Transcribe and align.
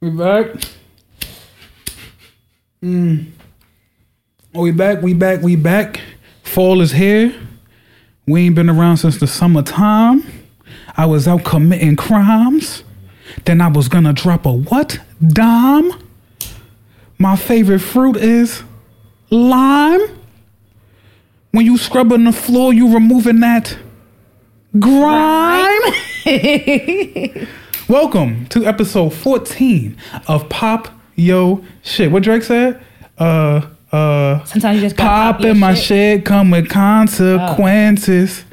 We 0.00 0.10
back. 0.10 0.46
Mm. 2.80 3.32
Oh, 4.54 4.62
we 4.62 4.70
back. 4.70 5.02
We 5.02 5.12
back. 5.12 5.42
We 5.42 5.56
back. 5.56 6.00
Fall 6.44 6.80
is 6.80 6.92
here. 6.92 7.34
We 8.24 8.42
ain't 8.42 8.54
been 8.54 8.70
around 8.70 8.98
since 8.98 9.18
the 9.18 9.26
summertime. 9.26 10.22
I 10.96 11.06
was 11.06 11.26
out 11.26 11.44
committing 11.44 11.96
crimes. 11.96 12.84
Then 13.44 13.60
I 13.60 13.66
was 13.66 13.88
gonna 13.88 14.12
drop 14.12 14.46
a 14.46 14.52
what? 14.52 15.00
Dime. 15.26 15.90
My 17.18 17.34
favorite 17.34 17.80
fruit 17.80 18.16
is 18.16 18.62
lime. 19.30 20.00
When 21.50 21.66
you 21.66 21.76
scrubbing 21.76 22.22
the 22.22 22.32
floor, 22.32 22.72
you 22.72 22.94
removing 22.94 23.40
that 23.40 23.76
grime. 24.78 25.82
Welcome 27.88 28.46
to 28.48 28.66
episode 28.66 29.14
14 29.14 29.96
of 30.26 30.46
Pop 30.50 30.88
Yo 31.16 31.64
Shit. 31.82 32.10
What 32.12 32.22
Drake 32.22 32.42
said? 32.42 32.82
Uh 33.16 33.66
uh 33.90 34.44
Sometimes 34.44 34.76
you 34.76 34.82
just 34.82 34.96
pop 34.96 35.40
in 35.42 35.58
my 35.58 35.72
shit. 35.74 35.84
shit 35.84 36.24
come 36.26 36.50
with 36.50 36.68
consequences. 36.68 38.44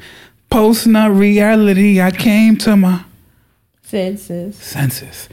Post 0.48 0.86
not 0.86 1.10
reality, 1.10 2.00
I 2.00 2.12
came 2.12 2.56
to 2.58 2.76
my 2.76 3.04
senses. 3.82 4.56
senses. 4.56 5.28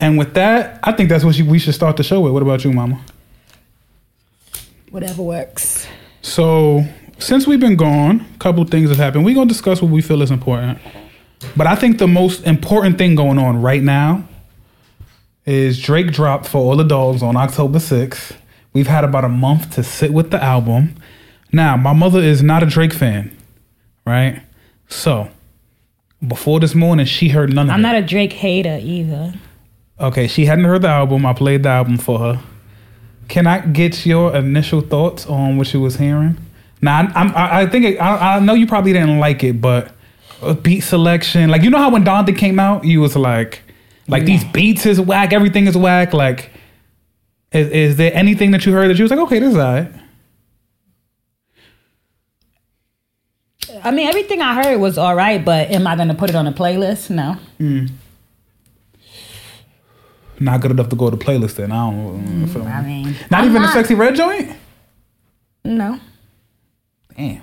And 0.00 0.18
with 0.18 0.34
that, 0.34 0.80
I 0.82 0.90
think 0.92 1.08
that's 1.08 1.24
what 1.24 1.38
you, 1.38 1.44
we 1.44 1.60
should 1.60 1.74
start 1.74 1.96
the 1.96 2.02
show 2.02 2.20
with. 2.20 2.32
What 2.32 2.42
about 2.42 2.64
you, 2.64 2.72
mama? 2.72 3.00
Whatever 4.90 5.22
works. 5.22 5.86
So, 6.22 6.84
since 7.18 7.46
we've 7.46 7.60
been 7.60 7.76
gone, 7.76 8.26
a 8.34 8.38
couple 8.38 8.64
things 8.64 8.88
have 8.88 8.98
happened. 8.98 9.24
We're 9.24 9.34
going 9.34 9.48
to 9.48 9.54
discuss 9.54 9.80
what 9.80 9.90
we 9.92 10.02
feel 10.02 10.20
is 10.22 10.30
important. 10.30 10.78
But 11.56 11.66
I 11.66 11.74
think 11.74 11.98
the 11.98 12.08
most 12.08 12.44
important 12.46 12.98
thing 12.98 13.14
going 13.14 13.38
on 13.38 13.60
right 13.62 13.82
now 13.82 14.24
is 15.46 15.80
Drake 15.80 16.12
dropped 16.12 16.46
For 16.46 16.58
All 16.58 16.76
the 16.76 16.84
Dogs 16.84 17.22
on 17.22 17.36
October 17.36 17.78
6th. 17.78 18.32
We've 18.72 18.86
had 18.86 19.04
about 19.04 19.24
a 19.24 19.28
month 19.28 19.74
to 19.74 19.84
sit 19.84 20.12
with 20.12 20.30
the 20.30 20.42
album. 20.42 20.96
Now, 21.52 21.76
my 21.76 21.92
mother 21.92 22.18
is 22.20 22.42
not 22.42 22.62
a 22.62 22.66
Drake 22.66 22.92
fan, 22.92 23.36
right? 24.04 24.42
So, 24.88 25.28
before 26.26 26.58
this 26.60 26.74
morning, 26.74 27.06
she 27.06 27.28
heard 27.28 27.52
none 27.52 27.68
of 27.68 27.74
I'm 27.74 27.80
it. 27.80 27.82
not 27.82 27.94
a 27.94 28.02
Drake 28.02 28.32
hater 28.32 28.78
either. 28.82 29.34
Okay, 30.00 30.26
she 30.26 30.46
hadn't 30.46 30.64
heard 30.64 30.82
the 30.82 30.88
album. 30.88 31.24
I 31.24 31.32
played 31.34 31.62
the 31.62 31.68
album 31.68 31.98
for 31.98 32.18
her. 32.18 32.42
Can 33.28 33.46
I 33.46 33.60
get 33.60 34.04
your 34.04 34.34
initial 34.34 34.80
thoughts 34.80 35.26
on 35.26 35.56
what 35.56 35.68
she 35.68 35.76
was 35.76 35.96
hearing? 35.96 36.36
Now, 36.82 36.98
I, 36.98 37.20
I'm, 37.20 37.36
I, 37.36 37.60
I 37.60 37.66
think 37.66 37.84
it, 37.84 37.98
I, 37.98 38.36
I 38.36 38.40
know 38.40 38.54
you 38.54 38.66
probably 38.66 38.92
didn't 38.92 39.20
like 39.20 39.44
it, 39.44 39.60
but 39.60 39.93
uh, 40.42 40.54
beat 40.54 40.80
selection, 40.80 41.50
like 41.50 41.62
you 41.62 41.70
know 41.70 41.78
how 41.78 41.90
when 41.90 42.04
Dante 42.04 42.32
came 42.32 42.58
out, 42.60 42.84
you 42.84 43.00
was 43.00 43.16
like, 43.16 43.62
like 44.08 44.24
these 44.24 44.44
beats 44.44 44.86
is 44.86 45.00
whack, 45.00 45.32
everything 45.32 45.66
is 45.66 45.76
whack. 45.76 46.12
Like, 46.12 46.50
is, 47.52 47.68
is 47.68 47.96
there 47.96 48.12
anything 48.14 48.50
that 48.52 48.66
you 48.66 48.72
heard 48.72 48.88
that 48.90 48.98
you 48.98 49.04
was 49.04 49.10
like, 49.10 49.20
okay, 49.20 49.38
this 49.38 49.52
is 49.52 49.58
alright? 49.58 49.90
I 53.82 53.90
mean, 53.90 54.08
everything 54.08 54.40
I 54.40 54.62
heard 54.62 54.78
was 54.80 54.98
all 54.98 55.14
right, 55.14 55.44
but 55.44 55.70
am 55.70 55.86
I 55.86 55.96
going 55.96 56.08
to 56.08 56.14
put 56.14 56.30
it 56.30 56.36
on 56.36 56.46
a 56.46 56.52
playlist? 56.52 57.10
No. 57.10 57.36
Not 60.40 60.60
good 60.60 60.70
enough 60.70 60.88
to 60.90 60.96
go 60.96 61.10
to 61.10 61.16
playlist. 61.16 61.56
Then 61.56 61.72
I 61.72 61.90
don't. 61.90 62.46
feel. 62.48 62.62
I 62.64 62.82
mean, 62.82 63.14
not 63.30 63.42
I'm 63.42 63.50
even 63.50 63.62
a 63.62 63.66
Sexyy 63.68 63.96
Red 63.96 64.14
joint. 64.14 64.56
No. 65.64 65.98
Damn. 67.16 67.42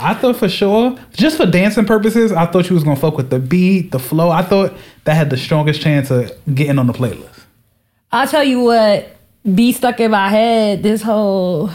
I 0.00 0.14
thought 0.14 0.36
for 0.36 0.48
sure, 0.48 0.98
just 1.12 1.36
for 1.36 1.46
dancing 1.46 1.84
purposes, 1.84 2.32
I 2.32 2.46
thought 2.46 2.68
you 2.68 2.74
was 2.74 2.84
gonna 2.84 2.96
fuck 2.96 3.16
with 3.16 3.30
the 3.30 3.38
beat, 3.38 3.92
the 3.92 3.98
flow. 3.98 4.30
I 4.30 4.42
thought 4.42 4.74
that 5.04 5.14
had 5.14 5.30
the 5.30 5.36
strongest 5.36 5.80
chance 5.80 6.10
of 6.10 6.32
getting 6.54 6.78
on 6.78 6.86
the 6.86 6.92
playlist. 6.92 7.44
I'll 8.10 8.26
tell 8.26 8.44
you 8.44 8.60
what 8.62 9.16
be 9.54 9.72
stuck 9.72 9.98
in 10.00 10.10
my 10.10 10.28
head 10.28 10.82
this 10.84 11.02
whole 11.02 11.68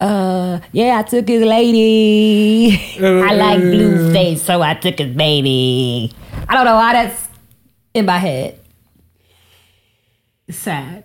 uh 0.00 0.58
yeah 0.72 0.98
i 0.98 1.02
took 1.02 1.28
his 1.28 1.42
lady. 1.42 2.76
I 2.98 3.34
like 3.34 3.60
Blueface 3.60 4.38
so 4.38 4.62
i 4.62 4.74
took 4.74 4.98
his 4.98 5.14
baby. 5.14 6.12
I 6.48 6.54
don't 6.54 6.64
know 6.64 6.74
why 6.74 6.92
that's 6.94 7.28
in 7.94 8.06
my 8.06 8.18
head. 8.18 8.58
Sad. 10.50 11.04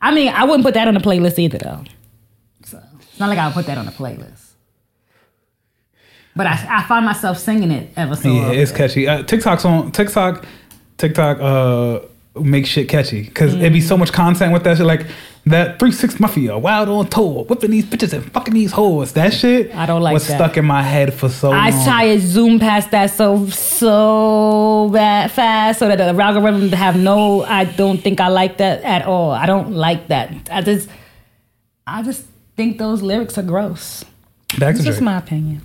I 0.00 0.12
mean 0.14 0.28
i 0.32 0.44
wouldn't 0.44 0.64
put 0.64 0.74
that 0.74 0.88
on 0.88 0.94
the 0.94 1.00
playlist 1.00 1.38
either 1.38 1.58
though 1.58 1.84
it's 3.16 3.20
not 3.20 3.30
like 3.30 3.38
i 3.38 3.46
would 3.46 3.54
put 3.54 3.64
that 3.64 3.78
on 3.78 3.86
the 3.86 3.92
playlist 3.92 4.50
but 6.34 6.46
i, 6.46 6.52
I 6.68 6.82
find 6.82 7.06
myself 7.06 7.38
singing 7.38 7.70
it 7.70 7.90
ever 7.96 8.14
so 8.14 8.28
Yeah, 8.30 8.50
it's 8.50 8.70
catchy. 8.72 9.08
Uh, 9.08 9.22
TikTok's 9.22 9.64
on 9.64 9.90
TikTok. 9.90 10.44
TikTok 10.98 11.40
uh 11.40 12.00
makes 12.38 12.68
shit 12.68 12.90
catchy 12.90 13.22
because 13.22 13.54
it'd 13.54 13.72
be 13.72 13.80
so 13.80 13.96
much 13.96 14.12
content 14.12 14.52
with 14.52 14.62
that 14.64 14.76
shit. 14.76 14.84
Like 14.84 15.06
that 15.46 15.78
Three 15.78 15.92
Six 15.92 16.20
Mafia, 16.20 16.58
Wild 16.58 16.90
on 16.90 17.06
tour, 17.08 17.44
whipping 17.44 17.70
these 17.70 17.86
bitches 17.86 18.12
and 18.12 18.30
fucking 18.32 18.52
these 18.52 18.72
hoes. 18.72 19.12
That 19.14 19.32
shit 19.32 19.74
I 19.74 19.86
don't 19.86 20.02
like 20.02 20.12
was 20.12 20.26
that. 20.26 20.36
stuck 20.36 20.58
in 20.58 20.66
my 20.66 20.82
head 20.82 21.14
for 21.14 21.30
so 21.30 21.52
I 21.52 21.70
long. 21.70 21.80
I 21.80 21.84
try 21.86 22.14
to 22.14 22.20
zoom 22.20 22.58
past 22.58 22.90
that 22.90 23.06
so 23.10 23.46
so 23.46 24.90
bad 24.92 25.30
fast 25.30 25.78
so 25.78 25.88
that 25.88 25.96
the 25.96 26.22
algorithm 26.22 26.68
have 26.72 26.98
no. 26.98 27.44
I 27.44 27.64
don't 27.64 27.96
think 28.02 28.20
I 28.20 28.28
like 28.28 28.58
that 28.58 28.82
at 28.82 29.06
all. 29.06 29.30
I 29.30 29.46
don't 29.46 29.72
like 29.72 30.08
that. 30.08 30.34
I 30.52 30.60
just 30.60 30.90
I 31.86 32.02
just 32.02 32.26
think 32.56 32.78
those 32.78 33.02
lyrics 33.02 33.36
are 33.38 33.42
gross. 33.42 34.04
Back 34.04 34.58
to 34.58 34.60
That's 34.60 34.84
just 34.84 34.98
Drake. 34.98 35.04
my 35.04 35.18
opinion. 35.18 35.62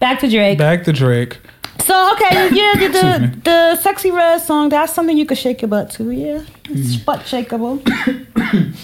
Back 0.00 0.20
to 0.20 0.28
Drake. 0.28 0.58
Back 0.58 0.84
to 0.84 0.92
Drake. 0.92 1.38
So 1.84 2.12
okay, 2.12 2.50
yeah, 2.52 2.74
the 2.76 2.88
the, 2.88 3.40
the 3.44 3.80
Sexyy 3.82 4.12
Red 4.12 4.38
song. 4.40 4.68
That's 4.68 4.92
something 4.92 5.16
you 5.18 5.26
could 5.26 5.38
shake 5.38 5.60
your 5.62 5.68
butt 5.68 5.90
to. 5.92 6.10
Yeah, 6.10 6.42
it's 6.70 6.96
Mm. 6.96 7.04
butt 7.04 7.20
shakeable. 7.20 7.80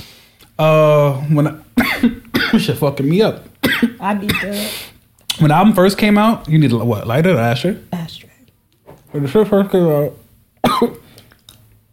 Uh, 0.58 1.14
when 1.32 1.46
I, 1.46 2.58
shit 2.58 2.76
fucking 2.76 3.08
me 3.08 3.22
up. 3.22 3.46
I'd 4.00 4.20
be 4.20 4.26
good. 4.26 4.68
When 5.38 5.48
the 5.48 5.54
album 5.54 5.72
first 5.72 5.96
came 5.96 6.18
out, 6.18 6.46
you 6.50 6.58
need 6.58 6.70
what 6.70 7.06
lighter, 7.06 7.34
asher. 7.38 7.80
Ashtray. 7.94 8.28
When 9.12 9.22
the 9.22 9.28
shit 9.30 9.48
first 9.48 9.70
came 9.70 9.86
out, 9.86 10.14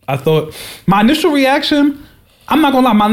I 0.09 0.17
thought 0.17 0.53
my 0.85 0.99
initial 0.99 1.31
reaction. 1.31 2.05
I'm 2.49 2.59
not 2.61 2.73
gonna 2.73 2.87
lie. 2.87 2.93
My 2.93 3.07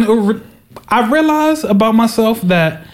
I 0.88 1.10
realized 1.10 1.64
about 1.64 1.94
myself 1.94 2.40
that 2.42 2.86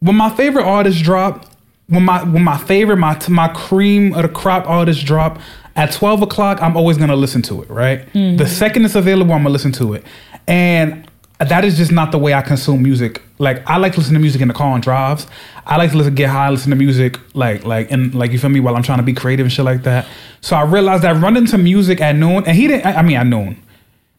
when 0.00 0.16
my 0.16 0.30
favorite 0.30 0.64
artists 0.64 1.00
drop, 1.00 1.46
when 1.88 2.04
my 2.04 2.22
when 2.22 2.42
my 2.42 2.58
favorite 2.58 2.96
my 2.96 3.18
my 3.28 3.48
cream 3.48 4.14
of 4.14 4.22
the 4.22 4.28
crop 4.28 4.68
artists 4.68 5.02
drop 5.02 5.40
at 5.76 5.92
12 5.92 6.22
o'clock, 6.22 6.60
I'm 6.62 6.76
always 6.76 6.98
gonna 6.98 7.16
listen 7.16 7.42
to 7.42 7.62
it. 7.62 7.70
Right. 7.70 8.06
The 8.12 8.46
second 8.46 8.84
it's 8.84 8.94
available, 8.94 9.32
I'm 9.32 9.40
gonna 9.42 9.50
listen 9.50 9.72
to 9.72 9.94
it, 9.94 10.04
and 10.46 11.08
that 11.38 11.64
is 11.64 11.76
just 11.76 11.90
not 11.90 12.12
the 12.12 12.18
way 12.18 12.34
I 12.34 12.42
consume 12.42 12.82
music. 12.82 13.22
Like 13.38 13.68
I 13.68 13.76
like 13.78 13.92
to 13.94 13.98
listen 14.00 14.14
to 14.14 14.20
music 14.20 14.40
in 14.42 14.48
the 14.48 14.54
car 14.54 14.72
on 14.72 14.80
drives. 14.80 15.26
I 15.66 15.76
like 15.76 15.92
to 15.92 15.96
listen, 15.96 16.14
get 16.14 16.28
high, 16.28 16.50
listen 16.50 16.70
to 16.70 16.76
music, 16.76 17.18
like 17.34 17.64
like 17.64 17.90
and 17.90 18.14
like 18.14 18.32
you 18.32 18.38
feel 18.38 18.50
me 18.50 18.60
while 18.60 18.76
I'm 18.76 18.82
trying 18.82 18.98
to 18.98 19.04
be 19.04 19.12
creative 19.12 19.44
and 19.46 19.52
shit 19.52 19.64
like 19.64 19.82
that. 19.84 20.06
So 20.40 20.56
I 20.56 20.62
realized 20.62 21.02
that 21.04 21.20
running 21.22 21.46
to 21.46 21.58
music 21.58 22.00
at 22.00 22.16
noon, 22.16 22.44
and 22.46 22.56
he 22.56 22.66
didn't. 22.68 22.86
I 22.86 23.02
mean, 23.02 23.16
at 23.16 23.26
noon, 23.26 23.62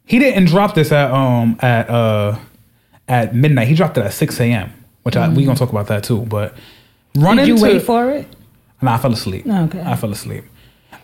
he 0.05 0.19
didn't 0.19 0.45
drop 0.45 0.75
this 0.75 0.91
at 0.91 1.11
um 1.11 1.57
at 1.61 1.89
uh 1.89 2.37
at 3.07 3.35
midnight. 3.35 3.67
He 3.67 3.75
dropped 3.75 3.97
it 3.97 4.01
at 4.01 4.13
six 4.13 4.39
a.m. 4.39 4.71
Which 5.03 5.17
I, 5.17 5.27
we 5.29 5.45
gonna 5.45 5.57
talk 5.57 5.69
about 5.69 5.87
that 5.87 6.03
too. 6.03 6.21
But 6.21 6.55
running 7.15 7.45
Did 7.45 7.51
you 7.51 7.57
to 7.57 7.63
wait 7.63 7.81
for 7.81 8.09
it? 8.11 8.27
Nah, 8.81 8.95
I 8.95 8.97
fell 8.97 9.13
asleep. 9.13 9.45
Okay. 9.45 9.81
I 9.81 9.95
fell 9.95 10.11
asleep. 10.11 10.45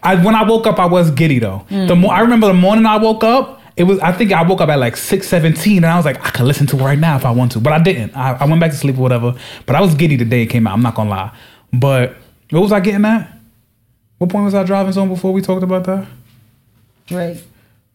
I 0.01 0.15
when 0.23 0.35
I 0.35 0.43
woke 0.43 0.67
up, 0.67 0.79
I 0.79 0.85
was 0.85 1.11
giddy 1.11 1.39
though. 1.39 1.65
Mm. 1.69 1.87
The 1.87 1.95
more 1.95 2.13
I 2.13 2.21
remember, 2.21 2.47
the 2.47 2.53
morning 2.53 2.85
I 2.85 2.97
woke 2.97 3.23
up, 3.23 3.61
it 3.75 3.83
was. 3.83 3.99
I 3.99 4.11
think 4.11 4.31
I 4.31 4.43
woke 4.43 4.61
up 4.61 4.69
at 4.69 4.79
like 4.79 4.95
six 4.95 5.27
seventeen, 5.27 5.77
and 5.77 5.87
I 5.87 5.97
was 5.97 6.05
like, 6.05 6.25
I 6.25 6.29
could 6.31 6.45
listen 6.45 6.67
to 6.67 6.77
it 6.77 6.81
right 6.81 6.99
now 6.99 7.17
if 7.17 7.25
I 7.25 7.31
want 7.31 7.51
to, 7.53 7.59
but 7.59 7.73
I 7.73 7.81
didn't. 7.81 8.15
I, 8.15 8.33
I 8.33 8.45
went 8.45 8.59
back 8.59 8.71
to 8.71 8.77
sleep 8.77 8.97
or 8.97 9.01
whatever. 9.01 9.35
But 9.65 9.75
I 9.75 9.81
was 9.81 9.95
giddy 9.95 10.15
the 10.15 10.25
day 10.25 10.43
it 10.43 10.47
came 10.47 10.67
out. 10.67 10.73
I'm 10.73 10.81
not 10.81 10.95
gonna 10.95 11.09
lie. 11.09 11.37
But 11.73 12.15
what 12.51 12.61
was 12.61 12.71
I 12.71 12.79
getting 12.79 13.05
at? 13.05 13.37
What 14.17 14.29
point 14.29 14.45
was 14.45 14.55
I 14.55 14.63
driving 14.63 14.97
on 14.97 15.07
before 15.09 15.31
we 15.31 15.41
talked 15.41 15.63
about 15.63 15.85
that? 15.85 16.07
Drake. 17.07 17.43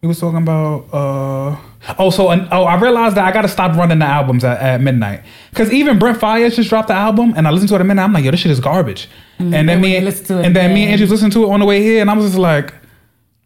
We 0.04 0.08
was 0.08 0.20
talking 0.20 0.36
about 0.36 0.84
uh 0.92 1.56
oh 1.98 2.10
so 2.10 2.28
and, 2.28 2.46
oh 2.52 2.64
I 2.64 2.78
realized 2.78 3.16
that 3.16 3.24
I 3.24 3.32
gotta 3.32 3.48
stop 3.48 3.74
running 3.74 4.00
the 4.00 4.04
albums 4.04 4.44
at, 4.44 4.60
at 4.60 4.82
midnight. 4.82 5.22
Because 5.48 5.72
even 5.72 5.98
Brent 5.98 6.18
Faiyaz 6.18 6.56
just 6.56 6.68
dropped 6.68 6.88
the 6.88 6.94
album 6.94 7.32
and 7.34 7.48
I 7.48 7.50
listened 7.50 7.70
to 7.70 7.76
it 7.76 7.80
at 7.80 7.86
midnight. 7.86 8.04
I'm 8.04 8.12
like 8.12 8.22
yo 8.22 8.30
this 8.30 8.40
shit 8.40 8.50
is 8.50 8.60
garbage. 8.60 9.08
And 9.38 9.66
then 9.66 9.80
me 9.80 9.96
and, 9.96 10.04
listen 10.04 10.26
to 10.26 10.40
it 10.40 10.44
and 10.44 10.54
then 10.54 10.74
me 10.74 10.82
and 10.82 10.92
Andrew 10.92 11.06
listened 11.06 11.32
to 11.32 11.44
it 11.44 11.48
on 11.48 11.60
the 11.60 11.64
way 11.64 11.80
here 11.80 12.02
and 12.02 12.10
I 12.10 12.14
was 12.14 12.26
just 12.26 12.38
like 12.38 12.74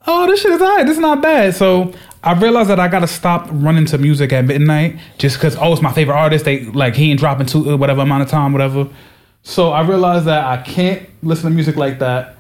oh 0.09 0.27
this 0.27 0.41
shit 0.41 0.51
is 0.51 0.61
alright 0.61 0.85
this 0.85 0.97
is 0.97 1.01
not 1.01 1.23
bad. 1.23 1.55
So 1.55 1.93
I 2.25 2.33
realized 2.33 2.71
that 2.71 2.81
I 2.81 2.89
gotta 2.89 3.07
stop 3.07 3.47
running 3.53 3.87
to 3.87 3.99
music 3.99 4.33
at 4.33 4.45
midnight 4.45 4.99
just 5.17 5.37
because 5.37 5.55
oh 5.61 5.73
it's 5.73 5.81
my 5.81 5.93
favorite 5.93 6.17
artist. 6.17 6.45
They 6.45 6.65
like 6.65 6.97
he 6.97 7.13
ain't 7.13 7.21
dropping 7.21 7.47
to 7.47 7.77
whatever 7.77 8.01
amount 8.01 8.25
of 8.25 8.31
time 8.31 8.53
whatever. 8.53 8.89
So 9.45 9.71
I 9.71 9.83
realized 9.83 10.25
that 10.25 10.45
I 10.45 10.61
can't 10.61 11.09
listen 11.23 11.51
to 11.51 11.55
music 11.55 11.77
like 11.77 12.01
that. 12.01 12.35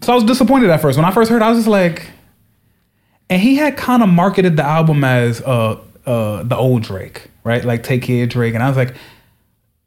So 0.00 0.12
I 0.12 0.14
was 0.14 0.24
disappointed 0.24 0.70
at 0.70 0.80
first. 0.80 0.96
When 0.96 1.04
I 1.04 1.10
first 1.10 1.30
heard 1.30 1.42
it, 1.42 1.44
I 1.44 1.50
was 1.50 1.58
just 1.58 1.68
like 1.68 2.10
and 3.30 3.40
he 3.40 3.56
had 3.56 3.76
kind 3.76 4.02
of 4.02 4.08
marketed 4.08 4.56
the 4.56 4.64
album 4.64 5.04
as 5.04 5.40
uh 5.42 5.80
uh 6.06 6.42
the 6.42 6.56
old 6.56 6.82
Drake, 6.82 7.30
right? 7.42 7.64
Like 7.64 7.82
Take 7.82 8.02
Care 8.02 8.26
Drake, 8.26 8.54
and 8.54 8.62
I 8.62 8.68
was 8.68 8.76
like, 8.76 8.94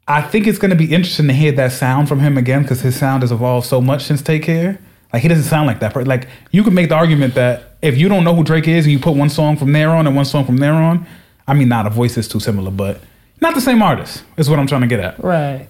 I 0.08 0.22
think 0.22 0.48
it's 0.48 0.58
gonna 0.58 0.76
be 0.76 0.94
interesting 0.94 1.28
to 1.28 1.34
hear 1.34 1.52
that 1.54 1.72
sound 1.72 2.08
from 2.08 2.20
him 2.20 2.38
again 2.38 2.64
because 2.64 2.82
his 2.82 2.98
sound 2.98 3.24
has 3.24 3.32
evolved 3.32 3.68
so 3.68 3.82
much 3.82 4.04
since 4.04 4.22
Take 4.22 4.44
Care. 4.44 4.80
Like 5.14 5.22
he 5.22 5.28
doesn't 5.28 5.46
sound 5.46 5.68
like 5.68 5.80
that. 5.80 5.96
Like 6.08 6.28
you 6.52 6.64
could 6.64 6.74
make 6.74 6.90
the 6.90 6.96
argument 6.96 7.36
that 7.36 7.78
if 7.82 7.98
you 7.98 8.10
don't 8.10 8.24
know 8.24 8.36
who 8.36 8.44
Drake 8.44 8.68
is 8.68 8.86
and 8.86 8.92
you 8.92 9.00
put 9.00 9.16
one 9.16 9.30
song 9.30 9.56
from 9.58 9.72
there 9.72 9.90
on 9.92 10.08
and 10.08 10.16
one 10.16 10.26
song 10.26 10.46
from 10.46 10.58
there 10.58 10.74
on, 10.74 11.06
I 11.48 11.54
mean, 11.54 11.70
not 11.70 11.88
a 11.88 11.90
voice 11.90 12.18
is 12.18 12.28
too 12.28 12.40
similar, 12.40 12.72
but 12.72 13.02
not 13.40 13.56
the 13.56 13.62
same 13.62 13.82
artist 13.82 14.24
is 14.36 14.50
what 14.50 14.60
I'm 14.60 14.68
trying 14.68 14.82
to 14.82 14.88
get 14.88 15.00
at. 15.00 15.24
Right. 15.24 15.70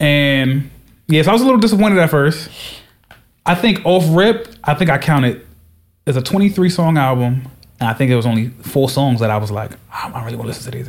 And 0.00 0.70
yes, 1.08 1.26
I 1.26 1.32
was 1.32 1.42
a 1.42 1.44
little 1.44 1.60
disappointed 1.60 1.98
at 1.98 2.10
first. 2.10 2.48
I 3.44 3.54
think 3.54 3.84
off 3.84 4.04
rip, 4.08 4.48
I 4.64 4.74
think 4.74 4.90
I 4.90 4.98
counted 4.98 5.44
as 6.06 6.16
a 6.16 6.22
23 6.22 6.68
song 6.68 6.98
album, 6.98 7.48
and 7.80 7.88
I 7.88 7.94
think 7.94 8.10
it 8.10 8.16
was 8.16 8.26
only 8.26 8.48
four 8.48 8.88
songs 8.88 9.20
that 9.20 9.30
I 9.30 9.36
was 9.36 9.50
like, 9.50 9.72
"Oh, 9.92 10.12
I 10.14 10.24
really 10.24 10.36
want 10.36 10.46
to 10.46 10.48
listen 10.56 10.70
to 10.72 10.78
these. 10.78 10.88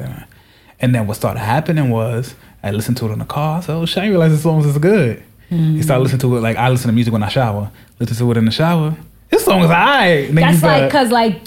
And 0.80 0.94
then 0.94 1.07
what 1.07 1.15
started 1.18 1.39
happening 1.39 1.89
was 1.89 2.36
I 2.63 2.71
listened 2.71 2.98
to 2.98 3.06
it 3.07 3.12
in 3.12 3.19
the 3.19 3.25
car. 3.25 3.62
So 3.62 3.86
shit, 3.86 3.98
I 3.98 4.01
didn't 4.01 4.12
realize 4.12 4.31
the 4.31 4.38
songs 4.38 4.65
is 4.65 4.77
good. 4.77 5.24
You 5.50 5.83
start 5.83 6.01
listening 6.01 6.21
to 6.21 6.38
it 6.38 6.42
like 6.42 6.57
I 6.57 6.69
listen 6.69 6.88
to 6.88 6.94
music 6.94 7.13
when 7.13 7.21
I 7.21 7.27
shower. 7.30 7.69
Listen 8.00 8.18
to 8.18 8.31
it 8.31 8.38
in 8.38 8.45
the 8.45 8.51
shower. 8.51 8.95
This 9.30 9.45
song 9.45 9.60
is 9.62 9.69
alright. 9.69 10.33
That's 10.33 10.63
like 10.63 10.86
because 10.89 11.12
like 11.12 11.42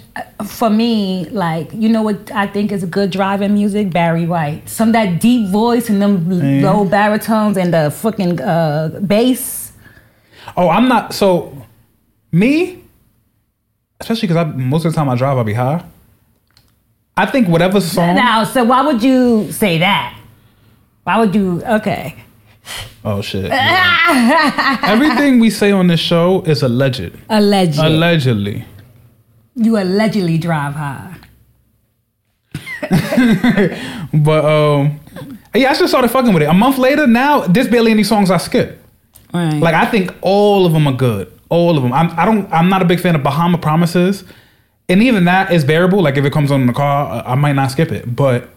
for 0.44 0.70
me, 0.70 1.28
like 1.30 1.72
you 1.72 1.88
know 1.88 2.02
what 2.02 2.30
I 2.30 2.46
think 2.46 2.70
is 2.70 2.84
good 2.84 3.10
driving 3.10 3.54
music, 3.54 3.90
Barry 3.90 4.24
White. 4.26 4.68
Some 4.68 4.90
of 4.90 4.92
that 4.92 5.20
deep 5.20 5.48
voice 5.50 5.88
and 5.90 6.00
them 6.00 6.24
Mm. 6.26 6.62
low 6.62 6.84
baritones 6.84 7.56
and 7.56 7.74
the 7.74 7.90
fucking 7.90 8.40
uh, 8.40 9.00
bass. 9.04 9.72
Oh, 10.56 10.68
I'm 10.68 10.86
not. 10.88 11.12
So, 11.12 11.66
me, 12.30 12.84
especially 14.00 14.28
because 14.28 14.36
I 14.36 14.44
most 14.44 14.84
of 14.84 14.92
the 14.92 14.96
time 14.96 15.08
I 15.08 15.14
drive, 15.16 15.36
I'll 15.38 15.44
be 15.44 15.54
high. 15.54 15.84
I 17.16 17.26
think 17.26 17.48
whatever 17.48 17.80
song. 17.80 18.14
Now, 18.14 18.44
so 18.44 18.64
why 18.64 18.82
would 18.84 19.02
you 19.02 19.50
say 19.52 19.78
that? 19.78 20.18
Why 21.04 21.18
would 21.18 21.34
you? 21.34 21.62
Okay. 21.64 22.14
Oh 23.04 23.22
shit! 23.22 23.44
yeah. 23.50 24.78
Everything 24.82 25.38
we 25.38 25.50
say 25.50 25.70
on 25.70 25.86
this 25.86 26.00
show 26.00 26.42
is 26.42 26.62
alleged. 26.62 27.12
Alleged. 27.28 27.78
Allegedly. 27.78 28.64
you 29.54 29.78
allegedly 29.78 30.38
drive 30.38 30.74
high. 30.74 31.14
But 34.12 34.44
um, 34.44 35.00
yeah, 35.54 35.70
I 35.70 35.74
just 35.74 35.88
started 35.88 36.08
fucking 36.08 36.32
with 36.32 36.42
it. 36.42 36.48
A 36.48 36.54
month 36.54 36.78
later, 36.78 37.06
now 37.06 37.40
there's 37.46 37.68
barely 37.68 37.90
any 37.90 38.04
songs 38.04 38.30
I 38.30 38.36
skip. 38.38 38.80
Right. 39.32 39.54
Like 39.54 39.74
I 39.74 39.86
think 39.86 40.14
all 40.20 40.66
of 40.66 40.72
them 40.72 40.86
are 40.86 40.92
good. 40.92 41.32
All 41.48 41.76
of 41.76 41.82
them. 41.82 41.92
I'm, 41.92 42.10
I 42.18 42.24
don't. 42.24 42.50
I'm 42.52 42.68
not 42.68 42.82
a 42.82 42.84
big 42.84 43.00
fan 43.00 43.14
of 43.14 43.22
Bahama 43.22 43.58
Promises, 43.58 44.24
and 44.88 45.02
even 45.02 45.24
that 45.26 45.52
is 45.52 45.64
bearable. 45.64 46.02
Like 46.02 46.16
if 46.16 46.24
it 46.24 46.32
comes 46.32 46.50
on 46.50 46.60
in 46.62 46.66
the 46.66 46.72
car, 46.72 47.22
I 47.26 47.34
might 47.36 47.52
not 47.54 47.70
skip 47.70 47.92
it. 47.92 48.14
But 48.16 48.48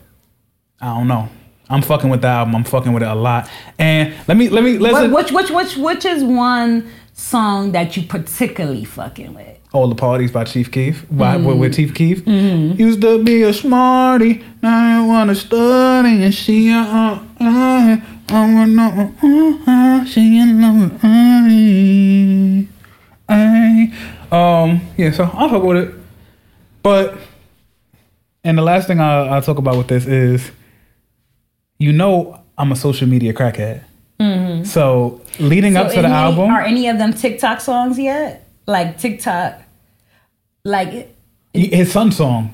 I 0.82 0.88
don't 0.98 1.08
know. 1.08 1.30
I'm 1.70 1.84
fucking 1.84 2.10
with 2.10 2.22
the 2.22 2.28
album. 2.30 2.56
I'm 2.56 2.64
fucking 2.64 2.92
with 2.94 3.04
it 3.04 3.08
a 3.10 3.14
lot. 3.14 3.48
And 3.78 4.14
let 4.28 4.38
me 4.38 4.50
let 4.50 4.64
me 4.64 4.80
What- 4.80 4.92
listen. 4.94 5.12
which 5.12 5.32
which 5.32 5.52
which 5.52 5.78
which 5.78 6.06
is 6.06 6.24
one 6.24 6.90
song 7.14 7.74
that 7.74 7.96
you 7.96 8.04
particularly 8.04 8.86
fucking 8.86 9.34
with? 9.36 9.58
All 9.72 9.88
the 9.88 9.94
Parties 9.94 10.32
by 10.32 10.46
Chief 10.46 10.72
Keef. 10.72 11.06
By, 11.12 11.38
with, 11.38 11.46
Mm-hmm. 11.46 11.60
with 11.60 11.76
Chief 11.76 11.94
Keef. 11.94 12.28
Used 12.28 13.02
to 13.02 13.24
be 13.24 13.44
a 13.44 13.54
smarty. 13.54 14.44
Now 14.64 15.04
I 15.04 15.08
want 15.08 15.30
to 15.30 15.36
study 15.36 16.24
and 16.24 16.34
she 16.34 16.72
uh, 16.72 16.80
uh, 16.80 17.20
uh, 17.40 17.98
I 18.30 18.54
wanna 18.54 19.14
uh, 19.22 19.72
uh, 19.72 20.06
she 20.06 20.40
in 20.40 20.60
love 20.60 20.94
with 20.94 21.04
me. 21.04 22.68
Ay. 23.30 23.94
Um, 24.32 24.82
yeah, 24.98 25.12
so 25.12 25.24
I'll 25.34 25.50
talk 25.50 25.64
with 25.64 25.78
it. 25.78 25.96
But, 26.84 27.16
and 28.44 28.58
the 28.58 28.62
last 28.62 28.88
thing 28.88 29.00
I'll, 29.00 29.30
I'll 29.34 29.42
talk 29.42 29.58
about 29.58 29.78
with 29.78 29.88
this 29.88 30.06
is, 30.06 30.52
you 31.78 31.92
know, 31.94 32.42
I'm 32.58 32.72
a 32.72 32.76
social 32.76 33.08
media 33.08 33.34
crackhead. 33.34 33.84
So 34.66 35.22
leading 35.40 35.78
up 35.78 35.88
to 35.90 35.94
the 36.02 36.08
any- 36.08 36.14
album, 36.14 36.50
Are 36.52 36.62
any 36.62 36.90
of 36.90 36.98
them 36.98 37.14
TikTok 37.14 37.62
songs 37.62 37.98
yet? 37.98 38.46
Like 38.68 38.98
TikTok, 38.98 39.62
like 40.66 41.16
his 41.54 41.92
son 41.92 42.12
song. 42.12 42.54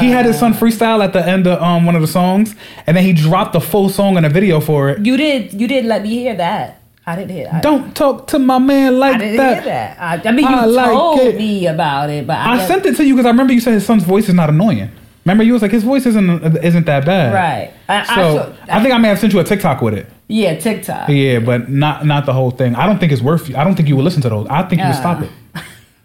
he 0.00 0.10
had 0.10 0.26
his 0.26 0.36
son 0.38 0.52
freestyle 0.52 1.02
at 1.04 1.12
the 1.12 1.24
end 1.24 1.46
of 1.46 1.62
um, 1.62 1.86
one 1.86 1.94
of 1.94 2.02
the 2.02 2.08
songs, 2.08 2.56
and 2.88 2.96
then 2.96 3.04
he 3.04 3.12
dropped 3.12 3.52
the 3.52 3.60
full 3.60 3.88
song 3.88 4.16
and 4.16 4.26
a 4.26 4.28
video 4.28 4.58
for 4.60 4.90
it. 4.90 5.06
you 5.06 5.16
did 5.16 5.52
you 5.58 5.68
did 5.68 5.84
let 5.84 6.02
me 6.02 6.08
hear 6.10 6.34
that. 6.34 6.75
I 7.08 7.14
didn't 7.14 7.30
hear. 7.30 7.48
I, 7.52 7.60
Don't 7.60 7.94
talk 7.94 8.26
to 8.28 8.38
my 8.40 8.58
man 8.58 8.98
like 8.98 9.18
that. 9.18 9.22
I 9.22 9.24
didn't 9.24 9.36
that. 9.36 9.54
hear 9.54 9.64
that. 9.72 9.98
I, 10.26 10.28
I 10.28 10.32
mean, 10.32 10.44
you 10.48 10.54
I 10.56 10.64
like 10.64 10.90
told 10.90 11.20
it. 11.20 11.36
me 11.36 11.66
about 11.68 12.10
it, 12.10 12.26
but 12.26 12.36
I, 12.36 12.44
I 12.52 12.56
never- 12.56 12.66
sent 12.66 12.86
it 12.86 12.96
to 12.96 13.04
you 13.04 13.14
because 13.14 13.26
I 13.26 13.30
remember 13.30 13.52
you 13.52 13.60
said 13.60 13.74
his 13.74 13.86
son's 13.86 14.02
voice 14.04 14.28
is 14.28 14.34
not 14.34 14.48
annoying. 14.50 14.90
Remember 15.24 15.42
you 15.44 15.52
was 15.54 15.62
like 15.62 15.70
his 15.72 15.82
voice 15.84 16.04
isn't 16.06 16.56
isn't 16.64 16.86
that 16.86 17.04
bad. 17.04 17.32
right. 17.34 17.72
I, 17.88 18.00
I 18.00 18.04
So 18.14 18.44
should- 18.56 18.70
I, 18.70 18.82
think 18.82 18.92
I 18.94 18.98
may 18.98 19.08
have 19.08 19.18
sent 19.20 19.32
you 19.32 19.38
a 19.40 19.44
TikTok 19.44 19.82
with 19.82 19.94
it. 19.94 20.06
yeah, 20.28 20.56
TikTok. 20.58 21.08
Yeah, 21.08 21.38
but 21.40 21.68
not 21.68 22.04
not 22.06 22.26
the 22.26 22.32
whole 22.32 22.50
thing. 22.50 22.74
I 22.74 22.86
don't 22.86 22.98
think 22.98 23.12
it's 23.12 23.22
worth. 23.22 23.54
I 23.54 23.62
don't 23.64 23.74
think 23.76 23.88
you 23.88 23.94
would 23.96 24.04
listen 24.04 24.22
to 24.22 24.28
those. 24.28 24.46
I 24.48 24.62
think 24.64 24.80
you 24.82 24.86
would 24.88 24.96
stop 24.96 25.22
it. 25.22 25.30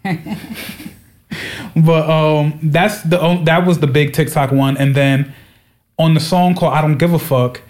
but 1.76 2.08
um, 2.10 2.58
that's 2.62 3.02
the 3.02 3.40
that 3.44 3.66
was 3.66 3.78
the 3.80 3.86
big 3.86 4.12
TikTok 4.12 4.52
one, 4.52 4.76
and 4.76 4.94
then 4.94 5.32
on 5.98 6.14
the 6.14 6.20
song 6.20 6.54
called 6.54 6.74
"I 6.74 6.80
Don't 6.82 6.98
Give 6.98 7.12
a 7.12 7.18
Fuck," 7.18 7.60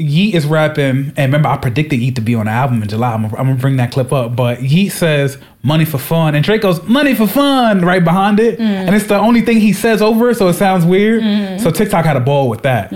Yeat 0.00 0.34
is 0.34 0.46
rapping, 0.46 1.12
and 1.16 1.18
remember 1.18 1.48
I 1.50 1.56
predicted 1.58 2.00
Yeat 2.00 2.14
to 2.16 2.20
be 2.22 2.34
on 2.34 2.46
the 2.46 2.52
album 2.52 2.82
in 2.82 2.88
July. 2.88 3.12
I'm 3.12 3.22
gonna, 3.22 3.36
I'm 3.36 3.46
gonna 3.48 3.58
bring 3.60 3.76
that 3.76 3.92
clip 3.92 4.12
up, 4.12 4.34
but 4.34 4.62
Yeat 4.62 4.88
says 4.90 5.36
"money 5.62 5.84
for 5.84 5.98
fun," 5.98 6.34
and 6.34 6.42
Drake 6.44 6.62
goes 6.62 6.82
"money 6.88 7.14
for 7.14 7.26
fun" 7.26 7.82
right 7.82 8.02
behind 8.02 8.40
it, 8.40 8.58
and 8.58 8.94
it's 8.94 9.06
the 9.06 9.18
only 9.18 9.42
thing 9.42 9.60
he 9.60 9.72
says 9.74 10.00
over 10.00 10.30
it, 10.30 10.36
so 10.36 10.48
it 10.48 10.54
sounds 10.54 10.84
weird. 10.86 11.60
So 11.60 11.70
TikTok 11.70 12.04
had 12.06 12.16
a 12.16 12.20
ball 12.20 12.48
with 12.48 12.62
that. 12.62 12.90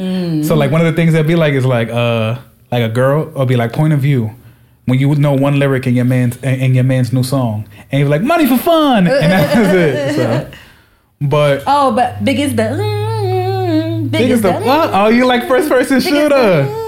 So 0.46 0.54
like 0.54 0.70
one 0.70 0.80
of 0.80 0.86
the 0.86 0.94
things 0.94 1.12
that'd 1.12 1.26
be 1.26 1.36
like 1.36 1.52
is 1.54 1.66
like 1.66 1.90
uh 1.90 2.38
like 2.72 2.82
a 2.82 2.88
girl 2.88 3.30
or 3.34 3.44
be 3.46 3.56
like 3.56 3.72
point 3.72 3.92
of 3.92 4.00
view. 4.00 4.30
When 4.86 4.98
you 4.98 5.08
would 5.08 5.18
know 5.18 5.32
one 5.32 5.58
lyric 5.58 5.86
in 5.86 5.94
your 5.94 6.04
man's 6.06 6.36
in 6.42 6.74
your 6.74 6.84
man's 6.84 7.12
new 7.12 7.22
song, 7.22 7.68
and 7.92 8.00
you're 8.00 8.08
like 8.08 8.22
money 8.22 8.46
for 8.46 8.56
fun, 8.58 9.06
and 9.06 9.32
that's 9.32 9.54
it. 9.56 10.16
So, 10.16 10.50
but 11.20 11.62
Oh, 11.66 11.92
but 11.92 12.24
biggest 12.24 12.56
the 12.56 12.62
mm, 12.62 14.10
Big 14.10 14.30
as 14.30 14.40
biggest 14.40 14.42
the 14.42 14.52
the? 14.64 14.90
Oh, 14.98 15.08
you 15.08 15.26
like 15.26 15.48
first 15.48 15.68
person 15.68 15.98
biggest 15.98 16.10
the, 16.10 16.20
shooter? 16.22 16.34
mm. 16.70 16.83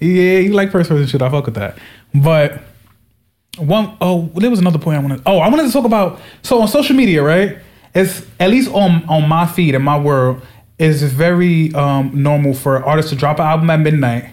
Yeah, 0.00 0.38
you 0.38 0.52
like 0.52 0.70
first 0.70 0.88
person 0.88 1.06
shit. 1.06 1.22
I 1.22 1.30
fuck 1.30 1.46
with 1.46 1.54
that. 1.56 1.76
But 2.14 2.60
one 3.58 3.96
oh, 4.00 4.30
there 4.36 4.50
was 4.50 4.60
another 4.60 4.78
point 4.78 4.98
I 4.98 5.00
wanted. 5.00 5.22
Oh, 5.26 5.38
I 5.38 5.48
wanted 5.48 5.66
to 5.66 5.72
talk 5.72 5.84
about. 5.84 6.20
So 6.42 6.60
on 6.60 6.68
social 6.68 6.94
media, 6.96 7.22
right? 7.22 7.58
It's 7.94 8.24
at 8.38 8.50
least 8.50 8.70
on 8.72 9.04
on 9.08 9.28
my 9.28 9.46
feed 9.46 9.74
in 9.74 9.82
my 9.82 9.98
world 9.98 10.42
is 10.78 11.02
very 11.02 11.74
um, 11.74 12.10
normal 12.22 12.54
for 12.54 12.84
artists 12.84 13.10
to 13.10 13.16
drop 13.16 13.40
an 13.40 13.46
album 13.46 13.68
at 13.70 13.80
midnight. 13.80 14.30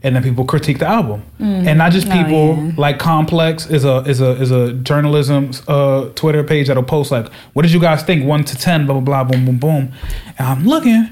And 0.00 0.14
then 0.14 0.22
people 0.22 0.44
critique 0.44 0.78
the 0.78 0.86
album, 0.86 1.24
and 1.40 1.76
not 1.76 1.90
just 1.90 2.06
Oh, 2.06 2.12
people. 2.12 2.54
yeah. 2.56 2.72
Like 2.76 3.00
Complex 3.00 3.66
is 3.68 3.84
a 3.84 3.96
is 4.06 4.20
a 4.20 4.30
is 4.40 4.52
a 4.52 4.72
journalism 4.74 5.50
uh, 5.66 6.10
Twitter 6.10 6.44
page 6.44 6.68
that'll 6.68 6.84
post 6.84 7.10
like, 7.10 7.26
"What 7.54 7.62
did 7.62 7.72
you 7.72 7.80
guys 7.80 8.04
think? 8.04 8.24
One 8.24 8.44
to 8.44 8.56
ten, 8.56 8.86
blah 8.86 9.00
blah 9.00 9.24
blah, 9.24 9.24
boom 9.24 9.44
boom 9.44 9.58
boom." 9.58 9.92
And 10.38 10.46
I'm 10.48 10.64
looking, 10.64 11.08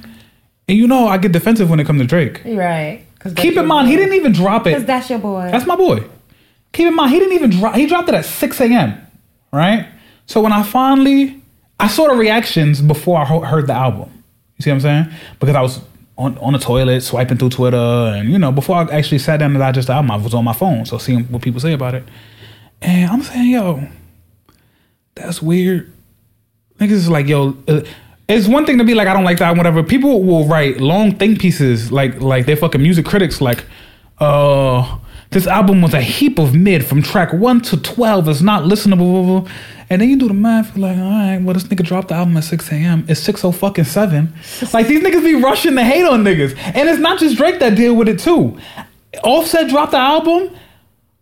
and 0.68 0.78
you 0.78 0.86
know 0.86 1.08
I 1.08 1.18
get 1.18 1.32
defensive 1.32 1.68
when 1.68 1.80
it 1.80 1.84
comes 1.84 2.00
to 2.00 2.06
Drake. 2.06 2.42
Right. 2.44 3.05
Cause 3.26 3.34
that's 3.34 3.42
Keep 3.42 3.56
in 3.56 3.66
mind, 3.66 3.86
boy. 3.86 3.90
he 3.90 3.96
didn't 3.96 4.14
even 4.14 4.32
drop 4.32 4.66
it. 4.66 4.72
Cause 4.72 4.82
it. 4.82 4.86
that's 4.86 5.10
your 5.10 5.18
boy. 5.18 5.48
That's 5.50 5.66
my 5.66 5.76
boy. 5.76 6.04
Keep 6.72 6.88
in 6.88 6.94
mind, 6.96 7.12
he 7.12 7.18
didn't 7.18 7.34
even 7.34 7.50
drop. 7.50 7.74
He 7.74 7.86
dropped 7.86 8.08
it 8.08 8.14
at 8.14 8.24
six 8.24 8.60
a.m. 8.60 9.00
Right. 9.52 9.88
So 10.26 10.40
when 10.40 10.52
I 10.52 10.62
finally, 10.62 11.40
I 11.80 11.88
saw 11.88 12.08
the 12.08 12.14
reactions 12.14 12.80
before 12.82 13.18
I 13.20 13.24
ho- 13.24 13.40
heard 13.40 13.66
the 13.66 13.72
album. 13.72 14.10
You 14.58 14.62
see 14.62 14.70
what 14.70 14.76
I'm 14.76 14.80
saying? 14.80 15.06
Because 15.38 15.54
I 15.54 15.60
was 15.60 15.80
on 16.18 16.36
on 16.38 16.52
the 16.54 16.58
toilet 16.58 17.02
swiping 17.02 17.36
through 17.38 17.50
Twitter, 17.50 17.76
and 17.76 18.30
you 18.30 18.38
know, 18.38 18.52
before 18.52 18.76
I 18.76 18.82
actually 18.96 19.18
sat 19.18 19.38
down 19.38 19.52
to 19.52 19.58
digest 19.58 19.86
the 19.88 19.94
album, 19.94 20.10
I 20.10 20.16
was 20.16 20.34
on 20.34 20.44
my 20.44 20.52
phone, 20.52 20.84
so 20.86 20.98
seeing 20.98 21.24
what 21.24 21.42
people 21.42 21.60
say 21.60 21.72
about 21.72 21.94
it. 21.94 22.04
And 22.82 23.10
I'm 23.10 23.22
saying, 23.22 23.50
yo, 23.50 23.88
that's 25.14 25.40
weird. 25.40 25.92
Niggas 26.78 26.90
is 26.92 27.08
like, 27.08 27.26
yo, 27.26 27.56
uh, 27.68 27.80
it's 28.28 28.48
one 28.48 28.66
thing 28.66 28.78
to 28.78 28.84
be 28.84 28.94
like, 28.94 29.06
I 29.08 29.14
don't 29.14 29.24
like 29.24 29.38
that, 29.38 29.56
whatever. 29.56 29.82
People 29.82 30.22
will 30.24 30.46
write 30.46 30.80
long 30.80 31.12
think 31.12 31.40
pieces, 31.40 31.92
like 31.92 32.20
like 32.20 32.46
they're 32.46 32.56
fucking 32.56 32.82
music 32.82 33.06
critics, 33.06 33.40
like, 33.40 33.64
uh, 34.18 34.98
this 35.30 35.46
album 35.46 35.82
was 35.82 35.94
a 35.94 36.00
heap 36.00 36.38
of 36.38 36.54
mid 36.54 36.84
from 36.84 37.02
track 37.02 37.32
one 37.32 37.60
to 37.62 37.76
twelve. 37.76 38.28
It's 38.28 38.40
not 38.40 38.64
listenable, 38.64 39.48
and 39.88 40.02
then 40.02 40.08
you 40.08 40.16
do 40.16 40.28
the 40.28 40.34
math, 40.34 40.76
you're 40.76 40.88
like, 40.88 40.98
all 40.98 41.04
right, 41.10 41.38
well, 41.38 41.54
this 41.54 41.64
nigga 41.64 41.84
dropped 41.84 42.08
the 42.08 42.14
album 42.14 42.36
at 42.36 42.44
six 42.44 42.70
a.m. 42.72 43.04
It's 43.08 43.20
six 43.20 43.44
oh 43.44 43.52
fucking 43.52 43.84
seven. 43.84 44.32
Like 44.72 44.88
these 44.88 45.02
niggas 45.02 45.22
be 45.22 45.36
rushing 45.36 45.76
to 45.76 45.84
hate 45.84 46.04
on 46.04 46.24
niggas, 46.24 46.56
and 46.56 46.88
it's 46.88 47.00
not 47.00 47.20
just 47.20 47.36
Drake 47.36 47.60
that 47.60 47.76
deal 47.76 47.94
with 47.94 48.08
it 48.08 48.18
too. 48.18 48.58
Offset 49.22 49.68
dropped 49.68 49.92
the 49.92 49.98
album. 49.98 50.50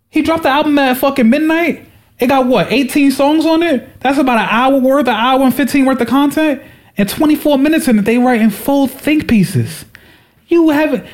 He 0.08 0.22
dropped 0.22 0.44
the 0.44 0.48
album 0.48 0.78
at 0.78 0.96
fucking 0.96 1.28
midnight. 1.28 1.88
It 2.18 2.28
got 2.28 2.46
what, 2.46 2.70
18 2.70 3.10
songs 3.10 3.44
on 3.44 3.62
it? 3.62 4.00
That's 4.00 4.18
about 4.18 4.38
an 4.38 4.48
hour 4.48 4.78
worth, 4.78 5.08
an 5.08 5.14
hour 5.14 5.42
and 5.42 5.52
15 5.52 5.84
worth 5.84 6.00
of 6.00 6.06
content. 6.06 6.62
And 6.96 7.08
24 7.08 7.58
minutes 7.58 7.88
in 7.88 7.98
it, 7.98 8.02
they 8.02 8.18
writing 8.18 8.50
full 8.50 8.86
think 8.86 9.28
pieces. 9.28 9.84
You 10.48 10.70
haven't. 10.70 11.06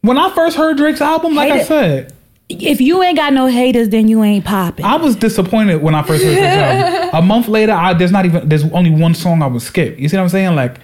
When 0.00 0.18
I 0.18 0.30
first 0.34 0.56
heard 0.56 0.76
Drake's 0.76 1.00
album, 1.00 1.34
like 1.34 1.52
I 1.52 1.62
said, 1.62 2.12
if 2.48 2.80
you 2.80 3.02
ain't 3.02 3.16
got 3.16 3.32
no 3.32 3.46
haters, 3.46 3.90
then 3.90 4.08
you 4.08 4.24
ain't 4.24 4.44
popping. 4.44 4.84
I 4.84 4.96
was 4.96 5.14
disappointed 5.14 5.82
when 5.82 5.94
I 5.94 6.02
first 6.02 6.24
heard 6.24 6.34
Drake's 6.34 6.46
album. 6.56 7.10
A 7.12 7.22
month 7.22 7.48
later, 7.48 7.72
I, 7.72 7.94
there's 7.94 8.10
not 8.10 8.24
even 8.24 8.48
there's 8.48 8.64
only 8.72 8.90
one 8.90 9.14
song 9.14 9.42
I 9.42 9.46
would 9.46 9.62
skip. 9.62 9.98
You 9.98 10.08
see 10.08 10.16
what 10.16 10.24
I'm 10.24 10.28
saying? 10.28 10.56
Like 10.56 10.80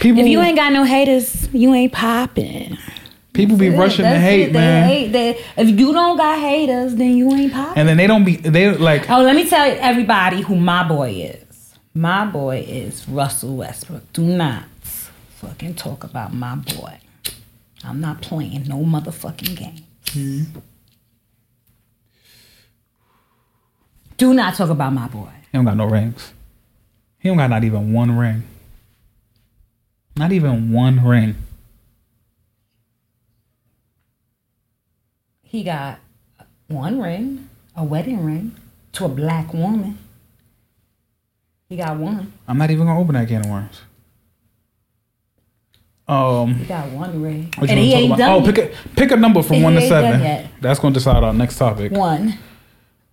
people 0.00 0.20
If 0.20 0.26
you 0.26 0.40
ain't 0.40 0.56
got 0.56 0.72
no 0.72 0.84
haters, 0.84 1.48
you 1.52 1.72
ain't 1.74 1.92
popping. 1.92 2.76
People 3.32 3.58
be 3.58 3.68
rushing 3.68 4.04
to 4.04 4.18
hate, 4.18 4.48
it. 4.48 4.52
Man. 4.52 4.88
hate. 4.88 5.12
They, 5.12 5.38
if 5.58 5.78
you 5.78 5.92
don't 5.92 6.16
got 6.16 6.40
haters, 6.40 6.96
then 6.96 7.18
you 7.18 7.30
ain't 7.34 7.52
popping. 7.52 7.78
And 7.78 7.88
then 7.88 7.98
they 7.98 8.06
don't 8.06 8.24
be 8.24 8.36
they 8.36 8.74
like 8.74 9.08
Oh, 9.10 9.22
let 9.22 9.36
me 9.36 9.48
tell 9.48 9.76
everybody 9.78 10.40
who 10.40 10.56
my 10.56 10.88
boy 10.88 11.10
is. 11.10 11.45
My 11.96 12.26
boy 12.26 12.62
is 12.68 13.08
Russell 13.08 13.56
Westbrook. 13.56 14.12
Do 14.12 14.20
not 14.20 14.64
fucking 14.82 15.76
talk 15.76 16.04
about 16.04 16.34
my 16.34 16.54
boy. 16.54 16.98
I'm 17.82 18.02
not 18.02 18.20
playing 18.20 18.64
no 18.64 18.80
motherfucking 18.84 19.56
game. 19.56 19.84
Hmm. 20.10 20.42
Do 24.18 24.34
not 24.34 24.56
talk 24.56 24.68
about 24.68 24.92
my 24.92 25.08
boy. 25.08 25.30
he 25.50 25.56
don't 25.56 25.64
got 25.64 25.78
no 25.78 25.86
rings. 25.86 26.34
He 27.18 27.30
don't 27.30 27.38
got 27.38 27.48
not 27.48 27.64
even 27.64 27.94
one 27.94 28.14
ring. 28.14 28.42
Not 30.16 30.32
even 30.32 30.72
one 30.72 31.02
ring. 31.02 31.34
He 35.42 35.64
got 35.64 36.00
one 36.68 37.00
ring, 37.00 37.48
a 37.74 37.82
wedding 37.82 38.22
ring, 38.22 38.54
to 38.92 39.06
a 39.06 39.08
black 39.08 39.54
woman. 39.54 39.96
He 41.68 41.76
got 41.76 41.96
one. 41.96 42.32
I'm 42.46 42.58
not 42.58 42.70
even 42.70 42.86
gonna 42.86 43.00
open 43.00 43.14
that 43.14 43.26
can 43.28 43.44
of 43.44 43.50
worms. 43.50 43.80
Um, 46.08 46.54
He 46.54 46.64
got 46.66 46.88
one 46.90 47.20
ring. 47.20 47.52
and 47.58 47.70
he 47.70 47.92
ain't 47.92 48.16
done? 48.16 48.30
Oh, 48.30 48.44
pick 48.44 48.58
a 48.58 48.70
pick 48.94 49.10
a 49.10 49.16
number 49.16 49.42
from 49.42 49.62
one 49.62 49.74
to 49.74 49.80
seven. 49.80 50.48
That's 50.60 50.78
gonna 50.78 50.94
decide 50.94 51.24
our 51.24 51.32
next 51.32 51.58
topic. 51.58 51.92
one. 51.92 52.38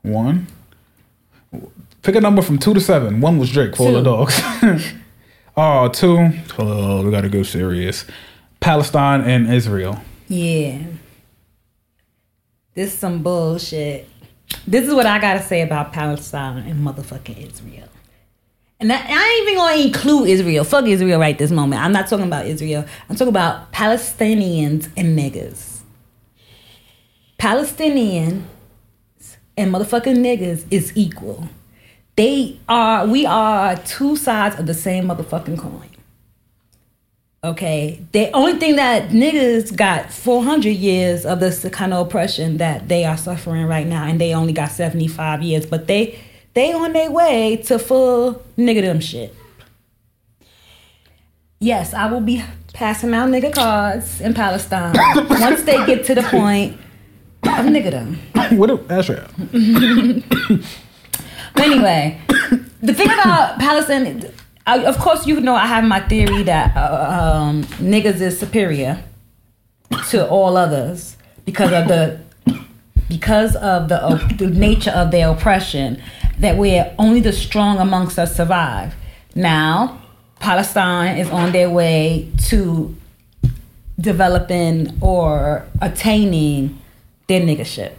One. 0.03 0.48
Pick 2.03 2.15
a 2.15 2.22
number 2.22 2.41
from 2.41 2.60
two 2.60 2.74
to 2.74 2.81
seven. 2.81 3.22
One 3.22 3.38
was 3.39 3.50
Drake 3.51 3.75
for 3.75 3.91
the 3.91 4.01
dogs. 4.01 4.39
oh, 5.57 5.88
two. 5.88 6.29
Oh, 6.60 7.03
we 7.03 7.12
gotta 7.12 7.29
go 7.29 7.41
serious. 7.43 8.05
Palestine 8.60 9.22
and 9.22 9.51
Israel. 9.51 10.01
Yeah. 10.27 10.79
This 12.75 12.93
is 12.93 13.00
some 13.00 13.24
bullshit. 13.24 14.07
This 14.67 14.88
is 14.88 14.93
what 14.93 15.05
I 15.05 15.19
gotta 15.19 15.41
say 15.41 15.62
about 15.62 15.93
Palestine 15.93 16.67
and 16.67 16.86
motherfucking 16.86 17.38
Israel. 17.48 17.88
And 18.83 18.91
I, 18.91 18.97
I 18.97 19.37
ain't 19.39 19.47
even 19.47 19.55
gonna 19.55 19.81
include 19.81 20.27
Israel. 20.27 20.65
Fuck 20.65 20.87
Israel 20.87 21.17
right 21.17 21.37
this 21.37 21.51
moment. 21.51 21.81
I'm 21.81 21.93
not 21.93 22.09
talking 22.09 22.25
about 22.25 22.45
Israel. 22.45 22.83
I'm 23.07 23.15
talking 23.15 23.29
about 23.29 23.71
Palestinians 23.71 24.89
and 24.97 25.17
niggas. 25.17 25.79
Palestinians 27.39 28.43
and 29.55 29.73
motherfucking 29.73 30.17
niggas 30.17 30.65
is 30.69 30.91
equal. 30.95 31.47
They 32.17 32.59
are, 32.67 33.07
we 33.07 33.25
are 33.25 33.77
two 33.77 34.17
sides 34.17 34.59
of 34.59 34.65
the 34.65 34.73
same 34.73 35.05
motherfucking 35.05 35.59
coin. 35.59 35.89
Okay, 37.41 38.05
the 38.11 38.31
only 38.31 38.59
thing 38.59 38.75
that 38.75 39.11
niggas 39.11 39.73
got 39.77 40.11
400 40.11 40.69
years 40.71 41.25
of 41.25 41.39
this 41.39 41.65
kind 41.69 41.93
of 41.93 42.05
oppression 42.05 42.57
that 42.57 42.89
they 42.89 43.05
are 43.05 43.17
suffering 43.17 43.65
right 43.65 43.87
now, 43.87 44.03
and 44.05 44.19
they 44.19 44.33
only 44.33 44.51
got 44.51 44.71
75 44.71 45.41
years, 45.41 45.65
but 45.65 45.87
they 45.87 46.19
they 46.53 46.74
on 46.74 46.93
their 46.93 47.12
way 47.12 47.57
to 47.57 47.79
full 47.79 48.43
niggerdom 48.57 49.01
shit. 49.01 49.36
Yes, 51.60 51.93
I 51.93 52.07
will 52.12 52.22
be 52.22 52.43
passing 52.74 53.13
out 53.13 53.29
nigga 53.29 53.53
cards 53.53 54.19
in 54.19 54.33
Palestine 54.33 54.95
once 55.29 55.63
they 55.63 55.86
get 55.86 56.05
to 56.05 56.15
the 56.15 56.24
point 56.24 56.77
of 57.43 57.65
niggerdom. 57.65 58.17
what 58.57 58.69
a 58.69 58.79
Asher. 58.89 59.27
But 61.53 61.65
anyway, 61.65 62.19
the 62.81 62.93
thing 62.93 63.12
about 63.12 63.60
Palestine, 63.60 64.25
I, 64.65 64.83
of 64.86 64.98
course, 64.98 65.27
you 65.27 65.39
know 65.39 65.55
I 65.55 65.67
have 65.67 65.83
my 65.83 66.00
theory 66.00 66.43
that 66.43 66.75
uh, 66.75 67.41
um, 67.41 67.63
niggas 67.77 68.22
is 68.22 68.39
superior 68.39 69.03
to 70.10 70.27
all 70.27 70.57
others 70.57 71.15
because 71.45 71.72
of 71.72 71.88
the 71.88 72.19
because 73.07 73.55
of 73.57 73.89
the, 73.89 74.03
uh, 74.03 74.27
the 74.38 74.48
nature 74.48 74.89
of 74.91 75.12
their 75.12 75.29
oppression. 75.29 76.01
That 76.39 76.57
we're 76.57 76.93
only 76.99 77.21
the 77.21 77.31
strong 77.31 77.77
amongst 77.79 78.17
us 78.19 78.35
survive. 78.35 78.95
Now, 79.35 80.01
Palestine 80.39 81.17
is 81.17 81.29
on 81.29 81.51
their 81.51 81.69
way 81.69 82.29
to 82.49 82.95
developing 83.99 84.97
or 85.01 85.65
attaining 85.81 86.79
their 87.27 87.41
niggership 87.41 87.93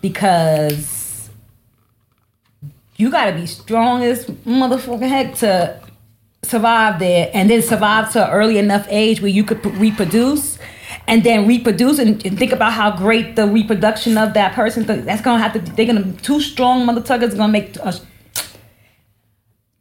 because 0.00 1.28
you 2.96 3.10
gotta 3.10 3.32
be 3.32 3.46
strong 3.46 4.02
as 4.02 4.24
motherfucking 4.24 5.08
heck 5.08 5.34
to 5.34 5.78
survive 6.42 6.98
there 6.98 7.30
and 7.34 7.50
then 7.50 7.60
survive 7.60 8.12
to 8.12 8.24
an 8.24 8.30
early 8.32 8.58
enough 8.58 8.86
age 8.88 9.20
where 9.20 9.30
you 9.30 9.44
could 9.44 9.64
reproduce 9.76 10.58
and 11.06 11.24
then 11.24 11.46
reproduce 11.46 11.98
and, 11.98 12.24
and 12.24 12.38
think 12.38 12.52
about 12.52 12.72
how 12.72 12.96
great 12.96 13.36
the 13.36 13.46
reproduction 13.46 14.18
of 14.18 14.34
that 14.34 14.54
person 14.54 14.84
that's 15.04 15.22
gonna 15.22 15.42
have 15.42 15.52
to 15.52 15.58
they're 15.72 15.86
gonna 15.86 16.02
be 16.02 16.16
two 16.22 16.40
strong 16.40 16.86
mother 16.86 17.00
tuggers 17.00 17.36
gonna 17.36 17.52
make 17.52 17.76
a, 17.76 17.94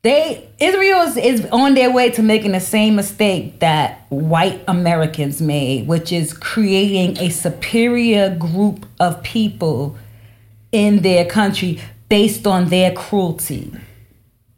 they 0.05 0.47
Israel 0.59 1.01
is, 1.01 1.17
is 1.17 1.47
on 1.51 1.73
their 1.73 1.91
way 1.91 2.11
to 2.11 2.21
making 2.21 2.51
the 2.51 2.59
same 2.59 2.95
mistake 2.95 3.59
that 3.61 4.05
white 4.09 4.63
Americans 4.67 5.41
made, 5.41 5.87
which 5.87 6.11
is 6.11 6.31
creating 6.31 7.17
a 7.17 7.29
superior 7.29 8.35
group 8.35 8.85
of 8.99 9.23
people 9.23 9.97
in 10.71 11.01
their 11.01 11.25
country 11.25 11.81
based 12.07 12.45
on 12.45 12.69
their 12.69 12.93
cruelty. 12.93 13.73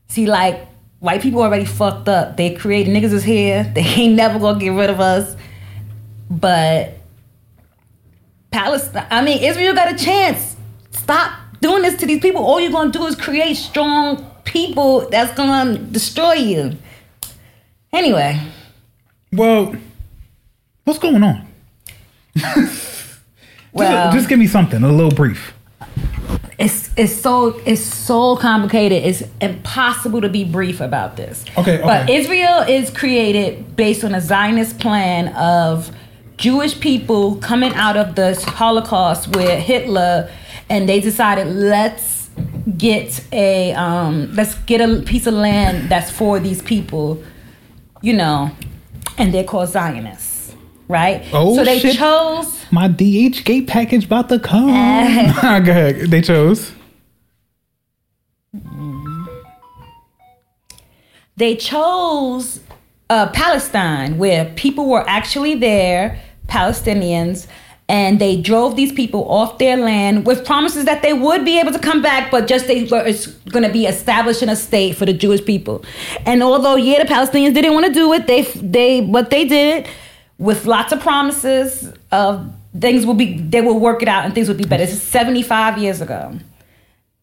See, 0.10 0.26
like 0.26 0.68
white 1.00 1.22
people 1.22 1.42
already 1.42 1.64
fucked 1.64 2.10
up. 2.10 2.36
They 2.36 2.54
created 2.54 2.94
niggas 2.94 3.14
is 3.14 3.24
here. 3.24 3.72
They 3.74 3.82
ain't 3.82 4.16
never 4.16 4.40
gonna 4.40 4.60
get 4.60 4.74
rid 4.74 4.90
of 4.90 5.00
us. 5.00 5.38
But 6.30 6.98
Palestine, 8.52 9.08
I 9.10 9.22
mean, 9.24 9.44
Israel 9.44 9.74
got 9.74 9.92
a 9.92 9.98
chance. 10.04 10.56
Stop 10.92 11.32
doing 11.62 11.82
this 11.82 11.96
to 12.00 12.06
these 12.06 12.20
people. 12.22 12.44
All 12.44 12.60
you're 12.60 12.72
gonna 12.72 12.92
do 12.92 13.06
is 13.06 13.16
create 13.16 13.56
strong 13.56 14.26
people 14.44 15.08
that's 15.10 15.34
gonna 15.36 15.78
destroy 15.78 16.34
you. 16.34 16.78
Anyway, 17.94 18.40
Well, 19.32 19.76
what's 20.84 21.00
going 21.00 21.24
on? 21.24 21.48
well, 23.74 24.06
just, 24.06 24.18
just 24.18 24.30
give 24.30 24.40
me 24.40 24.48
something, 24.48 24.84
a 24.84 24.92
little 24.92 25.12
brief. 25.12 25.54
it's 26.58 26.90
it's 26.98 27.14
so 27.16 27.60
it's 27.66 27.82
so 27.82 28.36
complicated. 28.36 29.04
It's 29.04 29.24
impossible 29.42 30.22
to 30.22 30.30
be 30.30 30.44
brief 30.44 30.82
about 30.82 31.16
this. 31.16 31.46
Okay, 31.58 31.80
But. 31.84 32.10
Israel 32.10 32.60
is 32.68 32.90
created 32.90 33.76
based 33.76 34.04
on 34.04 34.14
a 34.14 34.22
Zionist 34.22 34.80
plan 34.80 35.30
of 35.36 35.92
Jewish 36.38 36.80
people 36.80 37.36
coming 37.38 37.74
out 37.74 37.98
of 37.98 38.16
the 38.16 38.36
Holocaust 38.48 39.36
with 39.36 39.60
Hitler, 39.60 40.32
and 40.70 40.88
they 40.88 41.00
decided 41.00 41.48
let's 41.48 42.30
get 42.78 43.24
a 43.32 43.74
um, 43.74 44.34
let's 44.36 44.56
get 44.66 44.82
a 44.82 45.02
piece 45.02 45.26
of 45.26 45.34
land 45.34 45.90
that's 45.90 46.12
for 46.12 46.40
these 46.40 46.62
people, 46.62 47.24
you 48.02 48.14
know, 48.14 48.52
and 49.18 49.34
they're 49.34 49.44
called 49.44 49.70
Zionists, 49.70 50.56
right? 50.88 51.26
Oh, 51.34 51.56
so 51.56 51.64
they 51.66 51.80
shit. 51.80 51.96
chose 51.96 52.66
My 52.72 52.88
DHgate 52.88 53.68
package 53.68 54.06
about 54.06 54.30
to 54.30 54.40
come. 54.40 54.70
Uh. 54.70 55.60
Go 55.62 55.72
ahead. 55.72 55.96
They 56.12 56.22
chose. 56.22 56.72
they 61.38 61.56
chose 61.56 62.60
uh, 63.10 63.30
Palestine, 63.30 64.18
where 64.18 64.46
people 64.56 64.90
were 64.90 65.08
actually 65.08 65.56
there, 65.56 66.20
Palestinians, 66.48 67.48
and 67.90 68.20
they 68.20 68.40
drove 68.42 68.76
these 68.76 68.92
people 68.92 69.30
off 69.30 69.60
their 69.60 69.78
land 69.78 70.26
with 70.26 70.46
promises 70.46 70.86
that 70.86 71.02
they 71.02 71.14
would 71.14 71.46
be 71.46 71.60
able 71.60 71.72
to 71.72 71.80
come 71.80 72.02
back, 72.02 72.32
but 72.32 72.48
just 72.48 72.68
they 72.68 72.84
were 72.84 73.06
it's 73.06 73.28
going 73.28 73.64
to 73.64 73.72
be 73.72 73.86
establishing 73.86 74.50
a 74.50 74.56
state 74.56 74.96
for 74.96 75.06
the 75.06 75.14
Jewish 75.14 75.44
people. 75.46 75.84
And 76.26 76.44
although 76.44 76.76
yeah, 76.76 77.04
the 77.04 77.10
Palestinians 77.10 77.54
didn't 77.54 77.74
want 77.74 77.86
to 77.86 77.94
do 77.94 78.12
it, 78.14 78.28
they 78.28 78.42
they 78.42 79.02
what 79.02 79.30
they 79.30 79.46
did 79.46 79.88
with 80.38 80.66
lots 80.66 80.92
of 80.92 81.00
promises 81.00 81.92
of 82.12 82.54
things 82.80 83.06
will 83.06 83.14
be 83.14 83.40
they 83.40 83.62
will 83.62 83.80
work 83.80 84.02
it 84.02 84.08
out 84.08 84.26
and 84.26 84.34
things 84.34 84.48
will 84.48 84.56
be 84.56 84.66
better. 84.66 84.86
This 84.86 84.96
is 84.96 85.02
seventy 85.02 85.42
five 85.42 85.78
years 85.78 86.02
ago. 86.02 86.38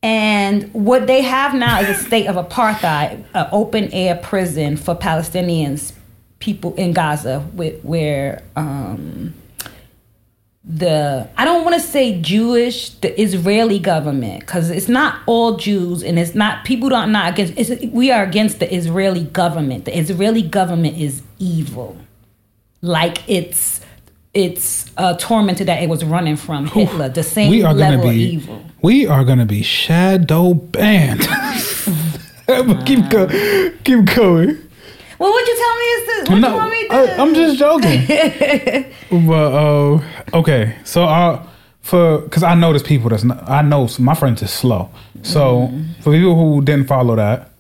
And 0.03 0.71
what 0.75 1.07
they 1.07 1.23
have 1.23 1.55
now 1.55 1.81
is 1.81 1.89
a 1.89 1.95
state 1.95 2.27
of 2.27 2.37
apartheid, 2.37 3.25
an 3.33 3.49
open 3.53 3.91
air 3.91 4.15
prison 4.17 4.77
for 4.77 4.95
Palestinians, 4.95 5.95
people 6.45 6.75
in 6.75 6.93
Gaza, 6.93 7.41
with, 7.55 7.83
where 7.83 8.43
um, 8.55 9.33
the 10.63 11.27
I 11.39 11.47
don't 11.47 11.65
want 11.65 11.81
to 11.81 11.81
say 11.81 12.21
Jewish, 12.21 12.91
the 12.91 13.19
Israeli 13.19 13.79
government, 13.79 14.41
because 14.41 14.71
it's 14.71 14.89
not 14.89 15.23
all 15.27 15.57
Jews, 15.57 16.03
and 16.03 16.19
it's 16.19 16.35
not 16.35 16.67
people 16.67 16.91
don't 16.91 17.11
not 17.13 17.33
against. 17.33 17.87
We 17.87 18.11
are 18.11 18.23
against 18.23 18.61
the 18.61 18.73
Israeli 18.73 19.25
government. 19.25 19.87
The 19.87 19.99
Israeli 19.99 20.43
government 20.43 20.99
is 20.99 21.23
evil, 21.39 21.97
like 22.83 23.27
it's 23.27 23.81
it's 24.35 24.91
uh, 24.99 25.17
tormented 25.17 25.69
that 25.69 25.83
it 25.83 25.89
was 25.89 26.05
running 26.05 26.37
from 26.37 26.67
Hitler. 26.67 27.09
The 27.09 27.23
same 27.23 27.51
we 27.51 27.63
are 27.63 27.73
level 27.73 27.99
gonna 27.99 28.09
of 28.09 28.15
be 28.15 28.23
evil. 28.23 28.65
we 28.83 29.07
are 29.07 29.25
gonna 29.25 29.47
be 29.47 29.63
shadow 29.63 30.53
banned. 30.53 31.27
But 32.47 32.85
keep 32.87 33.09
go, 33.09 33.29
keep 33.85 34.05
going. 34.15 34.64
Well, 35.25 35.33
what 35.33 35.47
you 35.49 35.57
tell 35.57 35.77
me 35.77 35.85
is 35.85 36.07
this? 36.07 36.29
What 36.29 36.39
no, 36.41 36.49
you 36.49 36.55
want 36.55 36.71
me 36.71 36.83
to 36.83 36.89
do? 36.89 36.95
I, 36.95 37.23
am 37.23 37.35
just 37.35 37.59
joking. 37.59 39.27
but 39.27 39.55
uh, 39.55 40.39
okay, 40.39 40.77
so 40.85 41.05
uh, 41.05 41.43
for 41.81 42.19
because 42.19 42.43
I 42.43 42.55
know 42.55 42.73
there's 42.73 42.83
people 42.83 43.09
that's 43.09 43.25
not, 43.25 43.49
I 43.49 43.63
know 43.63 43.89
my 43.99 44.13
friends 44.13 44.43
is 44.43 44.51
slow. 44.51 44.91
So 45.23 45.69
Mm-hmm. 45.69 46.03
for 46.03 46.13
people 46.13 46.35
who 46.35 46.61
didn't 46.61 46.89
follow 46.89 47.17
that, 47.17 47.53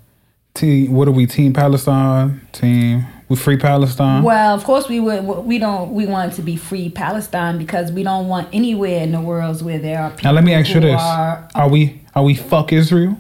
team, 0.53 0.93
what 0.93 1.09
are 1.09 1.13
we? 1.13 1.25
Team 1.25 1.55
Palestine, 1.55 2.47
team 2.53 3.07
we 3.31 3.37
free 3.37 3.57
Palestine. 3.57 4.23
Well, 4.23 4.55
of 4.55 4.63
course 4.65 4.87
we 4.87 5.01
would. 5.01 5.25
We 5.25 5.59
don't. 5.59 5.95
We 5.95 6.05
want 6.05 6.35
to 6.35 6.43
be 6.43 6.57
free 6.57 6.91
Palestine 6.91 7.57
because 7.57 7.91
we 7.93 8.03
don't 8.03 8.29
want 8.29 8.51
anywhere 8.53 9.03
in 9.03 9.13
the 9.13 9.23
world 9.23 9.65
where 9.65 9.79
there 9.79 10.03
are 10.03 10.11
people. 10.11 10.25
Now 10.25 10.33
let 10.33 10.45
me 10.45 10.53
ask 10.53 10.69
you 10.75 10.81
this: 10.81 11.01
Are 11.01 11.49
Are 11.55 11.69
we 11.71 12.03
are 12.15 12.25
we 12.25 12.35
fuck 12.35 12.75
Israel? 12.75 13.17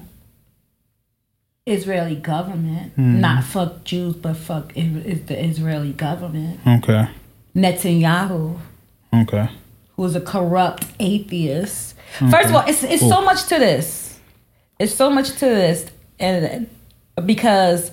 Israeli 1.75 2.17
government, 2.17 2.93
Hmm. 2.95 3.21
not 3.21 3.43
fuck 3.45 3.85
Jews, 3.85 4.15
but 4.17 4.37
fuck 4.37 4.77
is 4.77 5.05
is 5.07 5.21
the 5.23 5.43
Israeli 5.43 5.93
government. 5.93 6.61
Okay, 6.67 7.09
Netanyahu, 7.57 8.59
okay. 9.15 9.49
who's 9.97 10.15
a 10.15 10.21
corrupt 10.21 10.85
atheist. 11.01 11.95
First 12.31 12.51
of 12.51 12.55
all, 12.55 12.65
it's 12.69 12.83
it's 12.85 13.01
so 13.09 13.23
much 13.25 13.45
to 13.47 13.59
this. 13.59 14.19
It's 14.79 14.95
so 14.95 15.09
much 15.09 15.31
to 15.41 15.47
this, 15.47 15.87
and 16.21 16.67
because 17.25 17.91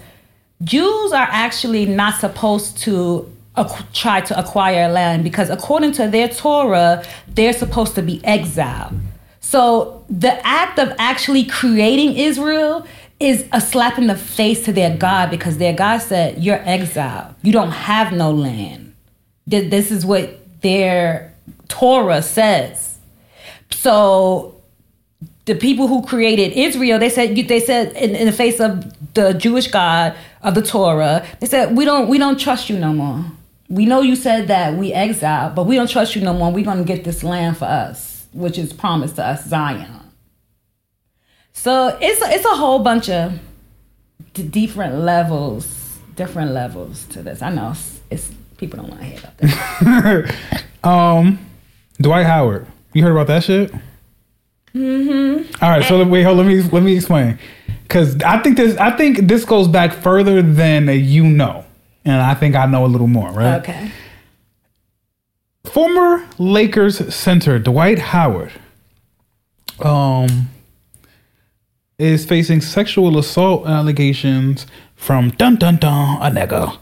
Jews 0.64 1.14
are 1.14 1.30
actually 1.32 1.86
not 1.86 2.16
supposed 2.20 2.78
to 2.80 3.32
ac- 3.58 3.86
try 3.94 4.20
to 4.20 4.38
acquire 4.38 4.90
land 4.92 5.24
because 5.24 5.50
according 5.50 5.94
to 5.94 6.10
their 6.10 6.28
Torah, 6.28 7.06
they're 7.36 7.54
supposed 7.54 7.96
to 7.96 8.02
be 8.02 8.20
exiled. 8.26 8.96
So 9.40 10.04
the 10.10 10.46
act 10.46 10.78
of 10.78 10.94
actually 11.00 11.46
creating 11.46 12.16
Israel 12.18 12.86
is 13.22 13.46
a 13.52 13.62
slap 13.62 13.98
in 13.98 14.08
the 14.08 14.16
face 14.16 14.66
to 14.66 14.74
their 14.74 14.98
God 14.98 15.30
because 15.30 15.58
their 15.58 15.74
God 15.74 16.00
said, 16.00 16.44
You're 16.44 16.62
exiled. 16.68 17.36
You 17.44 17.54
don't 17.54 17.72
have 17.72 18.12
no 18.12 18.32
land. 18.32 18.96
This 19.46 19.92
is 19.92 20.06
what 20.06 20.40
their 20.62 21.34
Torah 21.68 22.22
says. 22.22 22.98
So 23.70 24.62
the 25.46 25.56
people 25.56 25.88
who 25.88 26.04
created 26.06 26.54
Israel, 26.54 27.00
they 27.00 27.10
said 27.10 27.36
they 27.36 27.60
said 27.60 27.94
in, 27.94 28.16
in 28.16 28.26
the 28.26 28.32
face 28.32 28.60
of 28.60 29.14
the 29.14 29.34
Jewish 29.34 29.68
God 29.68 30.16
of 30.42 30.56
the 30.56 30.62
Torah, 30.62 31.26
they 31.40 31.48
said 31.48 31.76
we 31.76 31.86
don't 31.86 32.08
we 32.08 32.18
don't 32.18 32.40
trust 32.40 32.70
you 32.70 32.78
no 32.78 32.94
more. 32.94 33.26
We 33.70 33.86
know 33.86 34.02
you 34.02 34.16
said 34.16 34.48
that 34.48 34.76
we 34.76 34.94
exiled, 34.94 35.56
but 35.56 35.66
we 35.66 35.76
don't 35.76 35.90
trust 35.90 36.16
you 36.16 36.22
no 36.22 36.34
more. 36.34 36.52
We're 36.52 36.66
gonna 36.66 36.84
get 36.84 37.04
this 37.04 37.24
land 37.24 37.58
for 37.58 37.66
us, 37.66 38.26
which 38.34 38.58
is 38.58 38.74
promised 38.74 39.16
to 39.16 39.26
us, 39.26 39.46
Zion. 39.46 40.01
So 41.54 41.98
it's 42.02 42.22
it's 42.24 42.46
a 42.46 42.56
whole 42.56 42.80
bunch 42.80 43.10
of 43.10 43.40
d- 44.34 44.44
different 44.44 44.96
levels, 45.00 46.00
different 46.16 46.52
levels 46.52 47.06
to 47.08 47.22
this. 47.22 47.42
I 47.42 47.52
know 47.52 47.72
it's, 47.72 48.00
it's 48.10 48.32
people 48.58 48.80
don't 48.80 48.90
want 48.90 49.02
to 49.02 49.08
hear 49.08 49.20
about 49.20 49.38
that. 49.38 50.36
Um, 50.84 51.38
Dwight 52.02 52.26
Howard. 52.26 52.66
You 52.94 53.04
heard 53.04 53.12
about 53.12 53.28
that 53.28 53.44
shit? 53.44 53.72
Mm-hmm. 54.74 55.64
All 55.64 55.70
right, 55.70 55.84
so 55.84 56.04
wait, 56.08 56.24
hold. 56.24 56.38
Let 56.38 56.48
me 56.48 56.62
let 56.62 56.82
me 56.82 56.96
explain. 56.96 57.38
Because 57.84 58.20
I 58.24 58.40
think 58.42 58.58
this, 58.58 58.78
I 58.78 58.90
think 58.96 59.28
this 59.28 59.46
goes 59.46 59.68
back 59.68 59.94
further 59.94 60.42
than 60.42 60.88
you 60.88 61.24
know, 61.24 61.66
and 62.06 62.16
I 62.22 62.34
think 62.34 62.56
I 62.56 62.66
know 62.66 62.86
a 62.86 62.88
little 62.88 63.08
more, 63.08 63.30
right? 63.32 63.60
Okay. 63.60 63.92
Former 65.66 66.26
Lakers 66.40 67.14
center 67.14 67.60
Dwight 67.60 68.00
Howard, 68.00 68.52
um, 69.80 70.50
is 72.02 72.26
facing 72.26 72.62
sexual 72.62 73.18
assault 73.18 73.68
allegations 73.68 74.66
from 74.96 75.30
dun 75.32 75.56
dun 75.56 75.78
dun 75.78 76.18
a 76.22 76.30
nigga. 76.32 76.78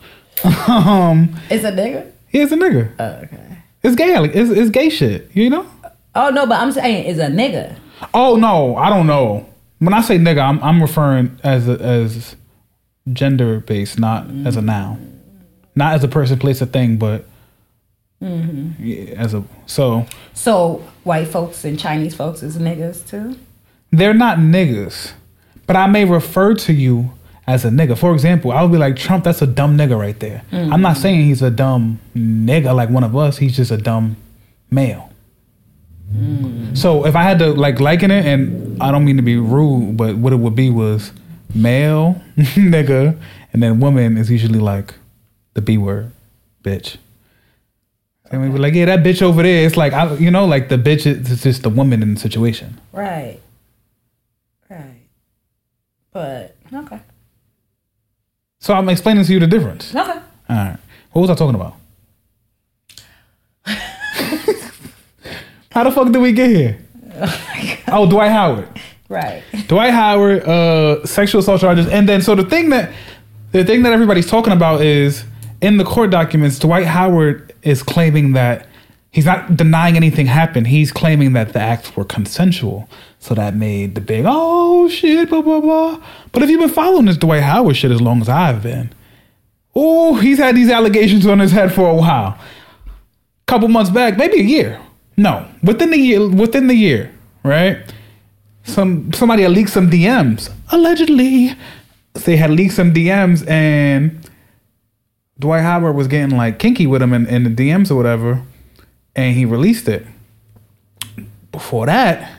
um, 0.69 1.35
It's 1.49 1.63
a 1.63 1.71
nigga. 1.71 2.11
he's 2.29 2.51
a 2.51 2.55
nigga. 2.55 2.93
Okay. 2.99 3.57
It's 3.83 3.95
gay. 3.95 4.13
It's, 4.23 4.49
it's 4.49 4.69
gay 4.69 4.89
shit. 4.89 5.29
You 5.33 5.49
know. 5.49 5.65
Oh 6.15 6.29
no, 6.29 6.45
but 6.45 6.59
I'm 6.59 6.71
saying 6.71 7.07
it's 7.09 7.19
a 7.19 7.27
nigga. 7.27 7.75
Oh 8.13 8.35
no, 8.35 8.75
I 8.75 8.89
don't 8.89 9.07
know. 9.07 9.47
When 9.79 9.93
I 9.93 10.01
say 10.01 10.17
nigga, 10.17 10.41
I'm 10.41 10.61
I'm 10.63 10.81
referring 10.81 11.37
as 11.43 11.67
a, 11.67 11.73
as 11.81 12.35
gender 13.13 13.59
based, 13.59 13.99
not 13.99 14.27
as 14.45 14.55
a 14.55 14.61
noun, 14.61 15.21
not 15.75 15.93
as 15.93 16.03
a 16.03 16.07
person, 16.07 16.37
place, 16.39 16.61
a 16.61 16.65
thing, 16.65 16.97
but 16.97 17.25
yeah, 18.21 19.13
as 19.15 19.33
a 19.33 19.43
so 19.65 20.05
So 20.33 20.83
white 21.03 21.27
folks 21.29 21.63
and 21.63 21.79
Chinese 21.79 22.15
folks 22.15 22.43
is 22.43 22.57
niggas 22.57 23.07
too. 23.09 23.37
They're 23.91 24.13
not 24.13 24.37
niggas, 24.37 25.13
but 25.65 25.75
I 25.75 25.87
may 25.87 26.05
refer 26.05 26.53
to 26.53 26.73
you 26.73 27.11
as 27.47 27.65
a 27.65 27.69
nigga. 27.69 27.97
For 27.97 28.13
example, 28.13 28.51
I'll 28.51 28.67
be 28.67 28.77
like 28.77 28.95
Trump. 28.95 29.23
That's 29.23 29.41
a 29.41 29.47
dumb 29.47 29.77
nigga 29.77 29.97
right 29.97 30.19
there. 30.19 30.43
Hmm. 30.51 30.71
I'm 30.71 30.81
not 30.81 30.97
saying 30.97 31.25
he's 31.25 31.41
a 31.41 31.49
dumb 31.49 31.99
nigga 32.15 32.75
like 32.75 32.89
one 32.89 33.03
of 33.03 33.15
us. 33.15 33.37
He's 33.37 33.55
just 33.55 33.71
a 33.71 33.77
dumb 33.77 34.17
male. 34.69 35.11
Hmm. 36.11 36.75
So 36.75 37.05
if 37.05 37.15
I 37.15 37.23
had 37.23 37.39
to 37.39 37.53
like 37.53 37.79
liken 37.79 38.11
it, 38.11 38.25
and 38.25 38.81
I 38.81 38.91
don't 38.91 39.03
mean 39.05 39.17
to 39.17 39.23
be 39.23 39.37
rude, 39.37 39.97
but 39.97 40.15
what 40.17 40.33
it 40.33 40.37
would 40.37 40.55
be 40.55 40.69
was 40.69 41.11
male 41.53 42.21
nigga, 42.37 43.17
and 43.51 43.63
then 43.63 43.79
woman 43.79 44.17
is 44.17 44.29
usually 44.29 44.59
like 44.59 44.93
the 45.55 45.61
B 45.61 45.77
word, 45.77 46.11
bitch. 46.63 46.97
And 48.31 48.43
we 48.43 48.49
be 48.49 48.59
like, 48.59 48.75
yeah, 48.75 48.85
that 48.85 48.99
bitch 48.99 49.23
over 49.23 49.41
there. 49.41 49.65
It's 49.65 49.75
like 49.75 49.93
I, 49.93 50.13
you 50.15 50.29
know, 50.29 50.45
like 50.45 50.69
the 50.69 50.77
bitch 50.77 51.07
is 51.07 51.31
it's 51.31 51.41
just 51.41 51.63
the 51.63 51.69
woman 51.69 52.03
in 52.03 52.13
the 52.13 52.19
situation. 52.19 52.79
Right. 52.91 53.09
Right. 53.09 53.39
But 56.11 56.55
okay. 56.73 56.99
So 58.59 58.73
I'm 58.73 58.89
explaining 58.89 59.23
to 59.25 59.33
you 59.33 59.39
the 59.39 59.47
difference. 59.47 59.95
Okay. 59.95 60.11
All 60.11 60.21
right. 60.55 60.77
What 61.11 61.21
was 61.21 61.29
I 61.29 61.35
talking 61.35 61.55
about? 61.55 61.75
How 65.71 65.83
the 65.83 65.91
fuck 65.91 66.11
did 66.11 66.21
we 66.21 66.31
get 66.33 66.49
here? 66.49 66.77
Oh, 67.91 68.07
Dwight 68.07 68.29
Howard. 68.31 68.69
Right. 69.09 69.41
Dwight 69.67 69.91
Howard, 69.91 70.43
uh, 70.43 71.03
sexual 71.07 71.39
assault 71.39 71.59
charges, 71.59 71.87
and 71.87 72.07
then 72.07 72.21
so 72.21 72.35
the 72.35 72.43
thing 72.43 72.69
that 72.69 72.91
the 73.51 73.63
thing 73.65 73.81
that 73.81 73.93
everybody's 73.93 74.29
talking 74.29 74.53
about 74.53 74.81
is 74.81 75.23
in 75.59 75.77
the 75.77 75.83
court 75.83 76.11
documents, 76.11 76.59
Dwight 76.59 76.85
Howard 76.85 77.51
is 77.63 77.81
claiming 77.81 78.33
that 78.33 78.67
he's 79.11 79.25
not 79.25 79.55
denying 79.55 79.95
anything 79.95 80.27
happened. 80.27 80.67
He's 80.67 80.91
claiming 80.91 81.33
that 81.33 81.53
the 81.53 81.59
acts 81.59 81.95
were 81.95 82.05
consensual. 82.05 82.89
So 83.19 83.33
that 83.35 83.53
made 83.55 83.95
the 83.95 84.01
big 84.01 84.25
oh 84.27 84.87
shit, 84.89 85.29
blah 85.29 85.41
blah 85.41 85.59
blah. 85.59 86.01
But 86.31 86.43
if 86.43 86.49
you've 86.49 86.61
been 86.61 86.69
following 86.69 87.05
this 87.05 87.17
Dwight 87.17 87.43
Howard 87.43 87.75
shit 87.75 87.91
as 87.91 88.01
long 88.01 88.21
as 88.21 88.29
I've 88.29 88.63
been, 88.63 88.91
oh, 89.75 90.15
he's 90.15 90.37
had 90.37 90.55
these 90.55 90.69
allegations 90.69 91.25
on 91.25 91.39
his 91.39 91.51
head 91.51 91.73
for 91.73 91.89
a 91.89 91.95
while. 91.95 92.37
Couple 93.45 93.67
months 93.67 93.91
back, 93.91 94.17
maybe 94.17 94.39
a 94.39 94.43
year. 94.43 94.79
No, 95.17 95.45
within 95.63 95.91
the 95.91 95.97
year, 95.97 96.29
within 96.29 96.67
the 96.67 96.75
year, 96.75 97.11
right? 97.43 97.83
some 98.69 99.11
somebody 99.13 99.43
had 99.43 99.51
leaked 99.51 99.71
some 99.71 99.89
DMs 99.89 100.51
allegedly. 100.71 101.55
They 102.13 102.37
had 102.37 102.51
leaked 102.51 102.73
some 102.73 102.93
DMs 102.93 103.47
and 103.49 104.19
Dwight 105.37 105.61
Howard 105.61 105.95
was 105.95 106.07
getting 106.07 106.35
like 106.35 106.59
kinky 106.59 106.87
with 106.87 107.01
him 107.01 107.13
in, 107.13 107.25
in 107.27 107.43
the 107.43 107.49
DMs 107.49 107.91
or 107.91 107.95
whatever, 107.95 108.41
and 109.19 109.35
he 109.35 109.45
released 109.45 109.87
it. 109.87 110.05
Before 111.51 111.85
that, 111.87 112.31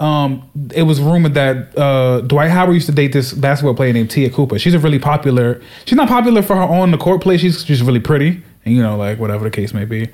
um, 0.00 0.50
it 0.74 0.82
was 0.82 1.00
rumored 1.00 1.34
that 1.34 1.76
uh, 1.78 2.20
Dwight 2.22 2.50
Howard 2.50 2.74
used 2.74 2.86
to 2.86 2.92
date 2.92 3.12
this 3.12 3.32
basketball 3.32 3.74
player 3.74 3.92
named 3.92 4.10
Te'a 4.10 4.30
Cooper. 4.30 4.58
She's 4.58 4.74
a 4.74 4.78
really 4.78 4.98
popular. 4.98 5.60
She's 5.84 5.96
not 5.96 6.08
popular 6.08 6.42
for 6.42 6.56
her 6.56 6.62
on 6.62 6.90
the 6.90 6.98
court 6.98 7.20
play. 7.20 7.36
She's 7.36 7.62
just 7.62 7.82
really 7.82 8.00
pretty, 8.00 8.42
and 8.64 8.74
you 8.74 8.82
know, 8.82 8.96
like 8.96 9.18
whatever 9.18 9.44
the 9.44 9.50
case 9.50 9.72
may 9.72 9.84
be. 9.84 10.08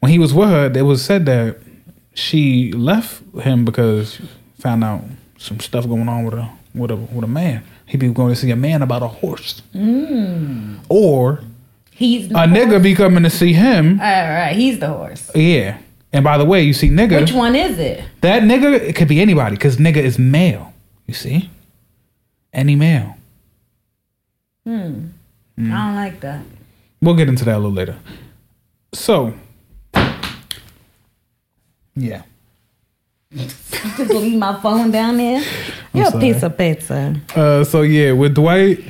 When 0.00 0.12
he 0.12 0.18
was 0.18 0.34
with 0.34 0.48
her, 0.50 0.70
it 0.74 0.82
was 0.82 1.02
said 1.04 1.24
that 1.26 1.58
she 2.14 2.72
left 2.72 3.22
him 3.40 3.64
because 3.64 4.20
found 4.58 4.84
out 4.84 5.02
some 5.38 5.60
stuff 5.60 5.86
going 5.86 6.08
on 6.08 6.24
with 6.24 6.34
a 6.34 6.50
with 6.74 6.90
a 6.90 6.96
with 6.96 7.24
a 7.24 7.28
man. 7.28 7.64
He'd 7.86 8.00
be 8.00 8.08
going 8.12 8.34
to 8.34 8.36
see 8.36 8.50
a 8.50 8.56
man 8.56 8.82
about 8.82 9.02
a 9.02 9.08
horse, 9.08 9.62
or 10.90 11.40
He's 11.98 12.26
a 12.30 12.46
nigga 12.46 12.80
be 12.80 12.94
coming 12.94 13.24
to 13.24 13.30
see 13.30 13.52
him. 13.52 13.98
All 13.98 14.06
right. 14.06 14.54
He's 14.54 14.78
the 14.78 14.86
horse. 14.86 15.32
Yeah. 15.34 15.78
And 16.12 16.22
by 16.22 16.38
the 16.38 16.44
way, 16.44 16.62
you 16.62 16.72
see 16.72 16.90
nigga. 16.90 17.20
Which 17.20 17.32
one 17.32 17.56
is 17.56 17.76
it? 17.76 18.04
That 18.20 18.44
nigga, 18.44 18.72
it 18.74 18.94
could 18.94 19.08
be 19.08 19.20
anybody 19.20 19.56
because 19.56 19.78
nigga 19.78 19.96
is 19.96 20.16
male. 20.16 20.72
You 21.08 21.14
see? 21.14 21.50
Any 22.52 22.76
male. 22.76 23.16
Hmm. 24.64 25.06
I 25.58 25.62
don't 25.62 25.94
like 25.96 26.20
that. 26.20 26.44
We'll 27.02 27.16
get 27.16 27.28
into 27.28 27.44
that 27.46 27.56
a 27.56 27.58
little 27.58 27.72
later. 27.72 27.96
So, 28.94 29.34
yeah. 31.96 32.22
Just 33.34 33.98
leave 33.98 34.38
my 34.38 34.60
phone 34.60 34.92
down 34.92 35.16
there. 35.16 35.42
You're 35.92 36.16
a 36.16 36.20
piece 36.20 36.44
of 36.44 36.56
pizza. 36.56 37.20
Uh, 37.34 37.64
so 37.64 37.82
yeah, 37.82 38.12
with 38.12 38.36
Dwight 38.36 38.84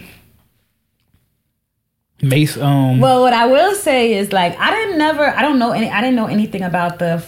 Mace, 2.23 2.57
um, 2.57 2.99
Well, 3.01 3.21
what 3.23 3.33
I 3.33 3.47
will 3.47 3.75
say 3.75 4.15
is 4.15 4.33
like 4.33 4.59
I 4.59 4.71
didn't 4.73 4.99
never 4.99 5.25
I 5.25 5.43
don't 5.43 5.59
know 5.59 5.71
any 5.73 5.89
I 5.91 6.01
didn't 6.01 6.17
know 6.17 6.27
anything 6.27 6.63
about 6.63 6.99
the 6.99 7.23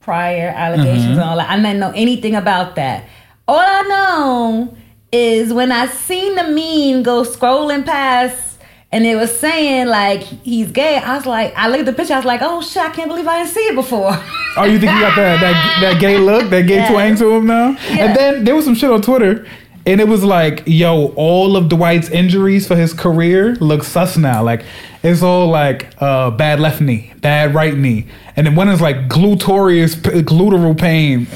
prior 0.00 0.48
allegations 0.48 1.12
and 1.16 1.20
all 1.20 1.36
that. 1.38 1.48
I 1.48 1.56
didn't 1.56 1.80
know 1.80 1.92
anything 1.94 2.34
about 2.34 2.74
that. 2.76 3.04
All 3.48 3.58
I 3.58 3.82
know 3.88 4.76
is 5.12 5.52
when 5.52 5.72
I 5.72 5.86
seen 5.86 6.34
the 6.34 6.42
meme 6.44 7.02
go 7.02 7.22
scrolling 7.22 7.86
past 7.86 8.58
and 8.92 9.06
it 9.06 9.16
was 9.16 9.36
saying 9.38 9.86
like 9.86 10.20
he's 10.22 10.70
gay. 10.70 10.98
I 10.98 11.16
was 11.16 11.24
like, 11.26 11.54
I 11.56 11.68
looked 11.68 11.80
at 11.80 11.86
the 11.86 11.92
picture. 11.94 12.12
I 12.14 12.18
was 12.18 12.26
like, 12.26 12.40
oh 12.42 12.60
shit, 12.60 12.82
I 12.82 12.90
can't 12.90 13.08
believe 13.08 13.26
I 13.26 13.38
didn't 13.38 13.54
see 13.54 13.60
it 13.68 13.74
before. 13.74 14.12
Oh, 14.56 14.64
you 14.64 14.78
think 14.78 14.92
he 14.92 15.00
got 15.00 15.16
that 15.16 15.40
that, 15.40 15.78
that 15.80 16.00
gay 16.00 16.18
look, 16.18 16.50
that 16.50 16.62
gay 16.66 16.76
Yeah. 16.84 16.90
twang 16.90 17.16
to 17.16 17.28
him 17.34 17.46
now? 17.46 17.70
Yeah. 17.88 18.04
And 18.06 18.16
then 18.16 18.44
there 18.44 18.54
was 18.54 18.64
some 18.66 18.74
shit 18.74 18.90
on 18.90 19.00
Twitter, 19.02 19.46
and 19.86 20.00
it 20.00 20.08
was 20.08 20.24
like, 20.24 20.62
yo, 20.66 21.08
all 21.16 21.56
of 21.56 21.68
Dwight's 21.68 22.08
injuries 22.08 22.66
for 22.66 22.76
his 22.76 22.92
career 22.94 23.54
look 23.56 23.84
sus 23.84 24.16
now. 24.16 24.42
Like 24.42 24.64
it's 25.02 25.22
all 25.22 25.48
like 25.48 25.88
uh, 26.00 26.30
bad 26.30 26.60
left 26.60 26.80
knee, 26.80 27.12
bad 27.20 27.54
right 27.54 27.76
knee, 27.76 28.06
and 28.36 28.46
then 28.46 28.54
one 28.56 28.68
is 28.68 28.80
like 28.80 29.08
glutorious 29.08 29.94
p- 29.94 30.22
gluteal 30.22 30.78
pain. 30.78 31.26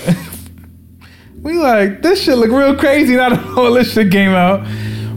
we 1.43 1.59
like 1.59 2.03
this 2.03 2.23
shit 2.23 2.39
look 2.39 2.51
real 2.51 2.77
crazy 2.77 3.17
now 3.17 3.31
that 3.31 3.47
all 3.59 3.73
this 3.73 3.93
shit 3.93 4.11
came 4.11 4.31
out. 4.31 4.67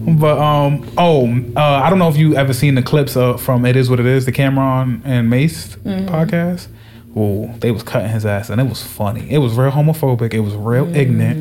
But 0.04 0.38
um 0.40 0.92
oh 0.98 1.28
uh, 1.56 1.62
I 1.62 1.90
don't 1.90 2.00
know 2.00 2.10
if 2.10 2.18
you 2.18 2.36
ever 2.36 2.54
seen 2.54 2.76
the 2.76 2.82
clips 2.82 3.16
uh, 3.16 3.38
from 3.38 3.66
It 3.66 3.76
Is 3.76 3.90
What 3.90 4.00
It 4.00 4.06
Is, 4.08 4.26
the 4.26 4.32
Cam'ron 4.32 5.02
and 5.06 5.30
Mase 5.30 5.76
podcast. 5.78 6.68
Oh, 7.16 7.54
they 7.60 7.72
was 7.72 7.84
cutting 7.84 8.10
his 8.10 8.26
ass 8.26 8.50
and 8.50 8.60
it 8.60 8.64
was 8.66 8.82
funny. 8.82 9.30
It 9.30 9.38
was 9.40 9.54
real 9.56 9.72
homophobic. 9.72 10.34
It 10.34 10.40
was 10.40 10.56
real 10.56 10.94
ignorant, 10.96 11.38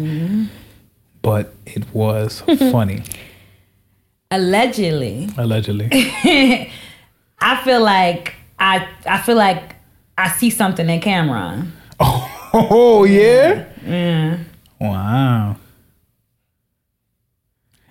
but 1.22 1.54
it 1.66 1.92
was 1.94 2.40
funny. 2.72 3.02
Allegedly, 4.30 5.28
Allegedly, 5.36 5.88
I 7.40 7.60
feel 7.64 7.82
like 7.82 8.34
I 8.58 8.86
I 9.04 9.18
feel 9.18 9.36
like 9.36 9.74
I 10.16 10.28
see 10.28 10.50
something 10.50 10.88
in 10.88 11.00
Cam'ron. 11.00 11.70
oh, 12.00 12.50
oh 12.52 13.04
yeah, 13.04 14.38
wow. 14.80 15.56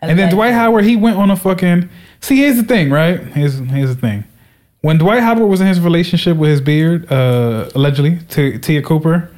And 0.02 0.18
then 0.18 0.32
Dwight 0.32 0.54
Howard, 0.54 0.86
he 0.86 0.96
went 0.96 1.18
on 1.18 1.30
a 1.30 1.36
fucking. 1.36 1.90
See, 2.22 2.38
here's 2.38 2.56
the 2.56 2.64
thing, 2.64 2.90
right? 2.90 3.20
Here's 3.20 3.60
here's 3.60 3.94
the 3.94 4.00
thing. 4.00 4.24
When 4.82 4.98
Dwight 4.98 5.22
Howard 5.22 5.50
was 5.50 5.60
in 5.60 5.68
his 5.68 5.82
relationship 5.82 6.38
with 6.38 6.52
his 6.52 6.62
beard, 6.62 7.12
uh, 7.12 7.70
allegedly 7.76 8.20
to 8.30 8.58
Te'a 8.60 8.82
Cooper, 8.82 9.30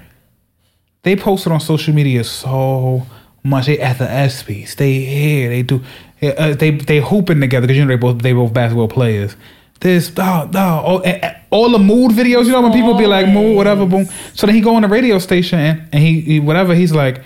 they 1.01 1.15
posted 1.15 1.51
on 1.51 1.59
social 1.59 1.95
media 1.95 2.23
so 2.23 3.07
much. 3.43 3.65
They 3.65 3.79
at 3.79 3.97
the 3.97 4.05
ESPYS, 4.05 4.75
they 4.75 4.99
here, 4.99 5.49
they 5.49 5.63
do, 5.63 5.81
uh, 6.21 6.53
they 6.55 6.71
they 6.71 6.99
hooping 6.99 7.41
together 7.41 7.67
because 7.67 7.77
you 7.77 7.85
know 7.85 7.89
they 7.89 7.97
both 7.97 8.19
they 8.19 8.33
both 8.33 8.53
basketball 8.53 8.87
players. 8.87 9.35
This, 9.81 10.11
oh, 10.19 10.47
no, 10.53 10.59
all, 10.59 11.01
eh, 11.03 11.19
eh, 11.23 11.39
all 11.49 11.71
the 11.71 11.79
mood 11.79 12.11
videos, 12.11 12.45
you 12.45 12.51
know, 12.51 12.61
when 12.61 12.71
people 12.71 12.93
be 12.93 13.07
like 13.07 13.27
mood, 13.27 13.57
whatever, 13.57 13.87
boom. 13.87 14.05
So 14.35 14.45
then 14.45 14.53
he 14.53 14.61
go 14.61 14.75
on 14.75 14.83
the 14.83 14.87
radio 14.87 15.17
station 15.17 15.57
and, 15.57 15.89
and 15.91 16.03
he, 16.03 16.21
he 16.21 16.39
whatever, 16.39 16.75
he's 16.75 16.93
like, 16.93 17.23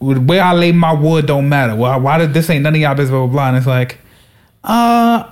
where 0.00 0.42
I 0.42 0.54
lay 0.54 0.72
my 0.72 0.94
wood 0.94 1.26
don't 1.26 1.50
matter. 1.50 1.76
Why, 1.76 1.96
why 1.96 2.16
did 2.16 2.32
this 2.32 2.48
ain't 2.48 2.62
none 2.62 2.74
of 2.74 2.80
y'all 2.80 2.94
business, 2.94 3.10
blah, 3.10 3.26
blah, 3.26 3.32
blah. 3.32 3.48
And 3.48 3.56
it's 3.58 3.66
like, 3.66 3.98
uh, 4.64 5.30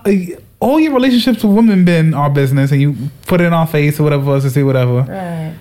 all 0.60 0.78
your 0.78 0.92
relationships 0.92 1.42
with 1.42 1.56
women 1.56 1.86
been 1.86 2.12
our 2.12 2.28
business 2.28 2.72
and 2.72 2.80
you 2.82 2.94
put 3.26 3.40
it 3.40 3.44
in 3.44 3.54
our 3.54 3.66
face 3.66 3.98
or 3.98 4.02
whatever 4.02 4.30
us 4.32 4.42
to 4.42 4.50
see 4.50 4.62
whatever. 4.62 5.00
Right. 5.00 5.54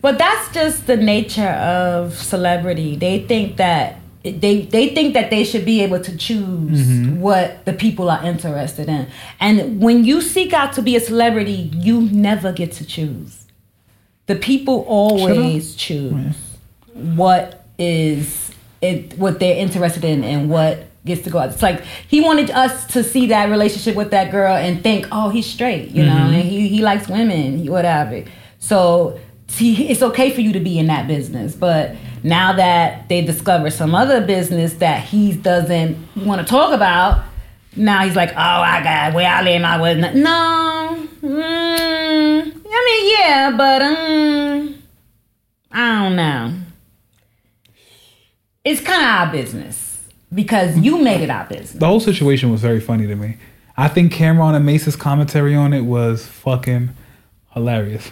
But 0.00 0.18
that's 0.18 0.52
just 0.52 0.86
the 0.86 0.96
nature 0.96 1.48
of 1.48 2.14
celebrity. 2.14 2.96
They 2.96 3.20
think 3.20 3.56
that 3.56 4.00
they 4.22 4.62
they 4.62 4.94
think 4.94 5.14
that 5.14 5.30
they 5.30 5.44
should 5.44 5.64
be 5.64 5.80
able 5.82 6.00
to 6.00 6.16
choose 6.16 6.86
mm-hmm. 6.86 7.20
what 7.20 7.64
the 7.64 7.72
people 7.72 8.10
are 8.10 8.22
interested 8.24 8.88
in. 8.88 9.08
And 9.40 9.80
when 9.80 10.04
you 10.04 10.20
seek 10.20 10.52
out 10.52 10.72
to 10.74 10.82
be 10.82 10.96
a 10.96 11.00
celebrity, 11.00 11.70
you 11.74 12.02
never 12.02 12.52
get 12.52 12.72
to 12.72 12.84
choose. 12.84 13.46
The 14.26 14.36
people 14.36 14.84
always 14.86 15.74
choose 15.74 16.36
what 16.92 17.64
is 17.78 18.50
it 18.80 19.18
what 19.18 19.40
they're 19.40 19.56
interested 19.56 20.04
in 20.04 20.22
and 20.24 20.50
what 20.50 20.84
gets 21.04 21.22
to 21.22 21.30
go 21.30 21.38
out. 21.38 21.50
It's 21.50 21.62
like 21.62 21.82
he 22.06 22.20
wanted 22.20 22.50
us 22.50 22.86
to 22.88 23.02
see 23.02 23.26
that 23.28 23.50
relationship 23.50 23.96
with 23.96 24.10
that 24.10 24.30
girl 24.30 24.54
and 24.54 24.82
think, 24.82 25.06
oh, 25.10 25.30
he's 25.30 25.46
straight, 25.46 25.88
you 25.90 26.04
know, 26.04 26.12
mm-hmm. 26.12 26.34
and 26.34 26.42
he, 26.42 26.68
he 26.68 26.82
likes 26.82 27.08
women, 27.08 27.58
he- 27.58 27.70
whatever. 27.70 28.24
So 28.58 29.18
see, 29.48 29.88
it's 29.88 30.02
okay 30.02 30.30
for 30.30 30.40
you 30.40 30.52
to 30.52 30.60
be 30.60 30.78
in 30.78 30.86
that 30.86 31.06
business, 31.08 31.54
but 31.54 31.96
now 32.22 32.52
that 32.52 33.08
they 33.08 33.24
discover 33.24 33.70
some 33.70 33.94
other 33.94 34.24
business 34.24 34.74
that 34.74 35.04
he 35.04 35.32
doesn't 35.32 35.96
want 36.16 36.40
to 36.40 36.46
talk 36.46 36.72
about, 36.72 37.24
now 37.76 38.04
he's 38.04 38.16
like, 38.16 38.30
oh, 38.30 38.34
I 38.36 38.82
got 38.82 39.14
where 39.14 39.28
I 39.28 39.42
lay 39.42 39.62
I 39.62 39.80
wasn't. 39.80 40.16
no. 40.16 41.08
Mm, 41.22 42.62
I 42.70 42.84
mean, 42.84 43.14
yeah, 43.18 43.54
but 43.56 43.82
um, 43.82 44.82
I 45.70 46.04
don't 46.04 46.16
know. 46.16 46.54
It's 48.64 48.80
kind 48.80 49.02
of 49.02 49.08
our 49.08 49.32
business 49.32 50.08
because 50.34 50.76
you 50.78 51.02
made 51.02 51.22
it 51.22 51.30
our 51.30 51.46
business. 51.46 51.72
The 51.72 51.86
whole 51.86 52.00
situation 52.00 52.50
was 52.50 52.60
very 52.60 52.80
funny 52.80 53.06
to 53.06 53.16
me. 53.16 53.36
I 53.76 53.88
think 53.88 54.12
Cam'ron 54.12 54.54
and 54.54 54.66
Mase's 54.66 54.96
commentary 54.96 55.54
on 55.54 55.72
it 55.72 55.82
was 55.82 56.26
fucking 56.26 56.90
hilarious. 57.54 58.10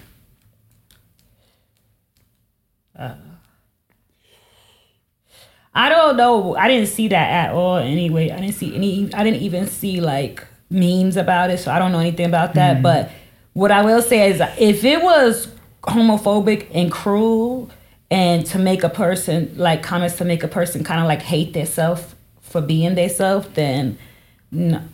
I 5.76 5.90
don't 5.90 6.16
know. 6.16 6.56
I 6.56 6.68
didn't 6.68 6.88
see 6.88 7.08
that 7.08 7.30
at 7.30 7.52
all. 7.52 7.76
Anyway, 7.76 8.30
I 8.30 8.40
didn't 8.40 8.54
see 8.54 8.74
any. 8.74 9.12
I 9.12 9.22
didn't 9.22 9.42
even 9.42 9.66
see 9.66 10.00
like 10.00 10.42
memes 10.70 11.16
about 11.16 11.50
it, 11.50 11.58
so 11.58 11.70
I 11.70 11.78
don't 11.78 11.92
know 11.92 12.00
anything 12.00 12.26
about 12.26 12.54
that. 12.54 12.74
Mm-hmm. 12.74 12.82
But 12.82 13.10
what 13.52 13.70
I 13.70 13.82
will 13.82 14.02
say 14.02 14.30
is, 14.30 14.40
if 14.58 14.84
it 14.84 15.02
was 15.02 15.48
homophobic 15.82 16.68
and 16.74 16.90
cruel, 16.90 17.70
and 18.10 18.46
to 18.46 18.58
make 18.58 18.84
a 18.84 18.88
person 18.88 19.52
like 19.56 19.82
comments 19.82 20.16
to 20.16 20.24
make 20.24 20.42
a 20.42 20.48
person 20.48 20.84
kind 20.84 21.00
of 21.00 21.06
like 21.06 21.22
hate 21.22 21.52
themselves 21.52 22.14
for 22.40 22.60
being 22.60 22.94
themselves, 22.94 23.48
then 23.54 23.98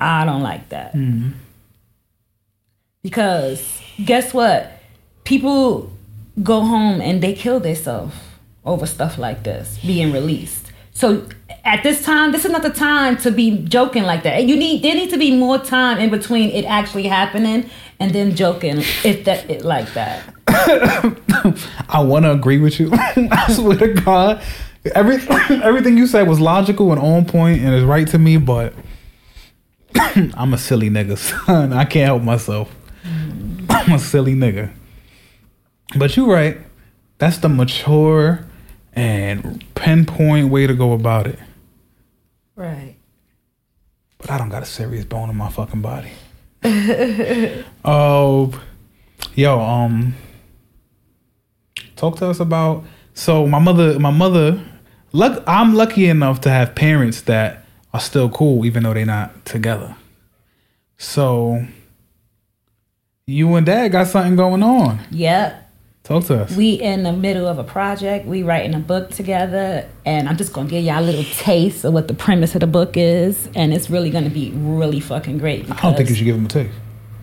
I 0.00 0.24
don't 0.24 0.42
like 0.42 0.68
that. 0.70 0.94
Mm-hmm. 0.94 1.30
Because 3.02 3.80
guess 4.04 4.32
what? 4.32 4.72
People 5.24 5.92
go 6.42 6.60
home 6.60 7.00
and 7.00 7.22
they 7.22 7.34
kill 7.34 7.60
themselves 7.60 8.16
over 8.64 8.86
stuff 8.86 9.18
like 9.18 9.42
this 9.42 9.78
being 9.84 10.12
released. 10.12 10.61
So 10.94 11.26
at 11.64 11.82
this 11.82 12.04
time, 12.04 12.32
this 12.32 12.44
is 12.44 12.50
not 12.50 12.62
the 12.62 12.70
time 12.70 13.16
to 13.18 13.30
be 13.30 13.58
joking 13.64 14.02
like 14.02 14.22
that. 14.24 14.44
You 14.44 14.56
need 14.56 14.82
there 14.82 14.94
needs 14.94 15.12
to 15.12 15.18
be 15.18 15.34
more 15.34 15.58
time 15.58 15.98
in 15.98 16.10
between 16.10 16.50
it 16.50 16.64
actually 16.64 17.04
happening 17.04 17.68
and 17.98 18.12
then 18.12 18.34
joking 18.34 18.78
if 19.04 19.24
that 19.24 19.48
it 19.48 19.64
like 19.64 19.92
that. 19.94 20.22
I 21.88 22.02
want 22.02 22.24
to 22.24 22.32
agree 22.32 22.58
with 22.58 22.78
you. 22.78 22.90
I 22.92 23.52
swear 23.52 23.78
to 23.78 23.94
God, 23.94 24.42
every 24.94 25.16
everything 25.62 25.96
you 25.96 26.06
said 26.06 26.28
was 26.28 26.40
logical 26.40 26.92
and 26.92 27.00
on 27.00 27.24
point 27.24 27.62
and 27.62 27.74
is 27.74 27.84
right 27.84 28.06
to 28.08 28.18
me. 28.18 28.36
But 28.36 28.74
I'm 29.96 30.52
a 30.52 30.58
silly 30.58 30.90
nigga, 30.90 31.16
son. 31.46 31.72
I 31.72 31.84
can't 31.84 32.06
help 32.06 32.22
myself. 32.22 32.74
I'm 33.70 33.92
a 33.92 33.98
silly 33.98 34.34
nigga. 34.34 34.72
But 35.96 36.16
you're 36.16 36.28
right. 36.28 36.58
That's 37.18 37.38
the 37.38 37.48
mature 37.48 38.46
and 38.92 39.64
pinpoint 39.74 40.50
way 40.50 40.66
to 40.66 40.74
go 40.74 40.92
about 40.92 41.26
it. 41.26 41.38
Right. 42.54 42.96
But 44.18 44.30
I 44.30 44.38
don't 44.38 44.50
got 44.50 44.62
a 44.62 44.66
serious 44.66 45.04
bone 45.04 45.30
in 45.30 45.36
my 45.36 45.50
fucking 45.50 45.82
body. 45.82 46.10
Oh, 47.84 48.52
yo, 49.34 49.60
um, 49.60 50.14
talk 51.96 52.16
to 52.18 52.28
us 52.28 52.38
about. 52.38 52.84
So 53.14 53.46
my 53.48 53.58
mother, 53.58 53.98
my 53.98 54.10
mother, 54.10 54.62
luck. 55.12 55.42
I'm 55.48 55.74
lucky 55.74 56.06
enough 56.06 56.40
to 56.42 56.50
have 56.50 56.76
parents 56.76 57.22
that 57.22 57.64
are 57.92 57.98
still 57.98 58.28
cool, 58.28 58.64
even 58.64 58.84
though 58.84 58.94
they're 58.94 59.04
not 59.04 59.44
together. 59.44 59.96
So 60.96 61.66
you 63.26 63.54
and 63.56 63.66
dad 63.66 63.88
got 63.88 64.06
something 64.06 64.36
going 64.36 64.62
on. 64.62 65.00
Yep. 65.10 65.61
Talk 66.04 66.24
to 66.24 66.42
us. 66.42 66.56
We 66.56 66.72
in 66.72 67.04
the 67.04 67.12
middle 67.12 67.46
of 67.46 67.58
a 67.58 67.64
project. 67.64 68.26
We 68.26 68.42
writing 68.42 68.74
a 68.74 68.80
book 68.80 69.10
together, 69.10 69.88
and 70.04 70.28
I'm 70.28 70.36
just 70.36 70.52
gonna 70.52 70.68
give 70.68 70.84
y'all 70.84 71.02
a 71.02 71.06
little 71.06 71.24
taste 71.24 71.84
of 71.84 71.92
what 71.92 72.08
the 72.08 72.14
premise 72.14 72.54
of 72.54 72.60
the 72.60 72.66
book 72.66 72.96
is, 72.96 73.48
and 73.54 73.72
it's 73.72 73.88
really 73.88 74.10
gonna 74.10 74.30
be 74.30 74.50
really 74.50 75.00
fucking 75.00 75.38
great. 75.38 75.70
I 75.70 75.80
don't 75.80 75.96
think 75.96 76.08
you 76.08 76.16
should 76.16 76.24
give 76.24 76.36
them 76.36 76.46
a 76.46 76.48
taste. 76.48 76.74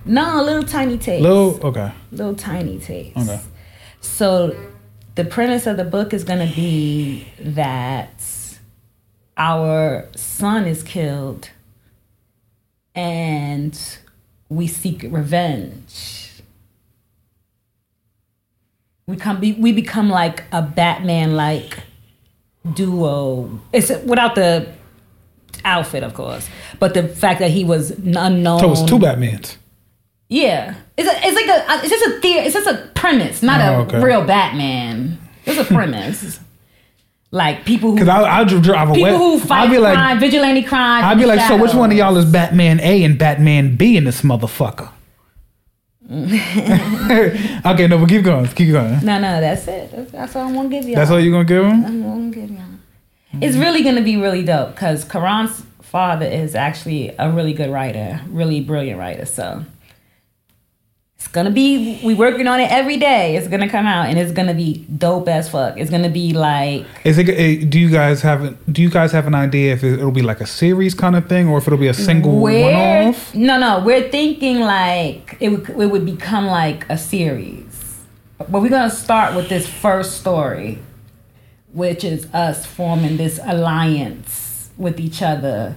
No, 0.06 0.42
a 0.42 0.44
little 0.44 0.64
tiny 0.64 0.98
taste. 0.98 1.22
Little, 1.22 1.60
okay. 1.68 1.92
little 2.12 2.36
tiny 2.36 2.80
taste. 2.80 3.18
Okay. 3.18 3.40
So 4.02 4.56
the 5.16 5.26
premise 5.26 5.68
of 5.68 5.78
the 5.78 5.84
book 5.84 6.14
is 6.14 6.24
going 6.24 6.48
to 6.48 6.56
be 6.56 7.28
that 7.40 8.24
our 9.38 10.08
son 10.16 10.66
is 10.66 10.82
killed 10.82 11.50
and 12.96 13.80
we 14.48 14.66
seek 14.66 15.04
revenge. 15.10 16.19
We 19.10 19.16
come 19.16 19.40
be, 19.40 19.54
we 19.54 19.72
become 19.72 20.08
like 20.08 20.44
a 20.52 20.62
Batman 20.62 21.36
like 21.36 21.80
duo. 22.76 23.60
It's 23.74 23.90
without 24.06 24.36
the 24.36 24.72
outfit, 25.66 26.04
of 26.04 26.14
course, 26.14 26.48
but 26.80 26.94
the 26.94 27.08
fact 27.08 27.40
that 27.40 27.50
he 27.50 27.64
was 27.64 27.90
unknown. 27.90 28.60
So 28.60 28.68
it 28.68 28.70
was 28.70 28.84
two 28.86 29.00
Batmans. 29.00 29.56
Yeah, 30.28 30.76
it's 30.96 31.10
a, 31.10 31.28
it's 31.28 31.36
like 31.36 31.48
a 31.48 31.84
it's 31.84 31.90
just 31.90 32.06
a 32.06 32.22
theory. 32.22 32.46
It's 32.46 32.54
just 32.54 32.68
a 32.68 32.88
premise, 32.94 33.42
not 33.42 33.60
Oh, 33.62 33.80
a 33.80 33.82
okay. 33.86 34.00
real 34.00 34.24
Batman. 34.26 35.18
It's 35.46 35.58
a 35.58 35.66
premise. 35.66 36.40
Like 37.32 37.64
people 37.64 37.92
who 37.92 38.00
Cause 38.00 38.08
I 38.08 38.40
I 38.40 38.44
drive 38.44 38.90
away. 38.90 38.98
people 39.04 39.18
who 39.20 39.40
fight 39.40 39.66
I'd 39.66 39.70
be 39.70 39.78
like, 39.78 39.94
crime, 39.94 40.20
vigilante 40.20 40.64
crime. 40.64 41.06
I'd 41.06 41.20
be 41.20 41.28
like, 41.28 41.40
so 41.48 41.58
which 41.62 41.76
one 41.76 41.92
of 41.92 41.96
y'all 41.96 42.18
is 42.18 42.26
Batman 42.26 42.80
A 42.80 43.04
and 43.04 43.20
Batman 43.20 43.76
B 43.76 43.98
in 43.98 44.06
this 44.06 44.24
motherfucker? 44.24 44.90
okay, 46.12 47.88
no, 47.88 48.00
but 48.00 48.10
keep 48.10 48.24
going, 48.24 48.48
keep 48.48 48.72
going. 48.72 49.06
No, 49.06 49.20
no, 49.20 49.40
that's 49.40 49.68
it. 49.68 49.92
That's, 49.92 50.12
that's 50.12 50.36
all 50.36 50.48
I'm 50.48 50.56
gonna 50.56 50.70
give 50.70 50.86
you. 50.86 50.96
That's 50.96 51.12
all 51.12 51.20
you're 51.20 51.32
gonna 51.32 51.46
give 51.46 51.64
him? 51.64 51.86
I'm 51.86 52.02
gonna 52.02 52.32
give 52.32 52.50
you. 52.50 52.58
It's 53.42 53.56
really 53.56 53.84
gonna 53.84 54.02
be 54.02 54.18
really 54.18 54.44
dope 54.44 54.72
because 54.72 55.06
Karan's 55.06 55.64
father 55.84 56.26
is 56.26 56.56
actually 56.56 57.14
a 57.20 57.32
really 57.32 57.54
good 57.54 57.70
writer, 57.70 58.22
really 58.28 58.60
brilliant 58.60 59.00
writer. 59.00 59.26
So 59.26 59.66
gonna 61.30 61.52
be. 61.52 62.00
We 62.04 62.14
working 62.16 62.48
on 62.48 62.60
it 62.60 62.72
every 62.72 62.98
day. 62.98 63.36
It's 63.36 63.48
gonna 63.48 63.70
come 63.70 63.86
out 63.86 64.08
and 64.08 64.18
it's 64.20 64.32
gonna 64.32 64.54
be 64.54 64.86
dope 64.98 65.28
as 65.28 65.50
fuck. 65.50 65.78
It's 65.78 65.90
gonna 65.92 66.10
be 66.10 66.34
like 66.34 66.86
Is 67.04 67.18
it? 67.18 67.30
eh, 67.30 67.66
Do 67.68 67.80
you 67.80 67.90
guys 67.90 68.22
have? 68.22 68.58
Do 68.72 68.82
you 68.82 68.90
guys 68.90 69.12
have 69.12 69.28
an 69.28 69.36
idea 69.36 69.74
if 69.74 69.84
it, 69.84 69.94
it'll 69.94 70.12
be 70.12 70.22
like 70.22 70.42
a 70.42 70.48
series 70.48 70.94
kind 70.94 71.16
of 71.16 71.28
thing, 71.30 71.48
or 71.48 71.58
if 71.60 71.68
it'll 71.68 71.80
be 71.80 71.88
a 71.88 71.94
single 71.94 72.40
one-off? 72.40 73.34
no, 73.36 73.60
no. 73.60 73.84
We're 73.86 74.10
thinking 74.10 74.60
like 74.62 75.38
it 75.40 75.50
would. 75.50 75.70
It 75.70 75.88
would 75.92 76.06
become 76.06 76.48
like 76.48 76.90
a 76.90 76.98
series, 76.98 78.02
but 78.38 78.62
we're 78.62 78.70
gonna 78.70 78.90
start 78.90 79.36
with 79.36 79.50
this 79.50 79.68
first 79.68 80.20
story, 80.20 80.80
which 81.74 82.04
is 82.04 82.26
us 82.34 82.66
forming 82.66 83.18
this 83.18 83.40
alliance 83.44 84.70
with 84.78 85.00
each 85.00 85.22
other 85.22 85.76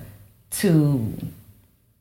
to 0.51 1.15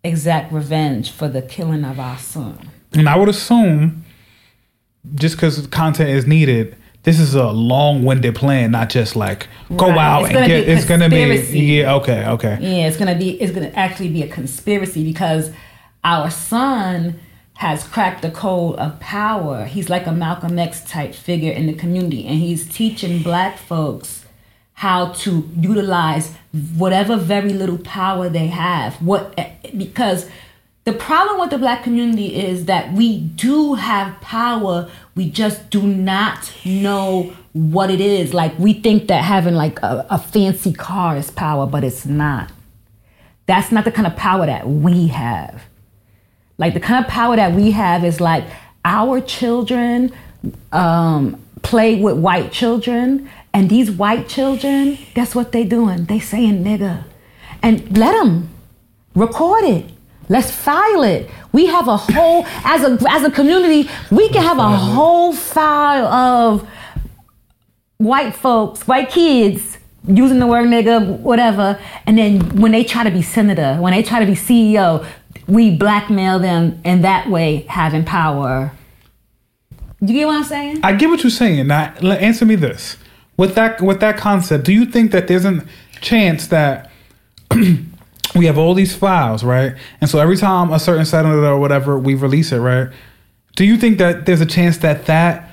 exact 0.03 0.51
revenge 0.51 1.11
for 1.11 1.27
the 1.27 1.41
killing 1.41 1.83
of 1.85 1.99
our 1.99 2.17
son. 2.17 2.70
And 2.93 3.07
I 3.07 3.15
would 3.17 3.29
assume, 3.29 4.03
just 5.15 5.35
because 5.35 5.65
content 5.67 6.09
is 6.09 6.27
needed, 6.27 6.75
this 7.03 7.19
is 7.19 7.33
a 7.33 7.49
long-winded 7.51 8.35
plan, 8.35 8.71
not 8.71 8.89
just 8.89 9.15
like 9.15 9.47
go 9.75 9.87
Right. 9.89 9.97
out 9.97 10.25
It's 10.25 10.35
and 10.35 10.45
get. 10.47 10.69
It's 10.69 10.85
gonna 10.85 11.09
be 11.09 11.17
yeah. 11.57 11.95
Okay. 11.95 12.25
Okay. 12.27 12.57
Yeah, 12.61 12.87
it's 12.87 12.97
gonna 12.97 13.15
be 13.17 13.31
it's 13.41 13.51
gonna 13.51 13.71
actually 13.75 14.09
be 14.09 14.21
a 14.21 14.27
conspiracy 14.27 15.03
because 15.03 15.51
our 16.03 16.29
son 16.29 17.19
has 17.55 17.83
cracked 17.83 18.21
the 18.21 18.29
code 18.31 18.75
of 18.77 18.99
power. 18.99 19.65
He's 19.65 19.89
like 19.89 20.05
a 20.05 20.11
Malcolm 20.11 20.57
X 20.59 20.83
type 20.83 21.13
figure 21.15 21.51
in 21.51 21.65
the 21.67 21.73
community, 21.73 22.25
and 22.27 22.37
he's 22.37 22.67
teaching 22.67 23.23
black 23.23 23.57
folks 23.57 24.25
how 24.73 25.09
to 25.13 25.47
utilize 25.59 26.33
whatever 26.75 27.15
very 27.15 27.53
little 27.53 27.77
power 27.79 28.29
they 28.29 28.47
have. 28.47 28.95
What 29.01 29.33
eh, 29.37 29.49
because 29.75 30.27
the 30.83 30.93
problem 30.93 31.39
with 31.39 31.51
the 31.51 31.57
black 31.57 31.83
community 31.83 32.35
is 32.35 32.65
that 32.65 32.93
we 32.93 33.19
do 33.19 33.75
have 33.75 34.19
power, 34.21 34.89
we 35.15 35.29
just 35.29 35.69
do 35.69 35.83
not 35.83 36.51
know 36.65 37.33
what 37.53 37.91
it 37.91 38.01
is. 38.01 38.33
Like 38.33 38.57
we 38.57 38.73
think 38.73 39.07
that 39.07 39.23
having 39.23 39.53
like 39.53 39.79
a, 39.83 40.07
a 40.09 40.17
fancy 40.17 40.73
car 40.73 41.17
is 41.17 41.29
power, 41.29 41.67
but 41.67 41.83
it's 41.83 42.05
not. 42.05 42.51
That's 43.45 43.71
not 43.71 43.85
the 43.85 43.91
kind 43.91 44.07
of 44.07 44.15
power 44.15 44.45
that 44.45 44.67
we 44.67 45.07
have. 45.07 45.63
Like 46.57 46.73
the 46.73 46.79
kind 46.79 47.03
of 47.03 47.09
power 47.09 47.35
that 47.35 47.53
we 47.53 47.71
have 47.71 48.03
is 48.03 48.19
like 48.19 48.45
our 48.83 49.21
children 49.21 50.11
um, 50.71 51.39
play 51.61 52.01
with 52.01 52.17
white 52.17 52.51
children, 52.51 53.29
and 53.53 53.69
these 53.69 53.91
white 53.91 54.27
children, 54.27 54.97
guess 55.13 55.35
what 55.35 55.51
they 55.51 55.63
doing? 55.63 56.05
They 56.05 56.19
saying 56.19 56.63
nigga, 56.63 57.03
and 57.61 57.95
let 57.95 58.13
them 58.13 58.49
record 59.13 59.63
it. 59.65 59.85
Let's 60.31 60.49
file 60.49 61.03
it. 61.03 61.29
We 61.51 61.65
have 61.65 61.89
a 61.89 61.97
whole 61.97 62.45
as 62.63 62.83
a 62.83 62.97
as 63.09 63.25
a 63.25 63.29
community, 63.29 63.89
we 64.09 64.29
can 64.29 64.41
have 64.41 64.59
a 64.59 64.69
whole 64.69 65.33
file 65.33 66.05
of 66.07 66.69
white 67.97 68.33
folks, 68.33 68.87
white 68.87 69.09
kids 69.09 69.77
using 70.07 70.39
the 70.39 70.47
word 70.47 70.69
nigga, 70.69 71.19
whatever, 71.19 71.77
and 72.05 72.17
then 72.17 72.61
when 72.61 72.71
they 72.71 72.85
try 72.85 73.03
to 73.03 73.11
be 73.11 73.21
senator, 73.21 73.75
when 73.81 73.91
they 73.91 74.01
try 74.01 74.21
to 74.21 74.25
be 74.25 74.31
CEO, 74.31 75.05
we 75.47 75.75
blackmail 75.75 76.39
them 76.39 76.79
in 76.85 77.01
that 77.01 77.29
way, 77.29 77.65
having 77.67 78.05
power. 78.05 78.71
Do 80.01 80.13
you 80.13 80.19
get 80.19 80.27
what 80.27 80.35
I'm 80.37 80.43
saying? 80.45 80.79
I 80.81 80.93
get 80.93 81.09
what 81.09 81.23
you're 81.23 81.29
saying. 81.29 81.67
Now, 81.67 81.93
answer 82.01 82.45
me 82.45 82.55
this: 82.55 82.95
with 83.35 83.55
that 83.55 83.81
with 83.81 83.99
that 83.99 84.15
concept, 84.15 84.63
do 84.63 84.71
you 84.71 84.85
think 84.85 85.11
that 85.11 85.27
there's 85.27 85.43
a 85.43 85.65
chance 85.99 86.47
that 86.47 86.89
we 88.35 88.45
have 88.45 88.57
all 88.57 88.73
these 88.73 88.95
files, 88.95 89.43
right? 89.43 89.75
And 89.99 90.09
so 90.09 90.19
every 90.19 90.37
time 90.37 90.71
a 90.71 90.79
certain 90.79 91.05
senator 91.05 91.45
or 91.45 91.59
whatever 91.59 91.97
we 91.99 92.15
release 92.15 92.51
it, 92.51 92.59
right? 92.59 92.89
Do 93.55 93.65
you 93.65 93.77
think 93.77 93.97
that 93.97 94.25
there's 94.25 94.41
a 94.41 94.45
chance 94.45 94.77
that 94.77 95.05
that 95.05 95.49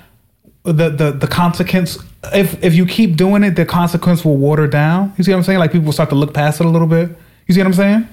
the 0.63 0.89
the 0.89 1.11
the 1.11 1.27
consequence 1.27 1.97
if 2.33 2.61
if 2.63 2.73
you 2.73 2.85
keep 2.85 3.15
doing 3.15 3.43
it, 3.43 3.51
the 3.51 3.65
consequence 3.65 4.23
will 4.23 4.37
water 4.37 4.67
down? 4.67 5.13
You 5.17 5.23
see 5.23 5.31
what 5.31 5.37
I'm 5.37 5.43
saying? 5.43 5.59
Like 5.59 5.71
people 5.71 5.85
will 5.85 5.93
start 5.93 6.09
to 6.09 6.15
look 6.15 6.33
past 6.33 6.59
it 6.61 6.65
a 6.65 6.69
little 6.69 6.87
bit. 6.87 7.09
You 7.47 7.53
see 7.53 7.59
what 7.61 7.67
I'm 7.67 7.73
saying? 7.73 8.07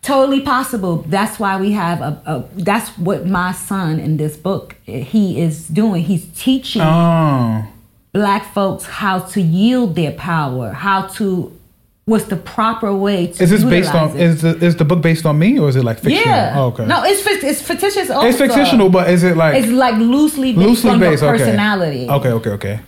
Totally 0.00 0.40
possible. 0.40 0.96
That's 1.06 1.38
why 1.38 1.60
we 1.60 1.72
have 1.72 2.00
a, 2.00 2.20
a. 2.26 2.44
That's 2.54 2.90
what 2.98 3.26
my 3.26 3.52
son 3.52 4.00
in 4.00 4.16
this 4.16 4.36
book 4.36 4.74
eh, 4.88 5.00
he 5.00 5.40
is 5.40 5.68
doing. 5.68 6.02
He's 6.02 6.26
teaching 6.34 6.82
Oh, 6.82 7.68
black 8.12 8.52
folks 8.52 8.84
how 8.84 9.20
to 9.20 9.40
yield 9.40 9.94
their 9.94 10.10
power, 10.12 10.72
how 10.72 11.06
to 11.08 11.56
what's 12.04 12.24
the 12.24 12.36
proper 12.36 12.94
way 12.94 13.28
to 13.28 13.42
is 13.42 13.50
this 13.50 13.62
based 13.64 13.94
on 13.94 14.10
it. 14.10 14.20
is 14.20 14.42
the 14.42 14.56
is 14.64 14.76
the 14.76 14.84
book 14.84 15.00
based 15.02 15.24
on 15.24 15.38
me 15.38 15.58
or 15.58 15.68
is 15.68 15.76
it 15.76 15.84
like 15.84 15.98
fictional? 15.98 16.24
yeah. 16.24 16.54
Oh, 16.58 16.66
okay. 16.66 16.86
No, 16.86 17.02
it's 17.04 17.24
it's 17.26 17.62
fictitious. 17.62 18.10
Also. 18.10 18.26
it's 18.26 18.38
fictional, 18.38 18.88
but 18.90 19.08
is 19.10 19.22
it 19.22 19.36
like 19.36 19.54
it's 19.62 19.72
like 19.72 19.96
loosely 19.96 20.52
based 20.52 20.66
loosely 20.66 20.90
on 20.90 21.00
based? 21.00 21.22
your 21.22 21.34
Okay. 21.34 21.44
personality. 21.44 22.08
Okay, 22.08 22.28
okay, 22.30 22.50
okay. 22.50 22.80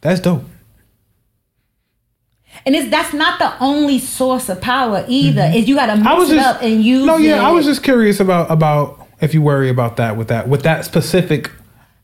That's 0.00 0.20
dope. 0.20 0.44
And 2.66 2.74
it's 2.74 2.90
that's 2.90 3.12
not 3.12 3.38
the 3.38 3.56
only 3.62 3.98
source 3.98 4.48
of 4.48 4.60
power 4.60 5.04
either. 5.08 5.50
Is 5.54 5.68
you 5.68 5.76
got 5.76 5.86
to 5.86 5.96
mix 5.96 6.06
Mm-hmm. 6.06 6.08
I 6.08 6.18
was 6.18 6.30
it 6.30 6.36
just 6.36 6.56
up 6.56 6.62
and 6.62 6.82
use 6.82 7.06
no, 7.06 7.16
yeah. 7.16 7.36
it. 7.36 7.44
I 7.44 7.50
was 7.52 7.64
just 7.66 7.82
curious 7.82 8.18
about 8.20 8.50
about 8.50 9.06
if 9.20 9.34
you 9.34 9.42
worry 9.42 9.68
about 9.68 9.96
that 9.96 10.16
with 10.16 10.28
that 10.28 10.48
with 10.48 10.62
that 10.62 10.84
specific. 10.84 11.50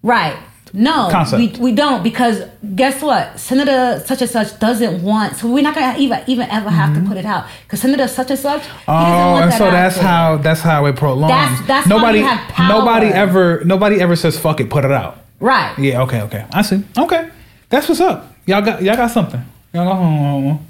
Right. 0.02 0.36
No, 0.76 1.08
Concept. 1.08 1.38
we, 1.58 1.70
we 1.70 1.72
don't 1.72 2.02
because 2.02 2.42
guess 2.74 3.00
what? 3.00 3.38
Senator 3.38 4.02
such 4.04 4.22
and 4.22 4.30
such 4.30 4.58
doesn't 4.58 5.04
want, 5.04 5.36
so 5.36 5.48
we're 5.48 5.62
not 5.62 5.76
gonna 5.76 5.96
even 5.98 6.20
even 6.26 6.50
ever 6.50 6.68
have 6.68 6.92
to 6.94 7.00
put 7.08 7.16
it 7.16 7.24
out 7.24 7.46
because 7.62 7.80
Senator 7.80 8.08
such 8.08 8.30
and 8.30 8.38
such. 8.38 8.62
Mm-hmm. 8.62 8.90
Oh, 8.90 8.92
want 9.30 9.42
and 9.44 9.52
that 9.52 9.58
so 9.58 9.70
that's 9.70 9.94
there. 9.94 10.04
how 10.04 10.36
that's 10.38 10.60
how 10.60 10.84
it 10.86 10.96
prolongs. 10.96 11.30
That's- 11.30 11.66
that's 11.68 11.86
nobody 11.86 12.18
you 12.18 12.24
have 12.24 12.48
power. 12.50 12.68
nobody 12.68 13.06
ever 13.06 13.62
nobody 13.64 14.00
ever 14.00 14.16
says 14.16 14.36
fuck 14.36 14.58
it, 14.58 14.68
put 14.68 14.84
it 14.84 14.90
out. 14.90 15.18
Right. 15.38 15.78
Yeah. 15.78 16.02
Okay. 16.02 16.22
Okay. 16.22 16.44
I 16.52 16.62
see. 16.62 16.82
Okay. 16.98 17.30
That's 17.68 17.88
what's 17.88 18.00
up. 18.00 18.34
Y'all 18.44 18.60
got 18.60 18.82
y'all 18.82 18.96
got 18.96 19.12
something. 19.12 19.44
Y'all 19.72 19.84
got 19.86 19.96
home. 19.96 20.66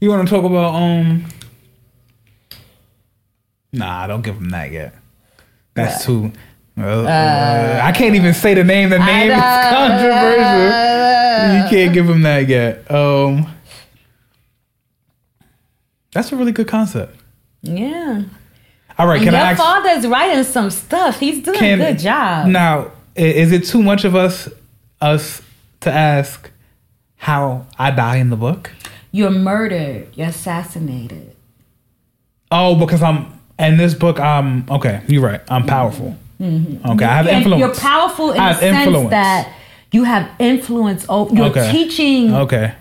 You 0.00 0.08
want 0.10 0.26
to 0.28 0.34
talk 0.34 0.44
about 0.44 0.74
um? 0.74 1.24
Nah, 3.72 4.08
don't 4.08 4.22
give 4.22 4.34
them 4.40 4.50
that 4.50 4.72
yet. 4.72 4.94
That's 5.74 6.04
too. 6.04 6.32
Uh, 6.78 7.80
I 7.82 7.92
can't 7.92 8.14
even 8.14 8.32
say 8.34 8.54
the 8.54 8.64
name. 8.64 8.88
The 8.90 8.98
name 8.98 9.30
is 9.30 9.38
controversial. 9.70 11.56
You 11.56 11.70
can't 11.70 11.92
give 11.92 12.06
them 12.06 12.22
that 12.22 12.48
yet. 12.48 12.90
Um, 12.90 13.46
that's 16.12 16.32
a 16.32 16.36
really 16.36 16.52
good 16.52 16.68
concept. 16.68 17.16
Yeah. 17.62 18.22
All 18.98 19.06
right, 19.06 19.22
can 19.22 19.32
your 19.32 19.42
I 19.42 19.52
ask? 19.52 19.58
father's 19.60 20.06
writing 20.06 20.44
some 20.44 20.70
stuff. 20.70 21.18
He's 21.18 21.42
doing 21.42 21.58
Can, 21.58 21.80
a 21.80 21.92
good 21.92 21.98
job. 21.98 22.46
Now, 22.48 22.90
is 23.14 23.52
it 23.52 23.64
too 23.64 23.82
much 23.82 24.04
of 24.04 24.14
us 24.14 24.48
us 25.00 25.42
to 25.80 25.90
ask 25.90 26.50
how 27.16 27.66
I 27.78 27.90
die 27.90 28.16
in 28.16 28.30
the 28.30 28.36
book? 28.36 28.70
You're 29.10 29.30
murdered. 29.30 30.08
You're 30.14 30.28
assassinated. 30.28 31.34
Oh, 32.50 32.74
because 32.78 33.02
I'm 33.02 33.40
in 33.58 33.76
this 33.78 33.94
book. 33.94 34.20
I'm 34.20 34.68
okay. 34.70 35.02
You're 35.08 35.22
right. 35.22 35.40
I'm 35.48 35.66
powerful. 35.66 36.16
Okay, 36.42 37.04
I 37.04 37.16
have 37.16 37.26
And 37.28 37.36
influence. 37.38 37.60
You're 37.60 37.74
powerful 37.74 38.30
in 38.32 38.36
the 38.38 38.54
sense 38.54 38.86
influence. 38.86 39.10
that 39.10 39.52
you 39.92 40.04
have 40.04 40.28
influence 40.38 41.06
over. 41.08 41.34
You're 41.34 41.46
Okay. 41.46 41.70
teaching 41.70 42.34
Okay, 42.34 42.72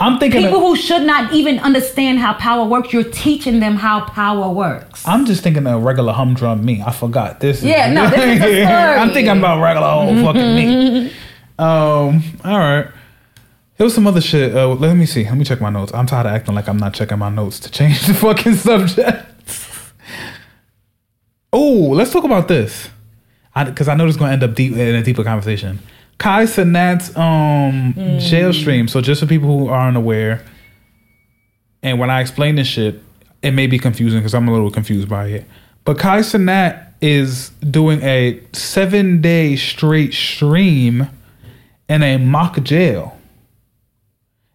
I'm 0.00 0.18
thinking. 0.18 0.40
people 0.42 0.56
Of, 0.56 0.62
who 0.62 0.76
should 0.76 1.02
not 1.02 1.32
even 1.34 1.58
understand 1.58 2.18
how 2.18 2.32
power 2.34 2.64
works. 2.64 2.92
You're 2.94 3.02
teaching 3.04 3.60
them 3.60 3.76
how 3.76 4.00
power 4.06 4.48
works. 4.48 5.06
I'm 5.06 5.26
just 5.26 5.42
thinking 5.42 5.66
of 5.66 5.82
regular 5.82 6.14
humdrum 6.14 6.64
me. 6.64 6.82
I 6.86 6.92
forgot 6.92 7.40
this. 7.40 7.58
is- 7.58 7.64
Yeah, 7.64 7.92
no, 7.92 8.08
this 8.08 8.18
is 8.20 8.40
a 8.40 8.42
story. 8.64 8.64
I'm 8.64 9.10
thinking 9.12 9.36
about 9.38 9.60
regular 9.60 9.88
old 9.88 10.24
fucking 10.24 10.54
me. 10.56 11.12
Um. 11.58 12.22
All 12.44 12.58
right. 12.58 12.86
There 13.76 13.84
was 13.84 13.94
some 13.94 14.06
other 14.06 14.20
shit. 14.20 14.54
Uh, 14.56 14.68
let 14.68 14.94
me 14.96 15.04
see. 15.04 15.24
Let 15.24 15.36
me 15.36 15.44
check 15.44 15.60
my 15.60 15.68
notes. 15.68 15.92
I'm 15.92 16.06
tired 16.06 16.26
of 16.26 16.32
acting 16.32 16.54
like 16.54 16.68
I'm 16.68 16.78
not 16.78 16.94
checking 16.94 17.18
my 17.18 17.28
notes 17.28 17.58
to 17.60 17.70
change 17.70 18.00
the 18.06 18.14
fucking 18.14 18.54
subject. 18.54 19.26
oh, 21.52 21.90
let's 21.92 22.12
talk 22.12 22.24
about 22.24 22.48
this. 22.48 22.88
Because 23.54 23.88
I, 23.88 23.94
know 23.94 24.06
this 24.06 24.14
is 24.14 24.18
going 24.18 24.30
to 24.30 24.32
end 24.32 24.42
up 24.42 24.54
deep 24.54 24.72
in 24.72 24.94
a 24.94 25.02
deeper 25.02 25.22
conversation. 25.24 25.78
Kai 26.18 26.44
Cenat's 26.44 27.16
um, 27.16 27.94
jail 28.18 28.52
stream. 28.52 28.88
So 28.88 29.00
just 29.00 29.20
for 29.20 29.26
people 29.26 29.48
who 29.58 29.68
aren't 29.68 29.96
aware, 29.96 30.44
and 31.82 31.98
when 31.98 32.10
I 32.10 32.20
explain 32.20 32.56
this 32.56 32.66
shit, 32.66 33.00
it 33.42 33.52
may 33.52 33.66
be 33.66 33.78
confusing 33.78 34.20
because 34.20 34.34
I'm 34.34 34.48
a 34.48 34.52
little 34.52 34.70
confused 34.70 35.08
by 35.08 35.26
it. 35.26 35.44
But 35.84 35.98
Kai 35.98 36.20
Cenat 36.20 36.92
is 37.00 37.50
doing 37.70 38.00
a 38.02 38.40
seven 38.52 39.20
day 39.20 39.56
straight 39.56 40.14
stream 40.14 41.08
in 41.88 42.02
a 42.02 42.16
mock 42.16 42.62
jail. 42.62 43.18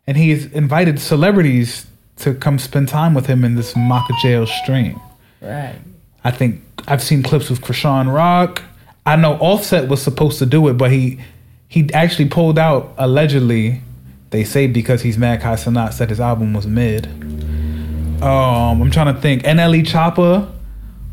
and 0.08 0.18
he's 0.18 0.48
invited 0.54 1.00
celebrities 1.00 1.86
to 2.16 2.34
come 2.34 2.58
spend 2.58 2.88
time 2.88 3.14
with 3.14 3.28
him 3.28 3.46
in 3.46 3.54
this 3.56 3.76
mock 3.76 4.10
jail 4.24 4.48
stream. 4.48 5.00
Right. 5.40 5.76
I 6.24 6.32
think 6.32 6.62
I've 6.88 7.04
seen 7.04 7.22
clips 7.22 7.50
with 7.50 7.62
Chrisean 7.62 8.12
Rock. 8.12 8.64
I 9.13 9.15
know 9.15 9.34
Offset 9.39 9.88
was 9.88 10.02
supposed 10.02 10.39
to 10.39 10.45
do 10.45 10.67
it, 10.67 10.74
but 10.74 10.91
he 10.91 11.19
he 11.67 11.91
actually 11.93 12.30
pulled 12.30 12.58
out 12.60 12.93
allegedly. 12.98 13.82
They 14.32 14.43
say 14.43 14.67
because 14.67 15.02
he's 15.02 15.17
mad. 15.17 15.41
Kai 15.41 15.56
Cenat 15.56 15.93
said 15.93 16.10
his 16.10 16.19
album 16.19 16.54
was 16.54 16.67
mid. 16.67 17.08
Um, 18.22 18.82
I'm 18.82 18.91
trying 18.91 19.13
to 19.15 19.19
think. 19.22 19.43
NLE 19.43 19.84
Choppa 19.86 20.52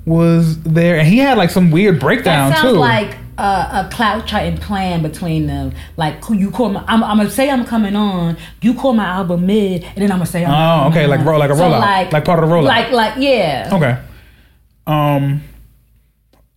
was 0.05 0.61
there, 0.63 0.99
and 0.99 1.07
he 1.09 1.19
had 1.19 1.39
like 1.39 1.51
some 1.51 1.71
weird 1.71 1.99
breakdown 2.01 2.51
That 2.51 2.59
sounds 2.59 2.73
too. 2.75 2.79
like 2.79 3.17
a, 3.39 3.43
a 3.43 3.89
clout 3.93 4.27
charting 4.27 4.59
plan 4.59 5.03
between 5.03 5.47
them. 5.47 5.73
Like 5.97 6.23
who 6.25 6.35
you 6.35 6.51
call 6.51 6.71
my, 6.71 6.85
I'm, 6.87 7.03
I'm 7.05 7.17
gonna 7.17 7.31
say 7.31 7.49
I'm 7.51 7.65
coming 7.65 7.95
on. 7.97 8.37
You 8.61 8.75
call 8.75 8.93
my 8.93 9.05
album 9.07 9.47
mid, 9.47 9.85
and 9.85 9.97
then 9.97 10.11
I'm 10.13 10.19
gonna 10.19 10.27
say 10.27 10.45
I'm 10.45 10.51
Oh, 10.51 10.85
coming 10.91 10.99
okay, 10.99 11.07
like 11.07 11.25
roll- 11.25 11.39
like 11.39 11.51
a 11.51 11.55
rollout. 11.55 11.81
like 11.81 12.13
Like 12.13 12.25
part 12.25 12.43
of 12.43 12.49
the 12.49 12.55
rollout. 12.55 12.65
Like 12.65 12.91
like 12.91 13.15
yeah. 13.19 13.71
Okay. 13.73 13.99
Um. 14.87 15.43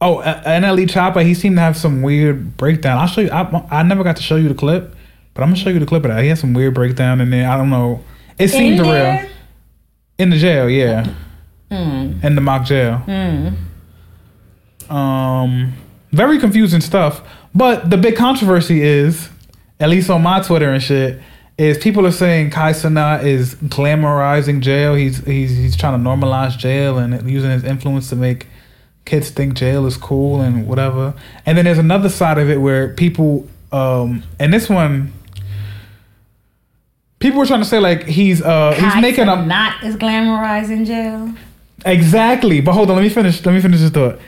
Oh, 0.02 0.20
uh, 0.20 0.42
NLE 0.44 0.86
Choppa, 0.88 1.24
he 1.26 1.34
seemed 1.34 1.58
to 1.58 1.62
have 1.62 1.76
some 1.76 2.02
weird 2.02 2.56
breakdown. 2.56 2.98
I'll 2.98 3.08
show 3.08 3.22
you. 3.22 3.30
I, 3.32 3.66
I 3.70 3.84
never 3.84 4.04
got 4.04 4.16
to 4.18 4.24
show 4.24 4.38
you 4.38 4.48
the 4.48 4.56
clip, 4.56 4.96
but 5.34 5.42
I'm 5.44 5.50
gonna 5.50 5.58
show 5.58 5.70
you 5.70 5.80
the 5.80 5.86
clip 5.86 6.06
of 6.06 6.12
that. 6.12 6.22
He 6.24 6.30
had 6.30 6.38
some 6.38 6.54
weird 6.54 6.74
breakdown 6.74 7.20
in 7.20 7.30
there. 7.32 7.50
I 7.50 7.58
don't 7.58 7.70
know. 7.70 8.04
It 8.38 8.48
seemed 8.48 8.80
real 8.80 9.26
in 10.18 10.30
the 10.30 10.38
jail. 10.38 10.70
Yeah, 10.70 11.14
Mm. 11.70 12.24
in 12.24 12.36
the 12.36 12.42
mock 12.42 12.66
jail. 12.66 13.02
Mm. 13.06 13.56
Um, 14.90 15.74
very 16.12 16.40
confusing 16.40 16.82
stuff. 16.82 17.22
But 17.54 17.90
the 17.90 17.98
big 17.98 18.16
controversy 18.16 18.82
is, 18.82 19.30
at 19.80 19.90
least 19.90 20.10
on 20.10 20.22
my 20.24 20.40
Twitter 20.42 20.72
and 20.72 20.82
shit, 20.82 21.20
is 21.58 21.78
people 21.78 22.06
are 22.08 22.12
saying 22.12 22.52
Kai 22.52 22.72
Cenat 22.72 23.24
is 23.26 23.56
glamorizing 23.56 24.62
jail. 24.62 24.96
He's 24.96 25.18
he's 25.26 25.52
he's 25.58 25.76
trying 25.76 26.02
to 26.02 26.10
normalize 26.10 26.58
jail 26.58 26.98
and 26.98 27.30
using 27.30 27.52
his 27.52 27.64
influence 27.66 28.08
to 28.10 28.16
make 28.16 28.48
kids 29.10 29.32
think 29.32 29.56
jail 29.56 29.88
is 29.88 29.98
cool 29.98 30.40
and 30.40 30.68
whatever. 30.68 31.16
And 31.46 31.58
then 31.58 31.66
there's 31.66 31.80
another 31.80 32.10
side 32.10 32.38
of 32.38 32.50
it 32.50 32.58
where 32.58 32.94
people, 32.94 33.48
um, 33.72 34.24
and 34.40 34.54
this 34.54 34.70
one. 34.70 35.14
People 37.18 37.40
were 37.40 37.46
trying 37.46 37.60
to 37.60 37.66
say 37.66 37.80
like 37.80 38.06
he's 38.06 38.42
uh 38.42 38.72
he's 38.72 39.02
making 39.02 39.28
a 39.28 39.46
not 39.46 39.84
as 39.84 39.98
glamorized 39.98 40.70
in 40.72 40.86
jail. 40.86 41.34
Exactly. 41.86 42.62
But 42.62 42.74
hold 42.74 42.90
on, 42.90 42.96
let 42.96 43.02
me 43.02 43.10
finish. 43.10 43.46
Let 43.46 43.54
me 43.54 43.60
finish 43.60 43.82
this 43.82 43.90
thought. 43.90 44.20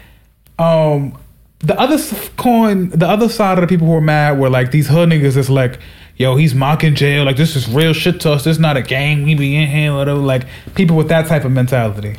Um, 0.59 1.17
the 1.59 1.79
other 1.79 1.97
coin, 2.35 2.89
the 2.89 3.07
other 3.07 3.29
side 3.29 3.57
of 3.57 3.61
the 3.61 3.67
people 3.67 3.87
who 3.87 3.93
were 3.93 4.01
mad 4.01 4.39
were 4.39 4.49
like 4.49 4.71
these 4.71 4.89
hood 4.89 5.07
niggas. 5.07 5.35
That's 5.35 5.49
like, 5.49 5.79
yo, 6.17 6.35
he's 6.35 6.53
mocking 6.53 6.95
jail. 6.95 7.23
Like 7.23 7.37
this 7.37 7.55
is 7.55 7.69
real 7.69 7.93
shit 7.93 8.19
to 8.21 8.33
us. 8.33 8.43
This 8.43 8.57
is 8.57 8.59
not 8.59 8.75
a 8.75 8.81
gang. 8.81 9.23
We 9.23 9.35
be 9.35 9.55
in 9.55 9.69
here. 9.69 9.93
Whatever. 9.93 10.19
Like 10.19 10.43
people 10.75 10.97
with 10.97 11.07
that 11.07 11.27
type 11.27 11.45
of 11.45 11.51
mentality. 11.53 12.17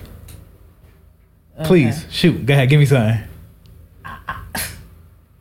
Please 1.65 2.05
shoot. 2.11 2.45
Go 2.47 2.55
ahead. 2.55 2.69
Give 2.69 2.79
me 2.81 2.87
something. 2.87 3.19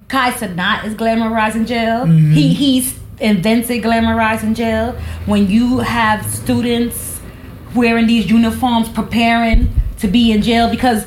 Kai 0.07 0.31
Cenat 0.31 0.83
is 0.85 0.93
glamorizing 0.95 1.65
jail. 1.65 2.05
Mm-hmm. 2.05 2.33
He 2.33 2.53
he's 2.53 2.99
invented 3.19 3.81
glamorizing 3.83 4.55
jail. 4.55 4.93
When 5.25 5.47
you 5.49 5.79
have 5.79 6.25
students 6.25 7.21
wearing 7.73 8.07
these 8.07 8.29
uniforms 8.29 8.89
preparing 8.89 9.73
to 9.99 10.07
be 10.07 10.31
in 10.33 10.41
jail 10.41 10.69
because 10.69 11.05